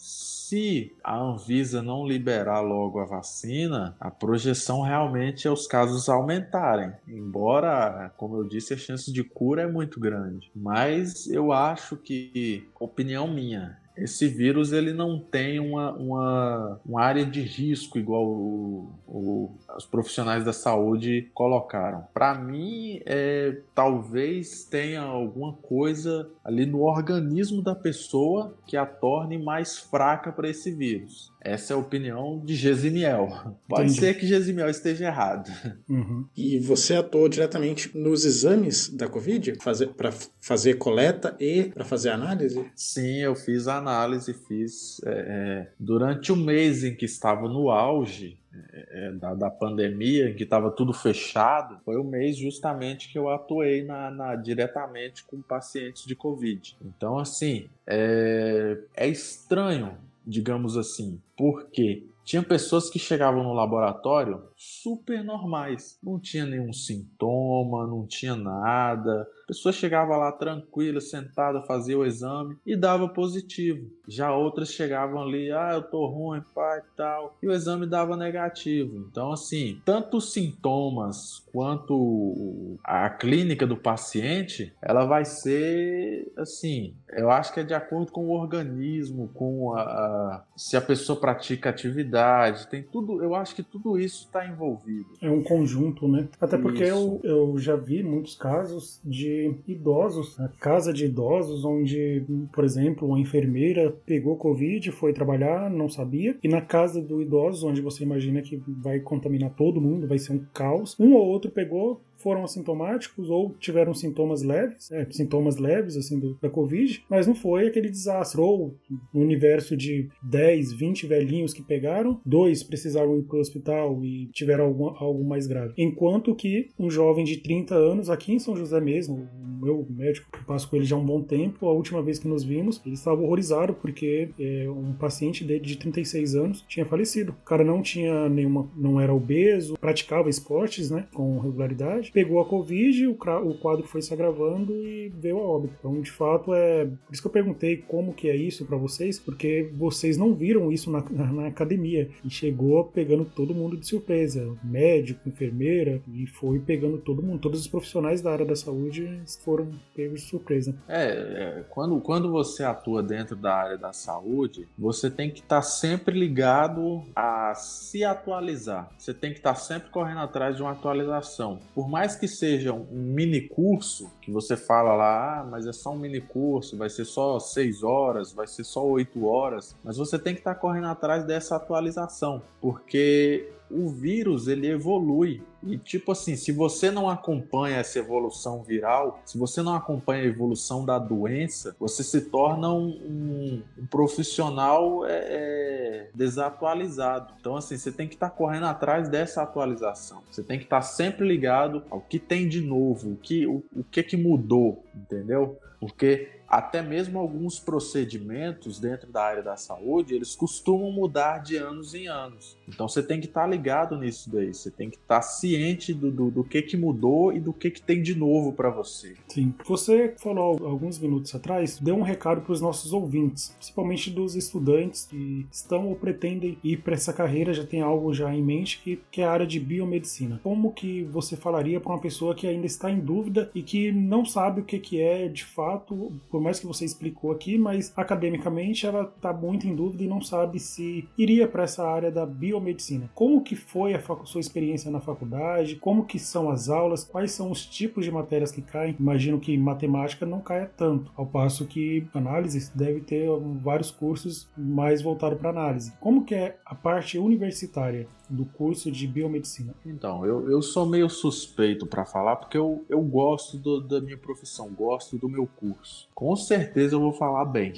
se 0.44 0.92
a 1.02 1.18
Anvisa 1.18 1.83
não 1.83 2.07
liberar 2.07 2.61
logo 2.61 3.00
a 3.00 3.04
vacina, 3.07 3.96
a 3.98 4.11
projeção 4.11 4.83
realmente 4.83 5.48
é 5.48 5.50
os 5.50 5.66
casos 5.66 6.09
aumentarem. 6.09 6.92
Embora, 7.09 8.12
como 8.16 8.37
eu 8.37 8.44
disse, 8.44 8.74
a 8.74 8.76
chance 8.76 9.11
de 9.11 9.24
cura 9.24 9.62
é 9.62 9.66
muito 9.66 9.98
grande. 9.98 10.50
Mas 10.54 11.26
eu 11.26 11.50
acho 11.50 11.96
que, 11.96 12.68
opinião 12.78 13.26
minha, 13.26 13.78
esse 13.96 14.26
vírus 14.26 14.72
ele 14.72 14.92
não 14.92 15.18
tem 15.18 15.61
uma, 15.61 15.92
uma, 15.92 16.80
uma 16.85 17.02
área 17.02 17.24
de 17.24 17.40
risco 17.40 17.98
igual 17.98 18.24
o, 18.24 18.92
o, 19.07 19.50
os 19.76 19.87
profissionais 19.87 20.44
da 20.44 20.52
saúde 20.52 21.30
colocaram. 21.33 22.04
Para 22.12 22.35
mim, 22.35 23.00
é, 23.07 23.59
talvez 23.74 24.64
tenha 24.64 25.02
alguma 25.02 25.52
coisa 25.52 26.28
ali 26.44 26.66
no 26.66 26.83
organismo 26.83 27.62
da 27.62 27.74
pessoa 27.74 28.57
que 28.66 28.76
a 28.76 28.85
torne 28.85 29.38
mais 29.38 29.78
fraca 29.78 30.33
para 30.33 30.48
esse 30.48 30.72
vírus. 30.72 31.33
Essa 31.44 31.74
é 31.74 31.76
a 31.76 31.78
opinião 31.78 32.40
de 32.42 32.57
Gesimiel. 32.57 33.28
Pode 33.68 33.90
Entendi. 33.90 34.00
ser 34.00 34.14
que 34.14 34.26
Gesimiel 34.26 34.70
esteja 34.70 35.04
errado. 35.04 35.52
Uhum. 35.87 36.24
E 36.35 36.59
você 36.59 36.94
atuou 36.94 37.28
diretamente 37.28 37.96
nos 37.96 38.24
exames 38.24 38.88
da 38.88 39.07
Covid 39.07 39.54
fazer, 39.61 39.88
para 39.88 40.11
fazer 40.40 40.74
coleta 40.74 41.37
e 41.38 41.64
para 41.64 41.85
fazer 41.85 42.09
análise? 42.09 42.64
Sim, 42.74 43.18
eu 43.18 43.35
fiz 43.35 43.68
análise, 43.68 44.33
fiz 44.33 45.02
é, 45.04 45.11
é, 45.11 45.72
durante 45.78 46.33
o 46.33 46.37
mês 46.37 46.83
em 46.83 46.94
que 46.94 47.04
estava 47.04 47.46
no 47.46 47.70
auge. 47.70 48.38
É, 48.72 49.09
é 49.09 49.12
da, 49.12 49.35
da, 49.35 49.50
pandemia, 49.50 50.30
em 50.30 50.35
que 50.35 50.44
estava 50.44 50.70
tudo 50.70 50.92
fechado, 50.92 51.76
foi 51.85 51.96
o 51.96 52.04
mês 52.04 52.37
justamente 52.37 53.11
que 53.11 53.18
eu 53.18 53.28
atuei 53.28 53.83
na, 53.83 54.11
na, 54.12 54.37
diretamente 54.37 55.24
com 55.24 55.42
pacientes 55.42 56.07
de 56.07 56.14
Covid. 56.14 56.76
Então, 56.80 57.18
assim, 57.18 57.68
é, 57.85 58.78
é 58.96 59.09
estranho 59.09 59.98
digamos 60.26 60.76
assim. 60.76 61.20
Porque 61.37 62.06
tinha 62.24 62.42
pessoas 62.42 62.88
que 62.88 62.98
chegavam 62.98 63.42
no 63.42 63.52
laboratório 63.52 64.42
super 64.83 65.22
normais, 65.22 65.98
não 66.03 66.18
tinha 66.18 66.46
nenhum 66.46 66.72
sintoma, 66.72 67.87
não 67.87 68.07
tinha 68.07 68.35
nada, 68.35 69.29
A 69.44 69.48
pessoa 69.48 69.72
chegava 69.74 70.16
lá 70.16 70.33
tranquila, 70.33 71.00
sentada, 71.03 71.61
fazia 71.62 71.98
o 71.98 72.05
exame 72.05 72.57
e 72.64 72.74
dava 72.74 73.07
positivo. 73.09 73.90
Já 74.09 74.35
outras 74.35 74.70
chegavam 74.70 75.22
ali, 75.22 75.53
ah, 75.53 75.72
eu 75.74 75.83
tô 75.83 76.07
ruim, 76.07 76.42
pai, 76.55 76.81
tal, 76.96 77.37
e 77.42 77.46
o 77.46 77.53
exame 77.53 77.87
dava 77.87 78.16
negativo. 78.16 79.07
Então, 79.11 79.33
assim, 79.33 79.83
tanto 79.85 80.16
os 80.16 80.33
sintomas 80.33 81.44
quanto 81.53 82.79
a 82.83 83.11
clínica 83.11 83.66
do 83.66 83.77
paciente, 83.77 84.72
ela 84.81 85.05
vai 85.05 85.27
ser, 85.27 86.33
assim, 86.38 86.94
eu 87.11 87.31
acho 87.31 87.53
que 87.53 87.61
é 87.61 87.64
de 87.64 87.74
acordo 87.74 88.11
com 88.11 88.24
o 88.27 88.31
organismo, 88.31 89.31
com 89.35 89.74
a, 89.74 89.83
a 89.83 90.44
se 90.57 90.77
a 90.77 90.81
pessoa 90.81 91.20
pratica 91.20 91.68
atividade, 91.68 92.66
tem 92.68 92.83
tudo, 92.83 93.22
eu 93.22 93.35
acho 93.35 93.55
que 93.55 93.62
tudo 93.62 93.98
isso 93.98 94.24
está 94.24 94.46
envolvido. 94.55 95.07
É 95.21 95.31
um 95.31 95.43
conjunto, 95.43 96.09
né? 96.09 96.29
Até 96.40 96.57
porque 96.57 96.83
eu, 96.83 97.21
eu 97.23 97.59
já 97.59 97.77
vi 97.77 98.03
muitos 98.03 98.35
casos 98.35 99.01
de 99.05 99.55
idosos, 99.67 100.38
na 100.38 100.49
casa 100.49 100.93
de 100.93 101.05
idosos, 101.05 101.64
onde, 101.64 102.25
por 102.53 102.64
exemplo, 102.64 103.09
uma 103.09 103.21
enfermeira 103.21 103.95
pegou 104.07 104.37
Covid, 104.37 104.90
foi 104.93 105.12
trabalhar, 105.12 105.71
não 105.71 105.88
sabia, 105.88 106.37
e 106.43 106.49
na 106.49 106.61
casa 106.61 107.03
do 107.03 107.21
idoso, 107.21 107.69
onde 107.69 107.81
você 107.81 108.05
imagina 108.05 108.43
que 108.43 108.62
vai 108.67 109.01
contaminar 109.01 109.51
todo 109.51 109.81
mundo, 109.81 110.07
vai 110.07 110.19
ser 110.19 110.33
um 110.33 110.45
caos, 110.53 110.97
um 110.99 111.14
ou 111.14 111.27
outro 111.27 111.51
pegou, 111.51 112.01
foram 112.24 112.42
assintomáticos 112.42 113.28
ou 113.28 113.54
tiveram 113.60 113.92
sintomas 113.92 114.42
leves, 114.42 114.90
é, 114.90 115.06
sintomas 115.10 115.58
leves 115.58 115.94
assim 115.96 116.18
do, 116.18 116.38
da 116.40 116.48
Covid, 116.48 117.04
mas 117.08 117.26
não 117.26 117.34
foi 117.34 117.68
aquele 117.68 117.90
desastre. 117.90 118.40
Ou 118.40 118.74
no 119.12 119.20
universo 119.20 119.76
de 119.76 120.08
10, 120.22 120.72
20 120.72 121.06
velhinhos 121.06 121.52
que 121.52 121.62
pegaram, 121.62 122.18
dois 122.24 122.62
precisaram 122.62 123.18
ir 123.18 123.24
para 123.24 123.37
o 123.37 123.40
hospital 123.40 124.02
e 124.02 124.26
tiveram 124.32 124.64
algo 124.98 125.22
mais 125.22 125.46
grave. 125.46 125.74
Enquanto 125.76 126.34
que 126.34 126.70
um 126.78 126.90
jovem 126.90 127.24
de 127.26 127.37
30 127.37 127.74
anos, 127.74 128.08
aqui 128.08 128.32
em 128.32 128.38
São 128.38 128.56
José 128.56 128.80
mesmo, 128.80 129.28
o 129.60 129.64
meu 129.64 129.87
médico, 129.90 130.31
que 130.33 130.44
passo 130.44 130.68
com 130.68 130.77
ele 130.77 130.85
já 130.87 130.96
há 130.96 130.98
um 130.98 131.04
bom 131.04 131.20
tempo, 131.20 131.66
a 131.66 131.72
última 131.72 132.02
vez 132.02 132.18
que 132.18 132.27
nos 132.27 132.42
vimos, 132.42 132.81
ele 132.87 132.94
estava 132.94 133.20
horrorizado 133.20 133.75
porque 133.75 134.31
é, 134.38 134.66
um 134.70 134.94
paciente 134.94 135.44
dele 135.44 135.60
de 135.60 135.77
36 135.77 136.35
anos 136.35 136.64
tinha 136.66 136.87
falecido. 136.87 137.33
O 137.33 137.44
cara 137.44 137.62
não 137.62 137.83
tinha 137.83 138.29
nenhuma, 138.29 138.70
não 138.77 138.98
era 139.00 139.12
obeso, 139.12 139.77
praticava 139.79 140.31
esportes, 140.31 140.90
né, 140.90 141.06
com 141.12 141.38
regularidade, 141.38 142.10
pegou 142.15 142.40
a 142.40 142.46
Covid, 142.46 143.08
o, 143.08 143.15
quadro 143.17 143.87
foi 143.88 144.00
se 144.00 144.15
agravando 144.15 144.73
e 144.73 145.08
veio 145.08 145.38
a 145.38 145.42
óbito. 145.42 145.75
Então, 145.81 146.00
de 146.00 146.10
fato, 146.10 146.54
é. 146.54 146.85
Por 146.85 147.12
isso 147.12 147.21
que 147.21 147.27
eu 147.27 147.33
perguntei 147.33 147.77
como 147.77 148.15
que 148.15 148.31
é 148.31 148.37
isso 148.37 148.65
para 148.65 148.77
vocês, 148.77 149.19
porque 149.19 149.69
vocês 149.77 150.17
não 150.17 150.33
viram 150.33 150.71
isso 150.71 150.90
na, 150.90 151.04
na, 151.10 151.33
na, 151.33 151.46
academia. 151.48 152.08
E 152.25 152.31
chegou 152.31 152.85
pegando 152.85 153.25
todo 153.25 153.52
mundo 153.52 153.77
de 153.77 153.87
surpresa. 153.87 154.56
Médico, 154.62 155.29
enfermeira, 155.29 156.00
e 156.06 156.27
foi 156.27 156.60
pegando 156.60 156.98
todo 156.98 157.23
mundo. 157.23 157.40
Todos 157.40 157.60
os 157.60 157.67
profissionais 157.67 158.23
da 158.23 158.31
área 158.31 158.46
da 158.46 158.54
saúde 158.54 159.21
foram 159.42 159.73
pegos 159.94 160.21
de 160.21 160.29
surpresa. 160.29 160.75
É, 160.87 161.08
é 161.08 161.65
quando, 161.69 162.00
quando 162.00 162.31
você 162.31 162.62
atua 162.62 163.02
dentro 163.02 163.35
da 163.35 163.54
área 163.54 163.77
da 163.77 163.92
saúde, 163.92 164.69
você 164.79 165.10
tem 165.10 165.31
que 165.31 165.40
estar 165.40 165.56
tá 165.56 165.62
sempre 165.62 166.17
ligado 166.17 167.02
a 167.17 167.54
se 167.56 168.04
atualizar. 168.04 168.88
Você 168.96 169.12
tem 169.12 169.33
que 169.33 169.38
estar 169.38 169.54
tá 169.54 169.58
sempre 169.58 169.90
correndo 169.90 170.21
atrás 170.21 170.56
de 170.56 170.62
uma 170.62 170.71
atualização. 170.71 171.58
Por 171.75 171.88
mais 171.88 172.04
mais 172.05 172.17
que 172.17 172.29
seja 172.29 172.71
um 172.71 172.85
mini 172.90 173.40
curso, 173.40 174.11
que 174.21 174.31
você 174.31 174.59
fala 174.59 174.94
lá, 174.94 175.40
ah, 175.40 175.44
mas 175.44 175.67
é 175.67 175.73
só 175.73 175.90
um 175.90 175.96
mini 175.96 176.21
curso, 176.21 176.77
vai 176.77 176.90
ser 176.90 177.07
só 177.07 177.40
seis 177.40 177.83
horas, 177.83 178.31
vai 178.31 178.46
ser 178.46 178.63
só 178.63 178.87
oito 178.87 179.25
horas, 179.25 179.75
mas 179.83 179.96
você 179.96 180.19
tem 180.19 180.35
que 180.35 180.40
estar 180.40 180.55
tá 180.55 180.61
correndo 180.61 180.88
atrás 180.88 181.25
dessa 181.25 181.57
atualização, 181.57 182.42
porque 182.61 183.50
o 183.71 183.88
vírus 183.88 184.48
ele 184.48 184.69
evolui. 184.69 185.42
E 185.67 185.79
tipo 185.79 186.12
assim, 186.12 186.37
se 186.37 186.52
você 186.52 186.90
não 186.90 187.08
acompanha 187.08 187.79
essa 187.79 187.98
evolução 187.98 188.62
viral, 188.62 189.21
se 189.25 189.38
você 189.38 189.62
não 189.62 189.75
acompanha 189.75 190.23
a 190.23 190.27
evolução 190.27 190.85
da 190.85 190.98
doença, 190.98 191.75
você 191.79 192.02
se 192.02 192.23
torna 192.23 192.73
um, 192.73 192.88
um, 192.88 193.62
um 193.79 193.87
profissional 193.87 195.06
é, 195.06 195.12
é, 195.12 196.10
desatualizado. 196.15 197.33
Então 197.40 197.56
assim, 197.56 197.77
você 197.77 197.90
tem 197.90 198.08
que 198.08 198.15
estar 198.15 198.31
tá 198.31 198.37
correndo 198.37 198.67
atrás 198.67 199.08
dessa 199.08 199.42
atualização. 199.42 200.23
Você 200.31 200.42
tem 200.42 200.58
que 200.58 200.65
estar 200.65 200.81
tá 200.81 200.83
sempre 200.83 201.27
ligado 201.27 201.83
ao 201.90 202.00
que 202.00 202.19
tem 202.19 202.48
de 202.48 202.60
novo, 202.60 203.12
o 203.12 203.17
que, 203.17 203.46
o, 203.46 203.62
o 203.75 203.85
que 203.85 204.02
que 204.02 204.17
mudou, 204.17 204.85
entendeu? 204.94 205.58
Porque 205.81 206.31
até 206.55 206.81
mesmo 206.81 207.19
alguns 207.19 207.59
procedimentos 207.59 208.79
dentro 208.79 209.11
da 209.11 209.25
área 209.25 209.42
da 209.42 209.57
saúde, 209.57 210.15
eles 210.15 210.37
costumam 210.37 210.92
mudar 210.92 211.38
de 211.38 211.57
anos 211.57 211.94
em 211.94 212.07
anos. 212.07 212.57
Então 212.69 212.88
você 212.88 213.02
tem 213.02 213.21
que 213.21 213.27
estar 213.27 213.40
tá 213.40 213.46
ligado 213.48 213.98
nisso 213.98 214.31
daí, 214.31 214.55
você 214.55 214.71
tem 214.71 214.88
que 214.88 214.96
estar 214.96 215.17
tá 215.17 215.23
ciente 215.23 215.92
do, 215.92 216.13
do, 216.13 216.31
do, 216.31 216.44
que 216.44 216.63
que 216.63 216.77
mudou 216.77 217.33
e 217.33 217.40
do 217.40 217.52
que 217.52 217.73
que 217.73 217.83
tem 217.83 218.00
de 218.00 218.15
novo 218.15 218.52
para 218.52 218.71
você. 218.71 219.17
Sim. 219.27 219.52
Você 219.67 220.15
falou 220.17 220.65
alguns 220.65 220.96
minutos 220.96 221.35
atrás, 221.35 221.81
deu 221.81 221.96
um 221.96 222.02
recado 222.02 222.42
para 222.42 222.52
os 222.52 222.61
nossos 222.61 222.92
ouvintes, 222.92 223.48
principalmente 223.57 224.09
dos 224.11 224.37
estudantes 224.37 225.07
que 225.11 225.48
estão 225.50 225.88
ou 225.88 225.96
pretendem 225.96 226.57
ir 226.63 226.83
para 226.83 226.94
essa 226.94 227.13
carreira, 227.13 227.52
já 227.52 227.65
tem 227.65 227.81
algo 227.81 228.15
já 228.15 228.33
em 228.33 228.42
mente, 228.42 228.81
que, 228.81 229.00
que 229.11 229.23
é 229.23 229.25
a 229.25 229.33
área 229.33 229.46
de 229.46 229.59
biomedicina. 229.59 230.40
Como 230.44 230.73
que 230.73 231.02
você 231.02 231.37
falaria 231.37 231.81
para 231.81 231.92
uma 231.92 232.00
pessoa 232.00 232.33
que 232.33 232.46
ainda 232.46 232.67
está 232.67 232.88
em 232.92 233.00
dúvida 233.00 233.50
e 233.52 233.61
que 233.61 233.90
não 233.90 234.25
sabe 234.25 234.61
o 234.61 234.65
que, 234.65 234.79
que 234.79 235.00
é 235.00 235.27
de 235.27 235.44
fato, 235.44 236.13
por 236.31 236.44
mais 236.45 236.61
que 236.61 236.67
você 236.67 236.85
explicou 236.85 237.33
aqui, 237.33 237.57
mas 237.57 237.92
academicamente 237.97 238.87
ela 238.87 239.13
está 239.17 239.33
muito 239.33 239.67
em 239.67 239.75
dúvida 239.75 240.05
e 240.05 240.09
não 240.09 240.21
sabe 240.21 240.61
se 240.61 241.09
iria 241.17 241.49
para 241.49 241.65
essa 241.65 241.85
área 241.85 242.11
da 242.11 242.27
biomedicina. 242.27 243.11
Como 243.15 243.42
que 243.42 243.57
foi 243.57 243.95
a 243.95 244.03
sua 244.25 244.40
experiência 244.40 244.90
na 244.90 245.01
faculdade? 245.01 245.77
Como 245.77 246.05
que 246.05 246.19
são 246.19 246.51
as 246.51 246.69
aulas? 246.69 247.05
Quais 247.05 247.33
são 247.33 247.51
os 247.51 247.65
tipos 247.65 248.05
de 248.05 248.11
matérias 248.11 248.53
que 248.53 248.63
caem? 248.63 248.97
Imagino 249.01 249.40
que 249.40 249.57
matemática 249.57 250.27
não 250.27 250.40
caia 250.40 250.71
tanto, 250.77 251.11
ao 251.17 251.27
passo 251.27 251.67
que 251.67 252.07
análise 252.15 252.71
deve 252.75 253.01
ter 253.01 253.29
vários 253.63 253.90
cursos 253.90 254.49
mais 254.57 255.01
voltados 255.01 255.38
para 255.38 255.51
análise. 255.51 255.92
Como 255.99 256.25
que 256.25 256.35
é 256.35 256.59
a 256.65 256.75
parte 256.75 257.19
universitária? 257.19 258.07
do 258.29 258.45
curso 258.45 258.90
de 258.90 259.07
biomedicina? 259.07 259.75
Então, 259.85 260.25
eu, 260.25 260.51
eu 260.51 260.63
sou 260.63 260.87
meio 260.87 261.09
suspeito 261.09 261.87
para 261.87 262.05
falar 262.05 262.37
porque 262.37 262.57
eu, 262.57 262.85
eu 262.88 263.01
gosto 263.03 263.59
do, 263.59 263.81
da 263.81 264.01
minha 264.01 264.17
profissão, 264.17 264.71
gosto 264.71 265.19
do 265.19 265.29
meu 265.29 265.47
curso. 265.47 266.09
Com 266.25 266.37
certeza 266.37 266.94
eu 266.94 267.00
vou 267.00 267.12
falar 267.12 267.44
bem. 267.44 267.75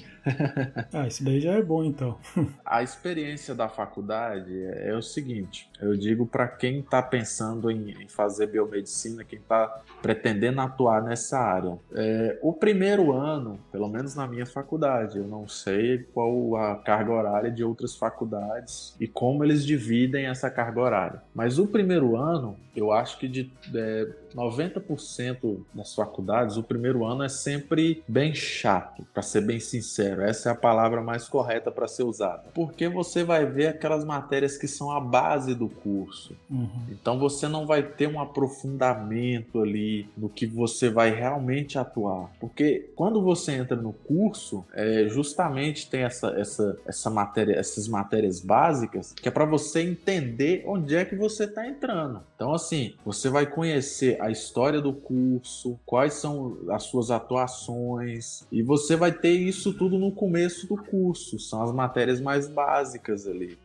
Ah, 0.92 1.06
isso 1.06 1.24
daí 1.24 1.40
já 1.40 1.52
é 1.52 1.62
bom 1.62 1.84
então. 1.84 2.18
a 2.64 2.82
experiência 2.82 3.54
da 3.54 3.68
faculdade 3.68 4.52
é, 4.64 4.94
o 4.96 5.02
seguinte: 5.02 5.68
eu 5.80 5.96
digo 5.96 6.26
para 6.26 6.48
quem 6.48 6.80
está 6.80 7.02
pensando 7.02 7.70
em, 7.70 7.90
em, 8.02 8.08
fazer 8.08 8.48
biomedicina, 8.48 9.24
quem 9.24 9.38
está 9.38 9.82
pretendendo 10.02 10.60
atuar 10.60 11.02
nessa 11.02 11.38
área. 11.38 11.78
É, 11.94 12.38
o 12.42 12.52
primeiro 12.52 13.12
ano, 13.12 13.58
pelo 13.70 13.88
menos 13.88 14.14
na 14.14 14.26
minha 14.26 14.46
faculdade, 14.46 15.18
eu 15.18 15.26
não 15.26 15.48
sei 15.48 15.98
qual 16.12 16.56
a 16.56 16.76
carga 16.76 17.12
horária 17.12 17.50
de 17.50 17.62
outras 17.62 17.94
faculdades 17.94 18.94
e 19.00 19.06
como 19.06 19.44
eles 19.44 19.64
dividem 19.64 20.26
essa 20.26 20.50
carga 20.50 20.80
horária. 20.80 21.22
Mas 21.34 21.58
o 21.58 21.66
primeiro 21.66 22.16
ano, 22.16 22.56
eu 22.74 22.92
acho 22.92 23.18
que 23.18 23.28
de 23.28 23.50
é, 23.74 24.08
90% 24.34 25.64
das 25.72 25.94
faculdades, 25.94 26.56
o 26.56 26.62
primeiro 26.62 27.04
ano 27.04 27.22
é 27.22 27.28
sempre 27.28 28.02
bem 28.06 28.34
chato, 28.34 29.06
para 29.12 29.22
ser 29.22 29.40
bem 29.40 29.58
sincero. 29.58 30.15
Essa 30.22 30.50
é 30.50 30.52
a 30.52 30.56
palavra 30.56 31.02
mais 31.02 31.28
correta 31.28 31.70
para 31.70 31.88
ser 31.88 32.02
usada. 32.02 32.44
Porque 32.54 32.88
você 32.88 33.24
vai 33.24 33.46
ver 33.46 33.68
aquelas 33.68 34.04
matérias 34.04 34.56
que 34.56 34.68
são 34.68 34.90
a 34.90 35.00
base 35.00 35.54
do 35.54 35.68
curso. 35.68 36.36
Uhum. 36.50 36.68
Então 36.90 37.18
você 37.18 37.48
não 37.48 37.66
vai 37.66 37.82
ter 37.82 38.08
um 38.08 38.20
aprofundamento 38.20 39.60
ali 39.60 40.08
no 40.16 40.28
que 40.28 40.46
você 40.46 40.88
vai 40.88 41.10
realmente 41.10 41.78
atuar. 41.78 42.30
Porque 42.40 42.90
quando 42.94 43.22
você 43.22 43.52
entra 43.52 43.76
no 43.76 43.92
curso, 43.92 44.64
é, 44.72 45.06
justamente 45.08 45.88
tem 45.88 46.02
essa, 46.02 46.28
essa, 46.38 46.78
essa 46.86 47.10
matéria, 47.10 47.54
essas 47.54 47.88
matérias 47.88 48.40
básicas 48.40 49.12
que 49.12 49.28
é 49.28 49.30
para 49.30 49.44
você 49.44 49.80
entender 49.80 50.64
onde 50.66 50.94
é 50.94 51.04
que 51.04 51.16
você 51.16 51.44
está 51.44 51.66
entrando. 51.66 52.22
Então, 52.34 52.52
assim, 52.52 52.94
você 53.04 53.28
vai 53.28 53.46
conhecer 53.46 54.20
a 54.20 54.30
história 54.30 54.80
do 54.80 54.92
curso, 54.92 55.78
quais 55.84 56.14
são 56.14 56.58
as 56.70 56.84
suas 56.84 57.10
atuações, 57.10 58.46
e 58.52 58.62
você 58.62 58.96
vai 58.96 59.12
ter 59.12 59.32
isso 59.32 59.72
tudo 59.72 59.98
no 59.98 60.05
começo 60.10 60.66
do 60.66 60.76
curso. 60.76 61.38
São 61.38 61.62
as 61.62 61.72
matérias 61.72 62.20
mais 62.20 62.48
básicas 62.48 63.26
ali. 63.26 63.58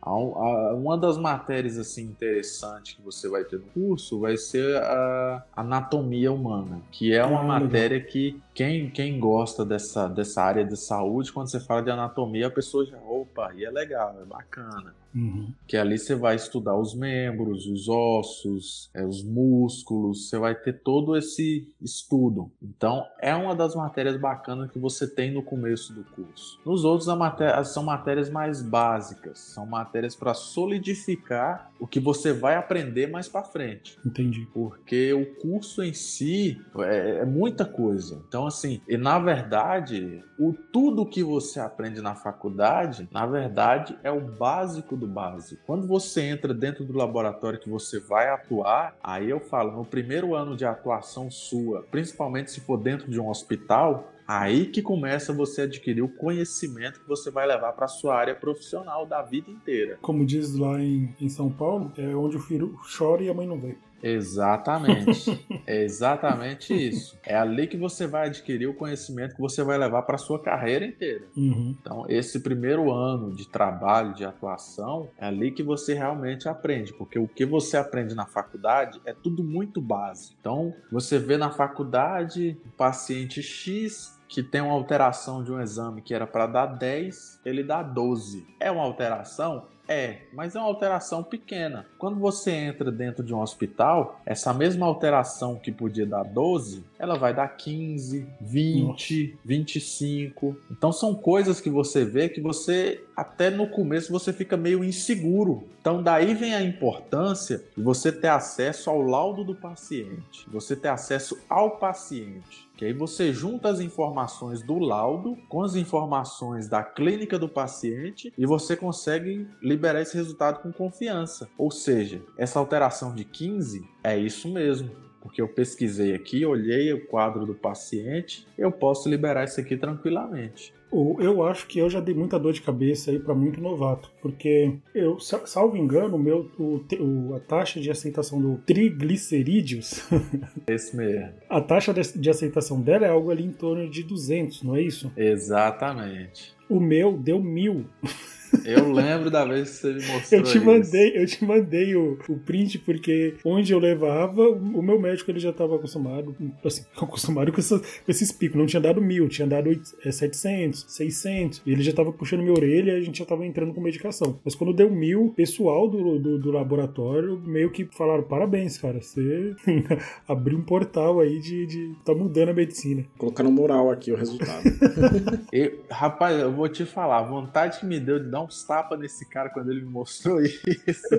Uma 0.74 0.96
das 0.96 1.18
matérias 1.18 1.78
assim 1.78 2.02
interessante 2.02 2.96
que 2.96 3.02
você 3.02 3.28
vai 3.28 3.44
ter 3.44 3.58
no 3.58 3.66
curso 3.66 4.20
vai 4.20 4.36
ser 4.36 4.76
a 4.76 5.44
anatomia 5.56 6.32
humana, 6.32 6.80
que 6.90 7.12
é 7.12 7.24
uma 7.24 7.40
ah, 7.40 7.60
matéria 7.60 7.98
legal. 7.98 8.10
que 8.10 8.40
quem, 8.54 8.90
quem 8.90 9.18
gosta 9.18 9.64
dessa, 9.64 10.08
dessa 10.08 10.42
área 10.42 10.64
de 10.64 10.76
saúde, 10.76 11.32
quando 11.32 11.50
você 11.50 11.60
fala 11.60 11.82
de 11.82 11.90
anatomia, 11.90 12.48
a 12.48 12.50
pessoa 12.50 12.84
já, 12.84 12.98
opa, 12.98 13.52
e 13.54 13.64
é 13.64 13.70
legal, 13.70 14.16
é 14.20 14.24
bacana. 14.24 14.94
Uhum. 15.14 15.52
Que 15.66 15.76
ali 15.76 15.98
você 15.98 16.14
vai 16.14 16.36
estudar 16.36 16.74
os 16.74 16.94
membros, 16.94 17.66
os 17.66 17.86
ossos, 17.86 18.90
é, 18.94 19.04
os 19.04 19.22
músculos, 19.22 20.28
você 20.28 20.38
vai 20.38 20.54
ter 20.54 20.72
todo 20.80 21.14
esse 21.16 21.68
estudo. 21.82 22.50
Então, 22.62 23.06
é 23.20 23.34
uma 23.34 23.54
das 23.54 23.74
matérias 23.74 24.16
bacanas 24.16 24.42
bacana 24.42 24.68
que 24.68 24.78
você 24.78 25.06
tem 25.06 25.30
no 25.30 25.42
começo 25.42 25.92
do 25.92 26.04
curso. 26.04 26.58
Nos 26.64 26.84
outros, 26.84 27.06
matéria, 27.16 27.62
são 27.64 27.82
matérias 27.82 28.28
mais 28.30 28.62
básicas, 28.62 29.38
são 29.38 29.66
matérias 29.66 30.16
para 30.16 30.34
solidificar 30.34 31.70
o 31.78 31.86
que 31.86 32.00
você 32.00 32.32
vai 32.32 32.56
aprender 32.56 33.08
mais 33.08 33.28
para 33.28 33.44
frente. 33.44 33.98
Entendi. 34.04 34.48
Porque 34.52 35.12
o 35.12 35.34
curso 35.36 35.82
em 35.82 35.92
si 35.92 36.60
é, 36.78 37.18
é 37.20 37.24
muita 37.24 37.64
coisa. 37.64 38.22
Então, 38.26 38.41
assim, 38.46 38.80
e 38.88 38.96
na 38.96 39.18
verdade, 39.18 40.22
o 40.38 40.52
tudo 40.52 41.06
que 41.06 41.22
você 41.22 41.60
aprende 41.60 42.00
na 42.00 42.14
faculdade, 42.14 43.08
na 43.10 43.26
verdade, 43.26 43.98
é 44.02 44.10
o 44.10 44.20
básico 44.20 44.96
do 44.96 45.06
básico. 45.06 45.62
Quando 45.66 45.86
você 45.86 46.22
entra 46.22 46.52
dentro 46.54 46.84
do 46.84 46.96
laboratório 46.96 47.58
que 47.58 47.70
você 47.70 48.00
vai 48.00 48.28
atuar, 48.28 48.96
aí 49.02 49.28
eu 49.30 49.40
falo, 49.40 49.72
no 49.72 49.84
primeiro 49.84 50.34
ano 50.34 50.56
de 50.56 50.64
atuação 50.64 51.30
sua, 51.30 51.82
principalmente 51.90 52.50
se 52.50 52.60
for 52.60 52.76
dentro 52.76 53.10
de 53.10 53.20
um 53.20 53.28
hospital, 53.28 54.12
aí 54.26 54.66
que 54.66 54.82
começa 54.82 55.32
você 55.32 55.62
adquirir 55.62 56.02
o 56.02 56.08
conhecimento 56.08 57.00
que 57.00 57.08
você 57.08 57.30
vai 57.30 57.46
levar 57.46 57.72
para 57.72 57.88
sua 57.88 58.14
área 58.14 58.34
profissional 58.34 59.06
da 59.06 59.22
vida 59.22 59.50
inteira. 59.50 59.98
Como 60.00 60.24
diz 60.24 60.54
lá 60.54 60.80
em, 60.80 61.14
em 61.20 61.28
São 61.28 61.50
Paulo, 61.50 61.92
é 61.96 62.14
onde 62.14 62.36
o 62.36 62.40
filho 62.40 62.78
chora 62.96 63.22
e 63.22 63.28
a 63.28 63.34
mãe 63.34 63.46
não 63.46 63.60
vê. 63.60 63.76
Exatamente. 64.02 65.46
é 65.66 65.82
exatamente 65.84 66.74
isso. 66.74 67.18
É 67.24 67.36
ali 67.36 67.66
que 67.66 67.76
você 67.76 68.06
vai 68.06 68.26
adquirir 68.26 68.66
o 68.66 68.74
conhecimento 68.74 69.34
que 69.34 69.40
você 69.40 69.62
vai 69.62 69.78
levar 69.78 70.02
para 70.02 70.18
sua 70.18 70.38
carreira 70.38 70.84
inteira. 70.84 71.24
Uhum. 71.36 71.76
Então, 71.80 72.04
esse 72.08 72.40
primeiro 72.40 72.90
ano 72.90 73.32
de 73.32 73.48
trabalho, 73.48 74.14
de 74.14 74.24
atuação, 74.24 75.08
é 75.16 75.26
ali 75.26 75.50
que 75.50 75.62
você 75.62 75.94
realmente 75.94 76.48
aprende, 76.48 76.92
porque 76.92 77.18
o 77.18 77.28
que 77.28 77.46
você 77.46 77.76
aprende 77.76 78.14
na 78.14 78.26
faculdade 78.26 79.00
é 79.04 79.12
tudo 79.12 79.44
muito 79.44 79.80
básico. 79.80 80.36
Então, 80.40 80.74
você 80.90 81.18
vê 81.18 81.36
na 81.36 81.50
faculdade 81.50 82.56
o 82.66 82.70
paciente 82.76 83.42
X 83.42 84.20
que 84.32 84.42
tem 84.42 84.62
uma 84.62 84.72
alteração 84.72 85.44
de 85.44 85.52
um 85.52 85.60
exame 85.60 86.00
que 86.00 86.14
era 86.14 86.26
para 86.26 86.46
dar 86.46 86.64
10, 86.64 87.40
ele 87.44 87.62
dá 87.62 87.82
12. 87.82 88.46
É 88.58 88.70
uma 88.70 88.82
alteração? 88.82 89.66
É, 89.88 90.18
mas 90.32 90.54
é 90.54 90.58
uma 90.58 90.68
alteração 90.68 91.22
pequena. 91.22 91.86
Quando 91.98 92.18
você 92.18 92.52
entra 92.52 92.90
dentro 92.90 93.24
de 93.24 93.34
um 93.34 93.40
hospital, 93.40 94.20
essa 94.24 94.54
mesma 94.54 94.86
alteração 94.86 95.56
que 95.56 95.72
podia 95.72 96.06
dar 96.06 96.22
12, 96.22 96.84
ela 97.02 97.18
vai 97.18 97.34
dar 97.34 97.48
15, 97.48 98.28
20, 98.40 99.26
Nossa. 99.26 99.38
25. 99.44 100.56
Então 100.70 100.92
são 100.92 101.12
coisas 101.16 101.60
que 101.60 101.68
você 101.68 102.04
vê 102.04 102.28
que 102.28 102.40
você 102.40 103.02
até 103.16 103.50
no 103.50 103.66
começo 103.66 104.12
você 104.12 104.32
fica 104.32 104.56
meio 104.56 104.84
inseguro. 104.84 105.64
Então 105.80 106.00
daí 106.00 106.32
vem 106.32 106.54
a 106.54 106.62
importância 106.62 107.64
de 107.76 107.82
você 107.82 108.12
ter 108.12 108.28
acesso 108.28 108.88
ao 108.88 109.02
laudo 109.02 109.42
do 109.42 109.52
paciente, 109.52 110.46
você 110.46 110.76
ter 110.76 110.90
acesso 110.90 111.36
ao 111.48 111.72
paciente. 111.72 112.70
Que 112.76 112.84
aí 112.84 112.92
você 112.92 113.32
junta 113.32 113.68
as 113.68 113.80
informações 113.80 114.62
do 114.62 114.78
laudo 114.78 115.36
com 115.48 115.64
as 115.64 115.74
informações 115.74 116.68
da 116.68 116.84
clínica 116.84 117.36
do 117.36 117.48
paciente 117.48 118.32
e 118.38 118.46
você 118.46 118.76
consegue 118.76 119.48
liberar 119.60 120.00
esse 120.00 120.16
resultado 120.16 120.62
com 120.62 120.72
confiança. 120.72 121.48
Ou 121.58 121.72
seja, 121.72 122.22
essa 122.38 122.60
alteração 122.60 123.12
de 123.12 123.24
15 123.24 123.84
é 124.04 124.16
isso 124.16 124.48
mesmo 124.48 125.11
porque 125.22 125.40
eu 125.40 125.48
pesquisei 125.48 126.14
aqui, 126.14 126.44
olhei 126.44 126.92
o 126.92 127.06
quadro 127.06 127.46
do 127.46 127.54
paciente, 127.54 128.46
eu 128.58 128.70
posso 128.70 129.08
liberar 129.08 129.44
isso 129.44 129.60
aqui 129.60 129.76
tranquilamente. 129.76 130.74
Eu 131.18 131.42
acho 131.42 131.66
que 131.66 131.78
eu 131.78 131.88
já 131.88 132.00
dei 132.00 132.14
muita 132.14 132.38
dor 132.38 132.52
de 132.52 132.60
cabeça 132.60 133.10
aí 133.10 133.18
para 133.18 133.34
muito 133.34 133.58
novato, 133.62 134.10
porque 134.20 134.74
eu, 134.94 135.18
salvo 135.18 135.74
engano, 135.74 136.16
o 136.16 136.18
meu, 136.18 136.50
o, 136.58 137.34
a 137.34 137.40
taxa 137.40 137.80
de 137.80 137.90
aceitação 137.90 138.38
do 138.38 138.58
triglicerídeos. 138.66 140.02
Esse 140.68 140.94
mesmo. 140.94 141.32
A 141.48 141.62
taxa 141.62 141.94
de, 141.94 142.18
de 142.18 142.28
aceitação 142.28 142.78
dela 142.78 143.06
é 143.06 143.08
algo 143.08 143.30
ali 143.30 143.42
em 143.42 143.52
torno 143.52 143.88
de 143.88 144.02
200, 144.02 144.62
não 144.62 144.76
é 144.76 144.82
isso? 144.82 145.10
Exatamente. 145.16 146.54
O 146.68 146.78
meu 146.78 147.16
deu 147.16 147.40
mil. 147.42 147.86
Eu 148.64 148.92
lembro 148.92 149.30
da 149.30 149.44
vez 149.44 149.70
que 149.70 149.76
você 149.76 149.92
me 149.92 150.06
mostrou. 150.06 150.40
Eu 150.40 150.42
te 150.44 150.60
mandei, 150.60 151.08
isso. 151.08 151.16
eu 151.16 151.26
te 151.26 151.44
mandei 151.44 151.96
o, 151.96 152.18
o 152.28 152.38
print, 152.38 152.78
porque 152.80 153.34
onde 153.44 153.72
eu 153.72 153.78
levava, 153.78 154.48
o 154.48 154.82
meu 154.82 155.00
médico 155.00 155.30
ele 155.30 155.40
já 155.40 155.50
estava 155.50 155.76
acostumado, 155.76 156.34
assim, 156.64 156.84
acostumado 156.96 157.52
com, 157.52 157.58
essa, 157.58 157.78
com, 157.78 158.10
esses 158.10 158.30
picos. 158.30 158.58
Não 158.58 158.66
tinha 158.66 158.80
dado 158.80 159.00
mil, 159.00 159.28
tinha 159.28 159.46
dado 159.46 159.70
700, 160.10 160.86
600. 160.88 161.58
É, 161.58 161.62
e 161.66 161.72
ele 161.72 161.82
já 161.82 161.90
estava 161.90 162.12
puxando 162.12 162.40
minha 162.40 162.52
orelha 162.52 162.92
e 162.92 162.96
a 162.96 163.00
gente 163.00 163.18
já 163.18 163.24
estava 163.24 163.44
entrando 163.46 163.74
com 163.74 163.80
medicação. 163.80 164.38
Mas 164.44 164.54
quando 164.54 164.72
deu 164.72 164.90
mil, 164.90 165.26
o 165.26 165.32
pessoal 165.32 165.88
do, 165.88 166.18
do, 166.18 166.38
do, 166.38 166.50
laboratório 166.50 167.38
meio 167.38 167.70
que 167.70 167.88
falaram: 167.92 168.22
parabéns, 168.22 168.78
cara, 168.78 169.00
você 169.00 169.54
abriu 170.28 170.58
um 170.58 170.62
portal 170.62 171.20
aí 171.20 171.40
de, 171.40 171.66
de. 171.66 171.94
tá 172.04 172.14
mudando 172.14 172.50
a 172.50 172.54
medicina. 172.54 173.04
Colocando 173.18 173.50
moral 173.50 173.90
aqui 173.90 174.12
o 174.12 174.16
resultado. 174.16 174.62
e, 175.52 175.78
rapaz, 175.90 176.38
eu 176.38 176.52
vou 176.52 176.68
te 176.68 176.84
falar, 176.84 177.18
a 177.18 177.22
vontade 177.22 177.80
que 177.80 177.86
me 177.86 177.98
deu 177.98 178.18
de 178.18 178.30
dar 178.30 178.41
uns 178.42 178.64
tapas 178.64 178.98
nesse 178.98 179.28
cara 179.28 179.50
quando 179.50 179.70
ele 179.70 179.80
me 179.80 179.90
mostrou 179.90 180.40
isso. 180.42 181.16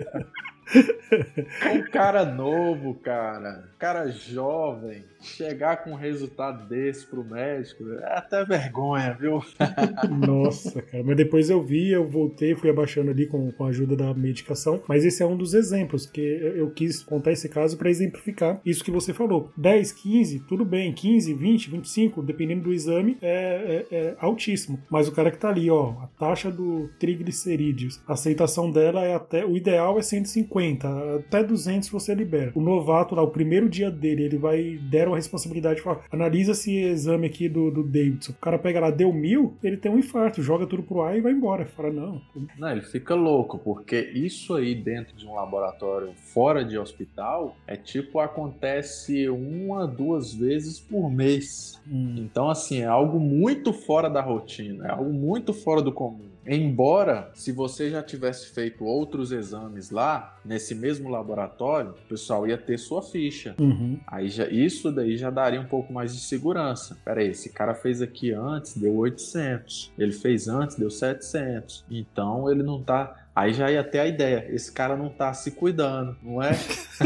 um 1.74 1.92
cara 1.92 2.26
novo, 2.26 2.96
cara. 2.96 3.70
Cara 3.78 4.10
jovem 4.10 5.06
chegar 5.24 5.84
com 5.84 5.92
um 5.92 5.96
resultado 5.96 6.68
desse 6.68 7.06
pro 7.06 7.24
médico 7.24 7.84
é 7.94 8.18
até 8.18 8.44
vergonha, 8.46 9.18
viu? 9.20 9.44
Nossa, 10.28 10.82
cara. 10.82 11.04
Mas 11.04 11.18
depois 11.18 11.50
eu 11.50 11.64
vi, 11.64 11.92
eu 11.92 12.08
voltei, 12.08 12.56
fui 12.56 12.70
abaixando 12.70 13.12
ali 13.12 13.26
com, 13.26 13.52
com 13.52 13.66
a 13.66 13.70
ajuda 13.70 13.96
da 13.96 14.14
medicação. 14.14 14.82
Mas 14.88 15.06
esse 15.06 15.24
é 15.24 15.26
um 15.26 15.38
dos 15.38 15.54
exemplos 15.54 16.06
que 16.06 16.22
eu 16.22 16.70
quis 16.72 17.04
contar 17.04 17.32
esse 17.32 17.50
caso 17.50 17.78
para 17.78 17.90
exemplificar 17.90 18.62
isso 18.66 18.84
que 18.84 18.92
você 18.92 19.14
falou. 19.14 19.52
10, 19.58 19.92
15, 19.94 20.40
tudo 20.48 20.66
bem. 20.66 20.94
15, 20.94 21.34
20, 21.34 21.70
25, 21.72 22.22
dependendo 22.22 22.64
do 22.64 22.74
exame, 22.74 23.18
é, 23.22 23.86
é, 23.92 23.96
é 23.96 24.16
altíssimo. 24.20 24.80
Mas 24.90 25.08
o 25.08 25.12
cara 25.12 25.32
que 25.32 25.38
tá 25.38 25.50
ali, 25.50 25.70
ó, 25.70 25.92
a 26.02 26.08
taxa 26.20 26.52
do 26.52 26.90
triglicerídeos, 27.00 28.02
a 28.08 28.14
aceitação 28.14 28.72
dela 28.72 29.04
é 29.04 29.16
até. 29.16 29.46
O 29.46 29.56
ideal 29.56 29.98
é 29.98 30.02
150, 30.02 30.88
até 31.18 31.44
200 31.44 31.90
você 31.90 32.14
libera. 32.14 32.52
O 32.56 32.62
novato 32.62 33.16
lá, 33.16 33.22
o 33.22 33.32
primeiro 33.32 33.70
dia 33.70 33.90
dele, 33.90 34.24
ele 34.24 34.38
vai. 34.38 34.80
Deram 34.90 35.13
responsabilidade. 35.16 35.82
Fala, 35.82 36.02
analisa 36.12 36.52
esse 36.52 36.76
exame 36.76 37.28
aqui 37.28 37.48
do, 37.50 37.72
do 37.72 37.84
Davidson. 37.84 38.32
O 38.32 38.36
cara 38.36 38.58
pega 38.60 38.80
lá, 38.80 38.90
deu 38.90 39.12
mil, 39.12 39.58
ele 39.64 39.78
tem 39.78 39.92
um 39.92 40.00
infarto, 40.00 40.42
joga 40.42 40.66
tudo 40.66 40.84
pro 40.84 41.02
ar 41.02 41.18
e 41.18 41.22
vai 41.22 41.32
embora. 41.32 41.66
Fala, 41.66 41.92
não. 41.92 42.22
Não, 42.58 42.72
ele 42.72 42.82
fica 42.82 43.16
louco, 43.16 43.58
porque 43.58 44.00
isso 44.14 44.56
aí 44.56 44.76
dentro 44.76 45.16
de 45.16 45.26
um 45.26 45.36
laboratório 45.36 46.14
fora 46.34 46.64
de 46.64 46.78
hospital 46.78 47.56
é 47.68 47.76
tipo 47.76 48.20
acontece 48.20 49.30
uma, 49.30 49.88
duas 49.88 50.34
vezes 50.34 50.80
por 50.80 51.10
mês. 51.10 51.82
Hum. 51.88 52.16
Então, 52.18 52.50
assim, 52.50 52.82
é 52.82 52.86
algo 52.86 53.20
muito 53.20 53.74
fora 53.74 54.10
da 54.10 54.22
rotina, 54.22 54.88
é 54.88 54.92
algo 54.92 55.12
muito 55.12 55.54
fora 55.54 55.82
do 55.82 55.92
comum. 55.92 56.33
Embora, 56.46 57.32
se 57.34 57.52
você 57.52 57.90
já 57.90 58.04
tivesse 58.04 58.48
feito 58.48 58.84
outros 58.84 59.32
exames 59.32 59.90
lá, 59.90 60.38
nesse 60.44 60.76
mesmo 60.76 61.10
laboratório, 61.10 61.92
o 61.92 62.10
pessoal 62.10 62.48
ia 62.48 62.58
ter 62.58 62.78
sua 62.78 63.02
ficha. 63.02 63.56
Uhum. 63.60 64.00
Aí 64.06 64.30
já, 64.30 64.48
isso 64.48 64.92
daí 64.92 65.18
já 65.18 65.30
daria 65.30 65.60
um 65.60 65.66
pouco 65.66 65.94
mais 65.94 66.14
de 66.14 66.22
segurança. 66.22 66.98
Pera 67.04 67.22
aí, 67.22 67.30
esse 67.30 67.50
cara 67.50 67.74
fez 67.74 68.02
aqui 68.02 68.32
antes, 68.32 68.78
deu 68.78 68.96
800. 68.96 69.92
Ele 69.98 70.12
fez 70.12 70.48
antes, 70.48 70.76
deu 70.76 70.90
700. 70.90 71.86
Então 71.90 72.52
ele 72.52 72.64
não 72.64 72.82
tá 72.82 73.23
Aí 73.36 73.52
já 73.52 73.72
ia 73.72 73.84
ter 73.84 73.98
a 73.98 74.06
ideia, 74.06 74.46
esse 74.50 74.72
cara 74.72 74.96
não 74.96 75.10
tá 75.10 75.34
se 75.34 75.50
cuidando, 75.50 76.16
não 76.22 76.42
é? 76.42 76.52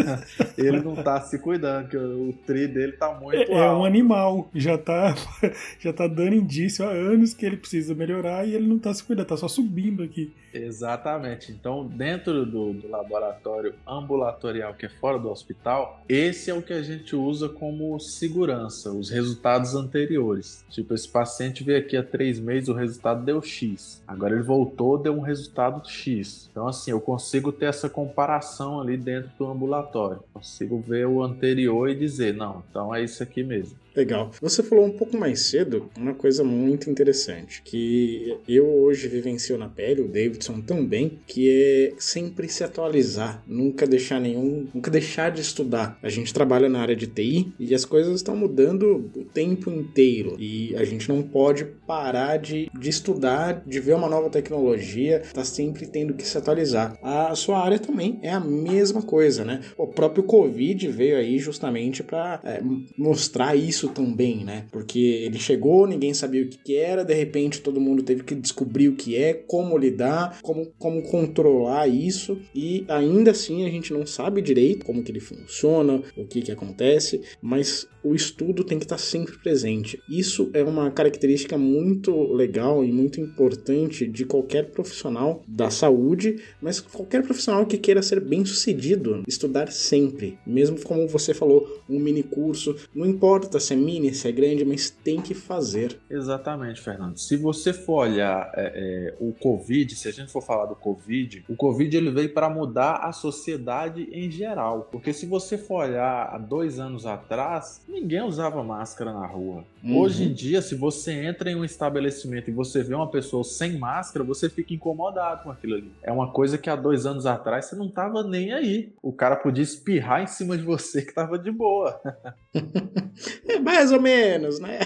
ele 0.58 0.82
não 0.82 0.94
tá 0.94 1.22
se 1.22 1.40
cuidando, 1.40 1.88
que 1.88 1.96
o 1.96 2.34
tri 2.46 2.68
dele 2.68 2.92
tá 2.94 3.14
muito 3.14 3.50
é, 3.50 3.56
é, 3.56 3.72
um 3.72 3.86
animal, 3.86 4.50
já 4.54 4.78
tá, 4.78 5.16
já 5.80 5.94
tá 5.94 6.06
dando 6.06 6.36
indício 6.36 6.86
há 6.86 6.92
anos 6.92 7.34
que 7.34 7.46
ele 7.46 7.56
precisa 7.56 7.96
melhorar 7.96 8.46
e 8.46 8.54
ele 8.54 8.68
não 8.68 8.78
tá 8.78 8.94
se 8.94 9.04
cuidando, 9.04 9.28
tá 9.28 9.38
só 9.38 9.48
subindo 9.48 10.04
aqui. 10.04 10.34
Exatamente. 10.54 11.52
Então, 11.52 11.86
dentro 11.86 12.46
do, 12.46 12.74
do 12.74 12.90
laboratório 12.90 13.76
ambulatorial 13.88 14.74
que 14.74 14.88
é 14.88 14.90
fora 14.90 15.20
do 15.20 15.30
hospital, 15.30 16.02
esse 16.10 16.50
é 16.50 16.54
o 16.54 16.62
que 16.62 16.74
a 16.74 16.82
gente 16.82 17.16
usa 17.16 17.48
como 17.48 17.98
segurança, 18.00 18.92
os 18.92 19.10
resultados 19.10 19.76
anteriores. 19.76 20.66
Tipo, 20.70 20.94
esse 20.94 21.08
paciente 21.08 21.64
veio 21.64 21.80
aqui 21.80 21.96
há 21.96 22.04
três 22.04 22.40
meses, 22.40 22.68
o 22.68 22.74
resultado 22.74 23.24
deu 23.24 23.42
X. 23.42 24.02
Agora 24.08 24.34
ele 24.34 24.44
voltou, 24.44 24.98
deu 24.98 25.14
um 25.16 25.22
resultado 25.22 25.88
X 25.88 26.16
Então, 26.51 26.68
assim, 26.68 26.91
eu 26.91 27.01
consigo 27.01 27.51
ter 27.51 27.65
essa 27.65 27.89
comparação 27.89 28.80
ali 28.80 28.97
dentro 28.97 29.32
do 29.38 29.47
ambulatório. 29.47 30.24
Consigo 30.34 30.80
ver 30.80 31.07
o 31.07 31.24
anterior 31.24 31.89
e 31.89 31.95
dizer, 31.95 32.34
não, 32.34 32.63
então 32.70 32.93
é 32.93 33.03
isso 33.03 33.22
aqui 33.22 33.43
mesmo. 33.43 33.78
Legal. 33.98 34.30
Você 34.39 34.62
falou 34.62 34.86
um 34.86 34.91
pouco 34.91 35.18
mais 35.18 35.48
cedo 35.48 35.89
uma 35.98 36.14
coisa 36.14 36.43
muito 36.43 36.88
interessante, 36.88 37.64
que 37.64 38.38
eu 38.48 38.68
hoje 38.68 39.08
vivencio 39.08 39.58
na 39.58 39.68
pele, 39.68 40.02
o 40.02 40.08
Davidson 40.08 40.62
também, 40.62 41.18
que 41.26 41.50
é 41.50 41.93
sempre 41.98 42.48
se 42.48 42.64
atualizar, 42.64 43.43
nunca 43.48 43.88
deixar 43.88 44.22
nenhum, 44.22 44.68
nunca 44.72 44.91
deixar 44.91 45.32
de 45.32 45.41
estudar. 45.41 45.98
A 46.04 46.10
gente 46.10 46.32
trabalha 46.32 46.70
na 46.70 46.80
área 46.80 46.95
de 46.95 47.08
TI 47.08 47.52
e 47.60 47.74
as 47.74 47.86
coisas 47.86 48.18
estão 48.18 48.36
mudando 48.36 49.10
o 49.16 49.26
tempo 49.26 49.72
inteiro 49.72 50.36
e 50.38 50.76
a 50.76 50.84
gente 50.84 51.10
não 51.10 51.24
pode 51.24 51.66
parar 51.66 52.38
de, 52.38 52.70
de 52.80 52.89
estudar, 52.91 53.64
de 53.66 53.80
ver 53.80 53.95
uma 53.95 54.08
nova 54.08 54.30
tecnologia, 54.30 55.24
tá 55.34 55.43
sempre 55.43 55.88
tendo 55.88 56.14
que 56.14 56.28
se 56.28 56.38
atualizar. 56.38 56.95
A 57.02 57.34
sua 57.34 57.64
área 57.64 57.80
também 57.80 58.20
é 58.22 58.30
a 58.30 58.39
mesma 58.39 59.02
coisa, 59.02 59.43
né? 59.43 59.62
O 59.76 59.88
próprio 59.88 60.24
Covid 60.24 60.88
veio 60.89 61.18
aí 61.18 61.39
justamente 61.39 62.04
para 62.04 62.39
é, 62.43 62.62
mostrar 62.95 63.56
isso 63.56 63.87
isso 63.88 63.90
também, 63.90 64.44
né? 64.44 64.66
Porque 64.72 65.00
ele 65.00 65.40
chegou, 65.40 65.88
ninguém 65.88 66.14
sabia 66.14 66.44
o 66.44 66.48
que, 66.48 66.58
que 66.58 66.76
era, 66.76 67.04
de 67.04 67.14
repente 67.14 67.62
todo 67.62 67.80
mundo 67.80 68.04
teve 68.04 68.24
que 68.24 68.36
descobrir 68.36 68.90
o 68.90 68.96
que 68.96 69.16
é, 69.16 69.34
como 69.34 69.78
lidar, 69.78 70.40
como, 70.42 70.68
como 70.78 71.02
controlar 71.04 71.88
isso, 71.88 72.40
e 72.54 72.86
ainda 72.88 73.32
assim 73.32 73.66
a 73.66 73.70
gente 73.70 73.94
não 73.94 74.06
sabe 74.06 74.42
direito 74.42 74.86
como 74.86 75.04
que 75.04 75.12
ele 75.12 75.20
funciona, 75.20 76.02
o 76.16 76.26
que 76.26 76.42
que 76.42 76.52
acontece, 76.52 77.22
mas 77.42 77.88
o 78.04 78.16
estudo 78.16 78.64
tem 78.64 78.78
que 78.80 78.86
estar 78.86 78.98
sempre 78.98 79.38
presente. 79.38 80.00
Isso 80.10 80.50
é 80.54 80.64
uma 80.64 80.90
característica 80.90 81.58
muito 81.58 82.32
legal 82.32 82.84
e 82.84 82.92
muito 82.92 83.20
importante 83.20 84.08
de 84.08 84.26
qualquer 84.26 84.72
profissional 84.72 85.44
da 85.48 85.70
saúde, 85.70 86.38
mas 86.62 86.80
qualquer 86.80 87.24
profissional 87.24 87.66
que 87.66 87.78
queira 87.78 88.02
ser 88.02 88.22
bem 88.22 88.46
sucedido, 88.46 89.24
estudar 89.28 89.72
sempre. 89.72 90.38
Mesmo 90.46 90.82
como 90.82 91.08
você 91.08 91.34
falou, 91.34 91.68
um 91.90 92.00
mini 92.00 92.24
curso, 92.24 92.76
não 92.96 93.06
importa 93.06 93.60
se 93.60 93.74
é 93.78 93.80
mini, 93.80 94.14
se 94.14 94.28
é 94.28 94.32
grande, 94.32 94.66
mas 94.66 94.90
tem 94.90 95.22
que 95.22 95.34
fazer. 95.34 96.00
Exatamente, 96.10 96.82
Fernando. 96.82 97.18
Se 97.18 97.38
você 97.38 97.72
for 97.72 98.08
olhar 98.08 98.52
é, 98.56 99.14
é, 99.14 99.16
o 99.20 99.32
Covid, 99.32 99.96
se 99.96 100.08
a 100.08 100.12
gente 100.12 100.32
for 100.32 100.42
falar 100.42 100.66
do 100.66 100.76
Covid, 100.76 101.46
o 101.48 101.56
Covid 101.56 101.96
ele 101.96 102.12
veio 102.12 102.34
para 102.34 102.50
mudar 102.50 102.98
a 102.98 103.12
sociedade 103.12 104.10
em 104.12 104.30
geral. 104.30 104.88
Porque 104.92 105.14
se 105.14 105.26
você 105.26 105.58
for 105.58 105.86
olhar 105.86 106.30
há 106.34 106.38
dois 106.38 106.80
anos 106.80 107.06
atrás, 107.06 107.82
ninguém 107.88 108.22
usava 108.22 108.64
máscara 108.64 109.14
na 109.14 109.26
rua. 109.26 109.64
Uhum. 109.84 110.00
Hoje 110.00 110.24
em 110.26 110.34
dia, 110.34 110.62
se 110.62 110.76
você 110.76 111.14
entra 111.14 111.52
em 111.52 111.56
um 111.56 111.64
estabelecimento 111.64 112.50
e 112.50 112.54
você 112.54 112.84
vê 112.84 112.96
uma 112.96 113.10
pessoa 113.10 113.44
sem 113.44 113.78
máscara, 113.78 114.26
você 114.26 114.50
fica 114.50 114.74
incomodado 114.74 115.44
com 115.44 115.52
aquilo 115.52 115.76
ali. 115.76 115.92
É 116.02 116.12
uma 116.12 116.32
coisa 116.32 116.58
que 116.58 116.70
há 116.70 116.76
dois 116.76 117.06
anos 117.06 117.26
atrás 117.26 117.66
você 117.66 117.76
não 117.76 117.90
tava 117.90 118.24
nem 118.24 118.52
aí. 118.52 118.94
O 119.02 119.14
cara 119.14 119.36
podia 119.36 119.64
espirrar 119.64 120.24
em 120.24 120.28
cima 120.28 120.58
de 120.58 120.64
você 120.64 121.02
que 121.02 121.14
tava 121.14 121.38
de 121.38 121.52
boa. 121.52 122.02
é 123.48 123.60
mais 123.68 123.91
ou 123.91 123.99
menos, 123.99 124.61
né? 124.61 124.80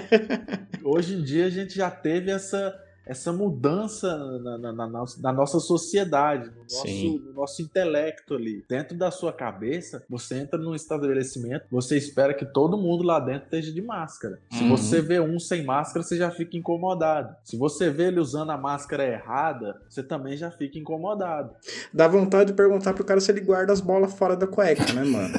Hoje 0.84 1.14
em 1.14 1.22
dia 1.22 1.46
a 1.46 1.50
gente 1.52 1.76
já 1.76 1.92
teve 1.92 2.32
essa 2.32 2.76
essa 3.12 3.34
mudança 3.34 4.18
na, 4.40 4.58
na, 4.58 4.72
na, 4.72 4.88
na 4.88 5.34
nossa 5.34 5.60
sociedade, 5.60 6.50
no 6.50 6.62
nosso, 6.62 7.20
no 7.20 7.34
nosso, 7.34 7.62
intelecto 7.62 8.36
ali. 8.36 8.64
Dentro 8.70 8.98
da 8.98 9.12
sua 9.12 9.34
cabeça, 9.34 10.02
você 10.10 10.40
entra 10.40 10.58
num 10.58 10.74
estabelecimento, 10.74 11.66
você 11.70 11.98
espera 11.98 12.34
que 12.34 12.46
todo 12.46 12.78
mundo 12.78 13.04
lá 13.04 13.20
dentro 13.20 13.44
esteja 13.44 13.74
de 13.74 13.82
máscara. 13.82 14.40
Se 14.50 14.64
uhum. 14.64 14.70
você 14.70 15.02
vê 15.02 15.20
um 15.20 15.38
sem 15.40 15.66
máscara, 15.66 16.04
você 16.04 16.16
já 16.16 16.32
fica 16.32 16.56
incomodado. 16.56 17.36
Se 17.44 17.58
você 17.58 17.90
vê 17.90 18.04
ele 18.04 18.22
usando 18.22 18.52
a 18.52 18.58
máscara 18.58 19.06
errada, 19.06 19.82
você 19.90 20.02
também 20.02 20.38
já 20.38 20.50
fica 20.50 20.80
incomodado. 20.80 21.54
Dá 21.94 22.08
vontade 22.08 22.52
de 22.52 22.56
perguntar 22.56 22.94
pro 22.94 23.04
cara 23.04 23.20
se 23.20 23.30
ele 23.30 23.42
guarda 23.42 23.74
as 23.74 23.82
bolas 23.82 24.14
fora 24.14 24.38
da 24.38 24.48
cueca, 24.48 24.94
né, 24.94 25.04
mano? 25.04 25.34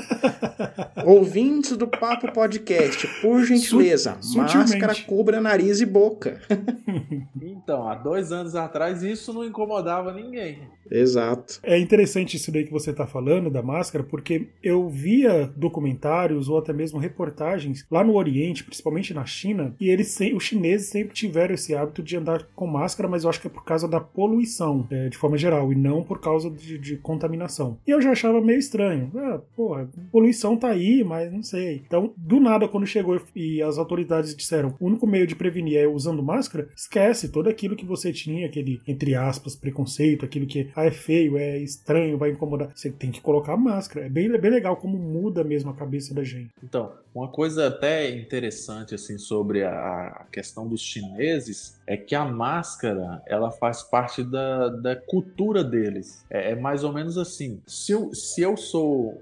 Ouvintes 1.06 1.74
do 1.78 1.88
Papo 1.88 2.30
Podcast, 2.32 3.08
por 3.22 3.42
gentileza, 3.44 4.18
máscara 4.34 4.94
cubra 5.06 5.40
nariz 5.40 5.80
e 5.80 5.86
boca. 5.86 6.38
Então, 7.62 7.88
há 7.88 7.94
dois 7.94 8.32
anos 8.32 8.54
atrás 8.54 9.02
isso 9.02 9.32
não 9.32 9.44
incomodava 9.44 10.12
ninguém. 10.12 10.60
Exato. 10.90 11.60
É 11.62 11.78
interessante 11.78 12.36
isso 12.36 12.50
daí 12.50 12.64
que 12.64 12.72
você 12.72 12.90
está 12.90 13.06
falando 13.06 13.50
da 13.50 13.62
máscara, 13.62 14.04
porque 14.04 14.48
eu 14.62 14.88
via 14.88 15.50
documentários 15.56 16.48
ou 16.48 16.58
até 16.58 16.72
mesmo 16.72 16.98
reportagens 16.98 17.86
lá 17.90 18.04
no 18.04 18.16
Oriente, 18.16 18.64
principalmente 18.64 19.14
na 19.14 19.24
China, 19.24 19.74
e 19.80 19.88
eles 19.88 20.18
os 20.34 20.44
chineses 20.44 20.88
sempre 20.88 21.14
tiveram 21.14 21.54
esse 21.54 21.74
hábito 21.74 22.02
de 22.02 22.16
andar 22.16 22.46
com 22.54 22.66
máscara, 22.66 23.08
mas 23.08 23.24
eu 23.24 23.30
acho 23.30 23.40
que 23.40 23.46
é 23.46 23.50
por 23.50 23.64
causa 23.64 23.88
da 23.88 24.00
poluição, 24.00 24.86
é, 24.90 25.08
de 25.08 25.16
forma 25.16 25.38
geral, 25.38 25.72
e 25.72 25.74
não 25.74 26.02
por 26.02 26.20
causa 26.20 26.50
de, 26.50 26.78
de 26.78 26.96
contaminação. 26.96 27.78
E 27.86 27.90
eu 27.90 28.00
já 28.00 28.12
achava 28.12 28.40
meio 28.40 28.58
estranho. 28.58 29.10
Ah, 29.16 29.40
pô, 29.56 29.74
a 29.74 29.86
poluição 30.10 30.56
tá 30.56 30.68
aí, 30.68 31.02
mas 31.02 31.32
não 31.32 31.42
sei. 31.42 31.82
Então, 31.86 32.12
do 32.16 32.38
nada, 32.38 32.68
quando 32.68 32.86
chegou 32.86 33.20
e 33.34 33.62
as 33.62 33.78
autoridades 33.78 34.36
disseram 34.36 34.74
o 34.78 34.86
único 34.86 35.06
meio 35.06 35.26
de 35.26 35.34
prevenir 35.34 35.78
é 35.78 35.86
usando 35.86 36.22
máscara, 36.22 36.68
esquece 36.76 37.28
todo 37.42 37.50
aquilo 37.50 37.74
que 37.74 37.84
você 37.84 38.12
tinha, 38.12 38.46
aquele, 38.46 38.80
entre 38.86 39.16
aspas, 39.16 39.56
preconceito, 39.56 40.24
aquilo 40.24 40.46
que 40.46 40.70
ah, 40.76 40.84
é 40.84 40.92
feio, 40.92 41.36
é 41.36 41.58
estranho, 41.58 42.16
vai 42.16 42.30
incomodar. 42.30 42.70
Você 42.72 42.88
tem 42.88 43.10
que 43.10 43.20
colocar 43.20 43.56
máscara. 43.56 44.06
É 44.06 44.08
bem, 44.08 44.32
é 44.32 44.38
bem 44.38 44.50
legal 44.50 44.76
como 44.76 44.96
muda 44.96 45.42
mesmo 45.42 45.70
a 45.70 45.74
cabeça 45.74 46.14
da 46.14 46.22
gente. 46.22 46.50
Então, 46.62 46.92
uma 47.12 47.28
coisa 47.28 47.66
até 47.66 48.08
interessante 48.10 48.94
assim 48.94 49.18
sobre 49.18 49.64
a 49.64 50.24
questão 50.30 50.66
dos 50.68 50.80
chineses 50.80 51.78
é 51.86 51.96
que 51.96 52.14
a 52.14 52.24
máscara 52.24 53.20
ela 53.26 53.50
faz 53.50 53.82
parte 53.82 54.22
da, 54.22 54.68
da 54.68 54.96
cultura 54.96 55.64
deles. 55.64 56.24
É, 56.30 56.52
é 56.52 56.54
mais 56.54 56.84
ou 56.84 56.92
menos 56.92 57.18
assim. 57.18 57.60
Se 57.66 57.92
eu, 57.92 58.14
se 58.14 58.40
eu 58.40 58.56
sou 58.56 59.20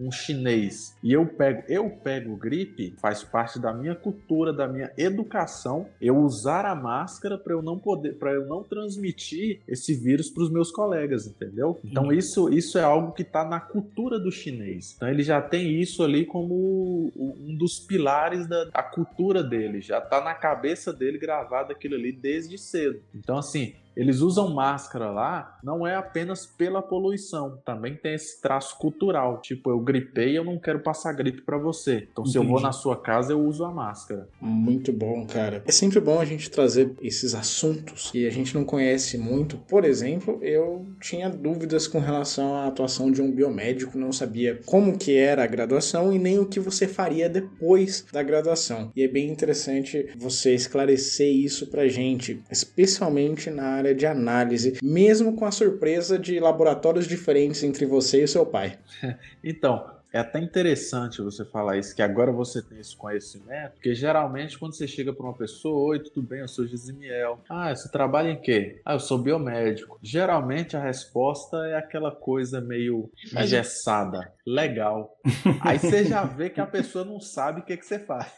um 0.00 0.10
chinês 0.10 0.96
e 1.02 1.12
eu 1.12 1.26
pego 1.26 1.64
eu 1.68 1.90
pego 1.90 2.36
gripe, 2.36 2.94
faz 2.98 3.22
parte 3.22 3.58
da 3.58 3.72
minha 3.72 3.94
cultura, 3.94 4.52
da 4.52 4.66
minha 4.68 4.90
educação, 4.96 5.86
eu 6.00 6.16
usar 6.16 6.64
a 6.64 6.74
máscara 6.74 7.36
para 7.36 7.55
eu 7.56 7.62
não 7.62 7.78
poder, 7.78 8.14
para 8.18 8.32
eu 8.32 8.46
não 8.46 8.62
transmitir 8.62 9.60
esse 9.66 9.94
vírus 9.94 10.30
para 10.30 10.42
os 10.42 10.50
meus 10.50 10.70
colegas, 10.70 11.26
entendeu? 11.26 11.78
Então 11.84 12.12
isso 12.12 12.48
isso 12.48 12.78
é 12.78 12.82
algo 12.82 13.12
que 13.12 13.22
está 13.22 13.44
na 13.44 13.60
cultura 13.60 14.18
do 14.18 14.30
chinês. 14.30 14.94
Então 14.96 15.08
ele 15.08 15.22
já 15.22 15.40
tem 15.40 15.80
isso 15.80 16.02
ali 16.02 16.24
como 16.24 17.12
um 17.16 17.56
dos 17.56 17.78
pilares 17.78 18.46
da, 18.46 18.64
da 18.64 18.82
cultura 18.82 19.42
dele, 19.42 19.80
já 19.80 19.98
está 19.98 20.22
na 20.22 20.34
cabeça 20.34 20.92
dele 20.92 21.18
gravado 21.18 21.72
aquilo 21.72 21.94
ali 21.94 22.12
desde 22.12 22.58
cedo. 22.58 23.00
Então, 23.14 23.38
assim, 23.38 23.74
eles 23.96 24.20
usam 24.20 24.52
máscara 24.52 25.10
lá, 25.10 25.58
não 25.64 25.86
é 25.86 25.94
apenas 25.94 26.44
pela 26.44 26.82
poluição, 26.82 27.58
também 27.64 27.94
tem 27.94 28.14
esse 28.14 28.40
traço 28.40 28.76
cultural. 28.78 29.40
Tipo, 29.40 29.70
eu 29.70 29.80
gripei, 29.80 30.36
eu 30.36 30.44
não 30.44 30.58
quero 30.58 30.80
passar 30.80 31.12
gripe 31.12 31.42
para 31.42 31.56
você. 31.56 32.06
Então, 32.10 32.24
se 32.26 32.36
eu 32.36 32.44
vou 32.44 32.60
na 32.60 32.72
sua 32.72 32.96
casa, 32.96 33.32
eu 33.32 33.40
uso 33.40 33.64
a 33.64 33.70
máscara. 33.72 34.28
Muito 34.40 34.92
bom, 34.92 35.26
cara. 35.26 35.62
É 35.66 35.72
sempre 35.72 35.98
bom 36.00 36.20
a 36.20 36.24
gente 36.24 36.50
trazer 36.50 36.94
esses 37.00 37.34
assuntos 37.34 38.10
que 38.10 38.26
a 38.26 38.30
gente 38.30 38.54
não 38.54 38.64
conhece 38.64 39.16
muito. 39.16 39.56
Por 39.68 39.84
exemplo, 39.84 40.38
eu 40.42 40.86
tinha 41.00 41.30
dúvidas 41.30 41.86
com 41.86 41.98
relação 41.98 42.54
à 42.54 42.66
atuação 42.66 43.10
de 43.10 43.22
um 43.22 43.30
biomédico, 43.30 43.98
não 43.98 44.12
sabia 44.12 44.60
como 44.66 44.98
que 44.98 45.16
era 45.16 45.42
a 45.44 45.46
graduação 45.46 46.12
e 46.12 46.18
nem 46.18 46.38
o 46.38 46.46
que 46.46 46.60
você 46.60 46.86
faria 46.86 47.28
depois 47.28 48.04
da 48.12 48.22
graduação. 48.22 48.92
E 48.94 49.02
é 49.02 49.08
bem 49.08 49.30
interessante 49.30 50.10
você 50.16 50.54
esclarecer 50.54 51.32
isso 51.32 51.68
pra 51.68 51.88
gente, 51.88 52.42
especialmente 52.50 53.50
na 53.50 53.64
área 53.64 53.85
área 53.86 53.94
de 53.94 54.06
análise, 54.06 54.78
mesmo 54.82 55.34
com 55.34 55.44
a 55.44 55.50
surpresa 55.50 56.18
de 56.18 56.40
laboratórios 56.40 57.06
diferentes 57.06 57.62
entre 57.62 57.86
você 57.86 58.24
e 58.24 58.28
seu 58.28 58.44
pai. 58.44 58.78
então, 59.42 59.95
é 60.16 60.18
até 60.18 60.40
interessante 60.40 61.20
você 61.20 61.44
falar 61.44 61.76
isso, 61.76 61.94
que 61.94 62.00
agora 62.00 62.32
você 62.32 62.62
tem 62.62 62.78
esse 62.78 62.96
conhecimento, 62.96 63.72
porque 63.72 63.94
geralmente 63.94 64.58
quando 64.58 64.74
você 64.74 64.88
chega 64.88 65.12
para 65.12 65.26
uma 65.26 65.34
pessoa, 65.34 65.90
oi, 65.90 66.00
tudo 66.00 66.22
bem, 66.26 66.40
eu 66.40 66.48
sou 66.48 66.66
Gisimiel. 66.66 67.40
Ah, 67.50 67.74
você 67.74 67.90
trabalha 67.90 68.30
em 68.30 68.40
quê? 68.40 68.80
Ah, 68.84 68.94
eu 68.94 69.00
sou 69.00 69.18
biomédico. 69.18 69.98
Geralmente 70.02 70.76
a 70.76 70.82
resposta 70.82 71.58
é 71.68 71.76
aquela 71.76 72.10
coisa 72.10 72.60
meio 72.60 73.10
engessada. 73.38 74.32
Legal. 74.46 75.14
Aí 75.60 75.78
você 75.78 76.04
já 76.04 76.24
vê 76.24 76.48
que 76.48 76.60
a 76.60 76.66
pessoa 76.66 77.04
não 77.04 77.20
sabe 77.20 77.60
o 77.60 77.64
que, 77.64 77.76
que 77.76 77.84
você 77.84 77.98
faz. 77.98 78.32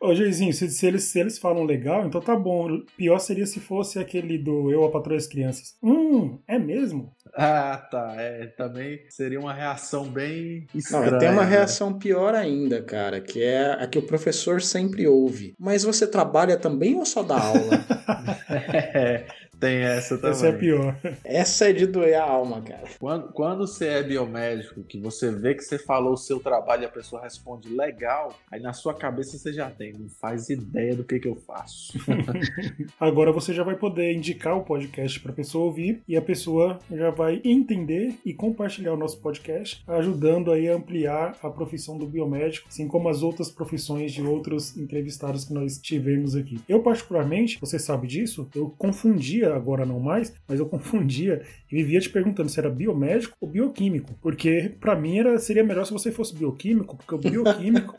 Ô, 0.00 0.14
Joizinho, 0.14 0.52
se, 0.52 0.68
se, 0.68 0.86
eles, 0.86 1.04
se 1.04 1.20
eles 1.20 1.38
falam 1.38 1.64
legal, 1.64 2.04
então 2.04 2.20
tá 2.20 2.36
bom. 2.36 2.80
Pior 2.96 3.18
seria 3.18 3.46
se 3.46 3.60
fosse 3.60 3.98
aquele 3.98 4.36
do 4.36 4.70
Eu, 4.70 4.84
a 4.84 4.90
Patroa 4.90 5.16
as 5.16 5.26
Crianças. 5.26 5.76
Hum, 5.82 6.38
é 6.46 6.58
mesmo? 6.58 7.14
Ah, 7.36 7.76
tá. 7.90 8.14
É, 8.16 8.46
também 8.46 9.00
seria 9.08 9.40
uma 9.40 9.52
reação 9.52 10.04
bem 10.04 10.66
estranha. 10.74 11.10
Não, 11.10 11.18
tem 11.18 11.30
uma 11.30 11.44
né? 11.44 11.50
reação 11.50 11.98
pior 11.98 12.34
ainda, 12.34 12.82
cara, 12.82 13.20
que 13.20 13.42
é 13.42 13.72
a 13.72 13.86
que 13.86 13.98
o 13.98 14.06
professor 14.06 14.62
sempre 14.62 15.06
ouve. 15.06 15.54
Mas 15.58 15.82
você 15.82 16.06
trabalha 16.06 16.56
também 16.56 16.96
ou 16.96 17.04
só 17.04 17.22
dá 17.22 17.38
aula? 17.38 17.84
é. 18.48 19.26
Tem 19.64 19.78
essa 19.78 20.16
também. 20.16 20.30
Essa 20.30 20.48
é 20.48 20.52
pior. 20.52 20.96
Essa 21.24 21.70
é 21.70 21.72
de 21.72 21.86
doer 21.86 22.20
a 22.20 22.24
alma, 22.24 22.60
cara. 22.60 22.84
Quando, 22.98 23.32
quando 23.32 23.66
você 23.66 23.86
é 23.86 24.02
biomédico, 24.02 24.82
que 24.82 25.00
você 25.00 25.30
vê 25.30 25.54
que 25.54 25.62
você 25.64 25.78
falou 25.78 26.12
o 26.12 26.18
seu 26.18 26.38
trabalho 26.38 26.82
e 26.82 26.84
a 26.84 26.90
pessoa 26.90 27.22
responde 27.22 27.70
legal, 27.74 28.34
aí 28.50 28.60
na 28.60 28.74
sua 28.74 28.92
cabeça 28.92 29.38
você 29.38 29.54
já 29.54 29.70
tem, 29.70 29.94
não 29.94 30.08
faz 30.08 30.50
ideia 30.50 30.94
do 30.94 31.02
que, 31.02 31.18
que 31.18 31.26
eu 31.26 31.36
faço. 31.36 31.98
Agora 33.00 33.32
você 33.32 33.54
já 33.54 33.64
vai 33.64 33.74
poder 33.74 34.12
indicar 34.12 34.54
o 34.54 34.64
podcast 34.64 35.18
para 35.20 35.32
a 35.32 35.34
pessoa 35.34 35.64
ouvir 35.64 36.02
e 36.06 36.14
a 36.14 36.22
pessoa 36.22 36.78
já 36.90 37.08
vai 37.10 37.40
entender 37.42 38.16
e 38.22 38.34
compartilhar 38.34 38.92
o 38.92 38.98
nosso 38.98 39.18
podcast, 39.20 39.82
ajudando 39.88 40.52
aí 40.52 40.68
a 40.68 40.74
ampliar 40.74 41.38
a 41.42 41.48
profissão 41.48 41.96
do 41.96 42.06
biomédico, 42.06 42.68
assim 42.68 42.86
como 42.86 43.08
as 43.08 43.22
outras 43.22 43.50
profissões 43.50 44.12
de 44.12 44.22
outros 44.22 44.76
entrevistados 44.76 45.46
que 45.46 45.54
nós 45.54 45.78
tivemos 45.78 46.36
aqui. 46.36 46.60
Eu, 46.68 46.82
particularmente, 46.82 47.58
você 47.58 47.78
sabe 47.78 48.06
disso, 48.06 48.46
eu 48.54 48.68
confundia 48.76 49.14
confundia, 49.14 49.53
agora 49.56 49.86
não 49.86 50.00
mais, 50.00 50.32
mas 50.48 50.58
eu 50.58 50.66
confundia 50.66 51.42
e 51.70 51.76
vivia 51.76 52.00
te 52.00 52.10
perguntando 52.10 52.48
se 52.48 52.58
era 52.58 52.70
biomédico 52.70 53.36
ou 53.40 53.48
bioquímico, 53.48 54.14
porque 54.20 54.72
para 54.80 54.96
mim 54.96 55.18
era, 55.18 55.38
seria 55.38 55.64
melhor 55.64 55.84
se 55.84 55.92
você 55.92 56.10
fosse 56.10 56.34
bioquímico, 56.34 56.96
porque 56.96 57.14
o 57.14 57.18
bioquímico, 57.18 57.94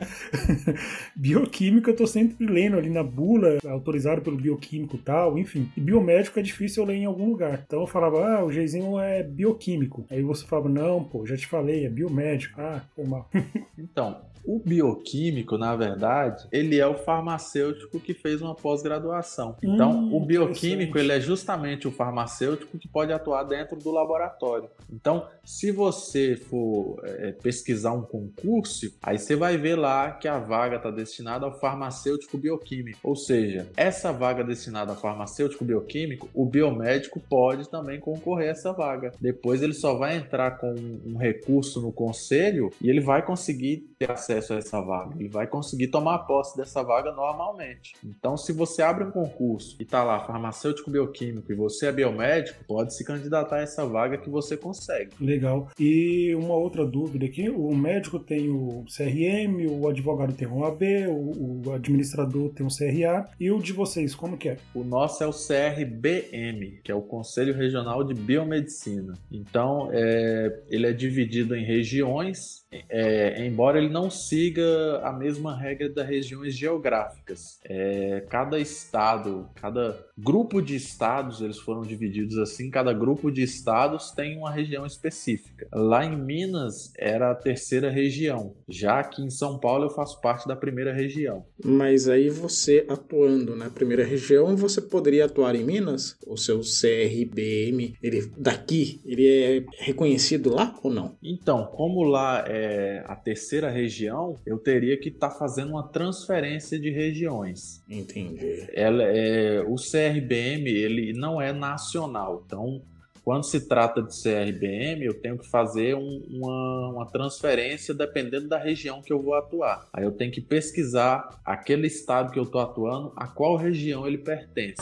bioquímico 1.14 1.90
eu 1.90 1.96
tô 1.96 2.06
sempre 2.06 2.46
lendo 2.46 2.76
ali 2.76 2.90
na 2.90 3.02
bula, 3.02 3.58
autorizado 3.66 4.22
pelo 4.22 4.36
bioquímico 4.36 4.98
tal, 4.98 5.38
enfim. 5.38 5.70
E 5.76 5.80
biomédico 5.80 6.38
é 6.38 6.42
difícil 6.42 6.82
eu 6.82 6.88
ler 6.88 6.96
em 6.96 7.04
algum 7.04 7.28
lugar. 7.28 7.62
Então 7.66 7.80
eu 7.80 7.86
falava, 7.86 8.24
ah, 8.24 8.44
o 8.44 8.50
Geizinho 8.50 8.98
é 8.98 9.22
bioquímico. 9.22 10.06
Aí 10.10 10.22
você 10.22 10.46
falava, 10.46 10.68
não, 10.68 11.02
pô, 11.04 11.26
já 11.26 11.36
te 11.36 11.46
falei, 11.46 11.84
é 11.84 11.88
biomédico. 11.88 12.60
Ah, 12.60 12.82
foi 12.94 13.04
mal. 13.04 13.28
então, 13.78 14.20
o 14.46 14.60
bioquímico, 14.60 15.58
na 15.58 15.74
verdade, 15.74 16.46
ele 16.52 16.78
é 16.78 16.86
o 16.86 16.94
farmacêutico 16.94 17.98
que 17.98 18.14
fez 18.14 18.40
uma 18.40 18.54
pós-graduação. 18.54 19.56
Então, 19.60 19.90
hum, 19.90 20.14
o 20.14 20.24
bioquímico, 20.24 20.96
ele 20.96 21.12
é 21.12 21.20
justamente 21.20 21.45
o 21.86 21.90
farmacêutico 21.90 22.78
que 22.78 22.88
pode 22.88 23.12
atuar 23.12 23.44
dentro 23.44 23.76
do 23.76 23.90
laboratório. 23.90 24.68
Então, 24.92 25.26
se 25.44 25.70
você 25.70 26.36
for 26.36 27.00
é, 27.04 27.32
pesquisar 27.32 27.92
um 27.92 28.02
concurso, 28.02 28.86
aí 29.02 29.18
você 29.18 29.36
vai 29.36 29.56
ver 29.56 29.76
lá 29.76 30.12
que 30.12 30.28
a 30.28 30.38
vaga 30.38 30.76
está 30.76 30.90
destinada 30.90 31.46
ao 31.46 31.58
farmacêutico 31.58 32.36
bioquímico. 32.38 32.98
Ou 33.02 33.16
seja, 33.16 33.68
essa 33.76 34.12
vaga 34.12 34.42
destinada 34.42 34.92
ao 34.92 34.96
farmacêutico 34.96 35.64
bioquímico, 35.64 36.28
o 36.34 36.44
biomédico 36.44 37.20
pode 37.20 37.68
também 37.68 38.00
concorrer 38.00 38.48
a 38.48 38.52
essa 38.52 38.72
vaga. 38.72 39.12
Depois 39.20 39.62
ele 39.62 39.74
só 39.74 39.94
vai 39.94 40.16
entrar 40.16 40.58
com 40.58 40.74
um 40.74 41.16
recurso 41.16 41.80
no 41.80 41.92
conselho 41.92 42.70
e 42.80 42.90
ele 42.90 43.00
vai 43.00 43.24
conseguir 43.24 43.88
ter 43.98 44.10
acesso 44.10 44.54
a 44.54 44.56
essa 44.56 44.80
vaga. 44.80 45.14
Ele 45.18 45.28
vai 45.28 45.46
conseguir 45.46 45.88
tomar 45.88 46.20
posse 46.20 46.56
dessa 46.56 46.82
vaga 46.82 47.12
normalmente. 47.12 47.94
Então, 48.04 48.36
se 48.36 48.52
você 48.52 48.82
abre 48.82 49.04
um 49.04 49.10
concurso 49.10 49.76
e 49.78 49.82
está 49.82 50.02
lá 50.02 50.20
farmacêutico 50.20 50.90
bioquímico 50.90 51.25
e 51.48 51.54
você 51.54 51.86
é 51.86 51.92
biomédico, 51.92 52.64
pode 52.64 52.94
se 52.94 53.04
candidatar 53.04 53.56
a 53.56 53.62
essa 53.62 53.84
vaga 53.86 54.18
que 54.18 54.28
você 54.28 54.56
consegue. 54.56 55.10
Legal. 55.20 55.70
E 55.78 56.34
uma 56.34 56.54
outra 56.54 56.84
dúvida 56.84 57.26
aqui: 57.26 57.48
o 57.48 57.74
médico 57.74 58.18
tem 58.18 58.48
o 58.48 58.84
CRM, 58.84 59.66
o 59.68 59.88
advogado 59.88 60.32
tem 60.32 60.48
o 60.48 60.64
AB, 60.64 61.06
o, 61.08 61.62
o 61.66 61.72
administrador 61.72 62.50
tem 62.50 62.66
o 62.66 62.70
CRA. 62.70 63.28
E 63.38 63.50
o 63.50 63.60
de 63.60 63.72
vocês, 63.72 64.14
como 64.14 64.36
que 64.36 64.50
é? 64.50 64.56
O 64.74 64.84
nosso 64.84 65.22
é 65.22 65.26
o 65.26 65.32
CRBM, 65.32 66.80
que 66.82 66.92
é 66.92 66.94
o 66.94 67.02
Conselho 67.02 67.54
Regional 67.54 68.04
de 68.04 68.14
Biomedicina. 68.14 69.14
Então, 69.30 69.88
é, 69.92 70.60
ele 70.68 70.86
é 70.86 70.92
dividido 70.92 71.56
em 71.56 71.64
regiões 71.64 72.66
é, 72.88 73.46
embora 73.46 73.78
ele 73.78 73.88
não 73.88 74.10
siga 74.10 75.00
a 75.02 75.12
mesma 75.12 75.56
regra 75.56 75.88
das 75.88 76.06
regiões 76.06 76.54
geográficas. 76.54 77.58
É, 77.64 78.24
cada 78.28 78.58
estado, 78.58 79.48
cada 79.54 79.98
grupo 80.16 80.60
de 80.60 80.74
estados, 80.76 81.15
eles 81.40 81.58
foram 81.58 81.82
divididos 81.82 82.38
assim, 82.38 82.70
cada 82.70 82.92
grupo 82.92 83.30
de 83.30 83.42
estados 83.42 84.10
tem 84.10 84.36
uma 84.36 84.50
região 84.50 84.84
específica. 84.84 85.66
Lá 85.72 86.04
em 86.04 86.16
Minas 86.16 86.92
era 86.96 87.30
a 87.30 87.34
terceira 87.34 87.90
região, 87.90 88.54
já 88.68 89.02
que 89.02 89.22
em 89.22 89.30
São 89.30 89.58
Paulo 89.58 89.84
eu 89.84 89.90
faço 89.90 90.20
parte 90.20 90.46
da 90.46 90.56
primeira 90.56 90.92
região. 90.92 91.44
Mas 91.64 92.08
aí 92.08 92.28
você 92.28 92.84
atuando 92.88 93.56
na 93.56 93.70
primeira 93.70 94.04
região, 94.04 94.56
você 94.56 94.80
poderia 94.80 95.24
atuar 95.24 95.54
em 95.54 95.64
Minas? 95.64 96.16
O 96.26 96.36
seu 96.36 96.60
CRBM, 96.60 97.94
ele 98.02 98.30
daqui, 98.36 99.00
ele 99.04 99.26
é 99.26 99.64
reconhecido 99.78 100.54
lá 100.54 100.74
ou 100.82 100.90
não? 100.90 101.16
Então, 101.22 101.66
como 101.66 102.02
lá 102.02 102.44
é 102.46 102.66
é, 102.66 103.02
a 103.06 103.14
terceira 103.14 103.70
região, 103.70 104.38
eu 104.46 104.58
teria 104.58 104.96
que 104.96 105.08
estar 105.08 105.28
tá 105.30 105.34
fazendo 105.34 105.70
uma 105.70 105.88
transferência 105.88 106.78
de 106.78 106.90
regiões. 106.90 107.82
Entendi. 107.88 108.66
Ela, 108.72 109.02
é, 109.04 109.60
o 109.62 109.76
CRBM 109.76 110.68
ele 110.68 111.05
não 111.12 111.40
é 111.40 111.52
nacional, 111.52 112.42
então 112.46 112.82
quando 113.26 113.42
se 113.42 113.66
trata 113.66 114.00
de 114.00 114.14
CRBM, 114.22 115.04
eu 115.04 115.20
tenho 115.20 115.36
que 115.36 115.50
fazer 115.50 115.96
um, 115.96 116.22
uma, 116.30 116.90
uma, 116.90 117.06
transferência 117.10 117.92
dependendo 117.92 118.46
da 118.46 118.56
região 118.56 119.02
que 119.02 119.12
eu 119.12 119.20
vou 119.20 119.34
atuar. 119.34 119.88
Aí 119.92 120.04
eu 120.04 120.12
tenho 120.12 120.30
que 120.30 120.40
pesquisar 120.40 121.36
aquele 121.44 121.88
estado 121.88 122.30
que 122.30 122.38
eu 122.38 122.44
estou 122.44 122.60
atuando, 122.60 123.12
a 123.16 123.26
qual 123.26 123.56
região 123.56 124.06
ele 124.06 124.18
pertence. 124.18 124.80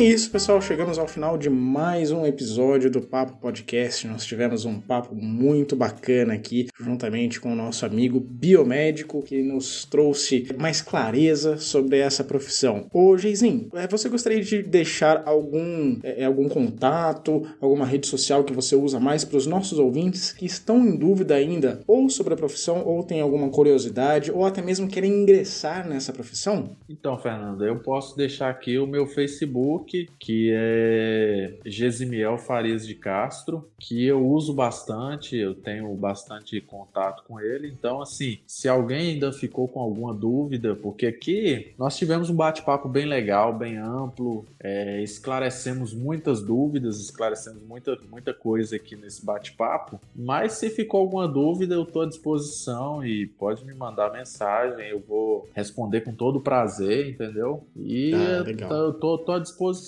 E 0.00 0.02
é 0.02 0.06
isso, 0.06 0.30
pessoal. 0.30 0.62
Chegamos 0.62 0.98
ao 0.98 1.06
final 1.06 1.36
de 1.36 1.50
mais 1.50 2.10
um 2.10 2.24
episódio 2.24 2.90
do 2.90 3.02
Papo 3.02 3.36
Podcast. 3.36 4.06
Nós 4.08 4.24
tivemos 4.24 4.64
um 4.64 4.80
papo 4.80 5.14
muito 5.14 5.76
bacana 5.76 6.32
aqui, 6.32 6.68
juntamente 6.80 7.38
com 7.38 7.52
o 7.52 7.54
nosso 7.54 7.84
amigo 7.84 8.18
biomédico, 8.18 9.22
que 9.22 9.42
nos 9.42 9.84
trouxe 9.84 10.48
mais 10.58 10.80
clareza 10.80 11.58
sobre 11.58 11.98
essa 11.98 12.24
profissão. 12.24 12.86
Ô, 12.90 13.18
Geizinho, 13.18 13.68
é, 13.74 13.86
você 13.86 14.08
gostaria 14.08 14.40
de 14.40 14.62
deixar 14.62 15.22
algum, 15.26 15.98
é, 16.02 16.24
algum 16.24 16.48
contato, 16.48 17.46
alguma 17.60 17.84
rede 17.84 18.06
social 18.06 18.42
que 18.42 18.54
você 18.54 18.74
usa 18.74 18.98
mais 18.98 19.22
para 19.22 19.36
os 19.36 19.46
nossos 19.46 19.78
ouvintes 19.78 20.32
que 20.32 20.46
estão 20.46 20.78
em 20.78 20.96
dúvida 20.96 21.34
ainda, 21.34 21.82
ou 21.86 22.08
sobre 22.08 22.32
a 22.32 22.38
profissão, 22.38 22.82
ou 22.86 23.02
tem 23.02 23.20
alguma 23.20 23.50
curiosidade, 23.50 24.32
ou 24.32 24.46
até 24.46 24.62
mesmo 24.62 24.88
querem 24.88 25.12
ingressar 25.12 25.86
nessa 25.86 26.10
profissão? 26.10 26.74
Então, 26.88 27.18
Fernando, 27.18 27.66
eu 27.66 27.80
posso 27.80 28.16
deixar 28.16 28.48
aqui 28.48 28.78
o 28.78 28.86
meu 28.86 29.06
Facebook 29.06 29.89
que 30.18 30.50
é 30.52 31.54
Gesimiel 31.64 32.38
Farias 32.38 32.86
de 32.86 32.94
Castro, 32.94 33.68
que 33.78 34.04
eu 34.04 34.24
uso 34.26 34.52
bastante, 34.52 35.36
eu 35.36 35.54
tenho 35.54 35.92
bastante 35.94 36.60
contato 36.60 37.24
com 37.26 37.40
ele. 37.40 37.68
Então, 37.68 38.00
assim, 38.00 38.38
se 38.46 38.68
alguém 38.68 39.12
ainda 39.12 39.32
ficou 39.32 39.66
com 39.66 39.80
alguma 39.80 40.14
dúvida, 40.14 40.74
porque 40.74 41.06
aqui 41.06 41.72
nós 41.78 41.96
tivemos 41.96 42.30
um 42.30 42.34
bate-papo 42.34 42.88
bem 42.88 43.06
legal, 43.06 43.56
bem 43.56 43.76
amplo, 43.78 44.44
é, 44.58 45.02
esclarecemos 45.02 45.92
muitas 45.92 46.42
dúvidas, 46.42 47.00
esclarecemos 47.00 47.62
muita, 47.62 47.98
muita 48.10 48.32
coisa 48.32 48.76
aqui 48.76 48.96
nesse 48.96 49.24
bate-papo. 49.24 50.00
Mas 50.14 50.52
se 50.52 50.70
ficou 50.70 51.00
alguma 51.00 51.26
dúvida, 51.26 51.74
eu 51.74 51.82
estou 51.82 52.02
à 52.02 52.06
disposição 52.06 53.04
e 53.04 53.26
pode 53.26 53.64
me 53.64 53.74
mandar 53.74 54.12
mensagem, 54.12 54.88
eu 54.88 55.00
vou 55.00 55.48
responder 55.54 56.02
com 56.02 56.12
todo 56.12 56.40
prazer, 56.40 57.10
entendeu? 57.10 57.64
E 57.76 58.12
ah, 58.14 58.44
eu 58.70 58.92
tô, 58.92 59.18
tô 59.18 59.32
à 59.32 59.38
disposição 59.38 59.79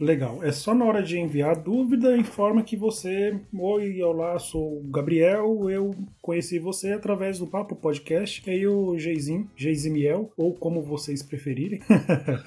Legal. 0.00 0.42
É 0.42 0.50
só 0.50 0.74
na 0.74 0.86
hora 0.86 1.02
de 1.02 1.18
enviar 1.18 1.54
dúvida, 1.54 2.16
informa 2.16 2.62
que 2.62 2.74
você. 2.74 3.38
Oi, 3.52 4.02
olá, 4.02 4.38
sou 4.38 4.78
o 4.78 4.84
Gabriel. 4.84 5.68
Eu 5.68 5.94
conheci 6.22 6.58
você 6.58 6.92
através 6.92 7.38
do 7.38 7.46
Papo 7.46 7.76
Podcast. 7.76 8.42
E 8.46 8.50
aí 8.50 8.66
o 8.66 8.98
Geizinho, 8.98 9.46
Geizimiel, 9.54 10.32
ou 10.38 10.54
como 10.54 10.80
vocês 10.80 11.22
preferirem, 11.22 11.80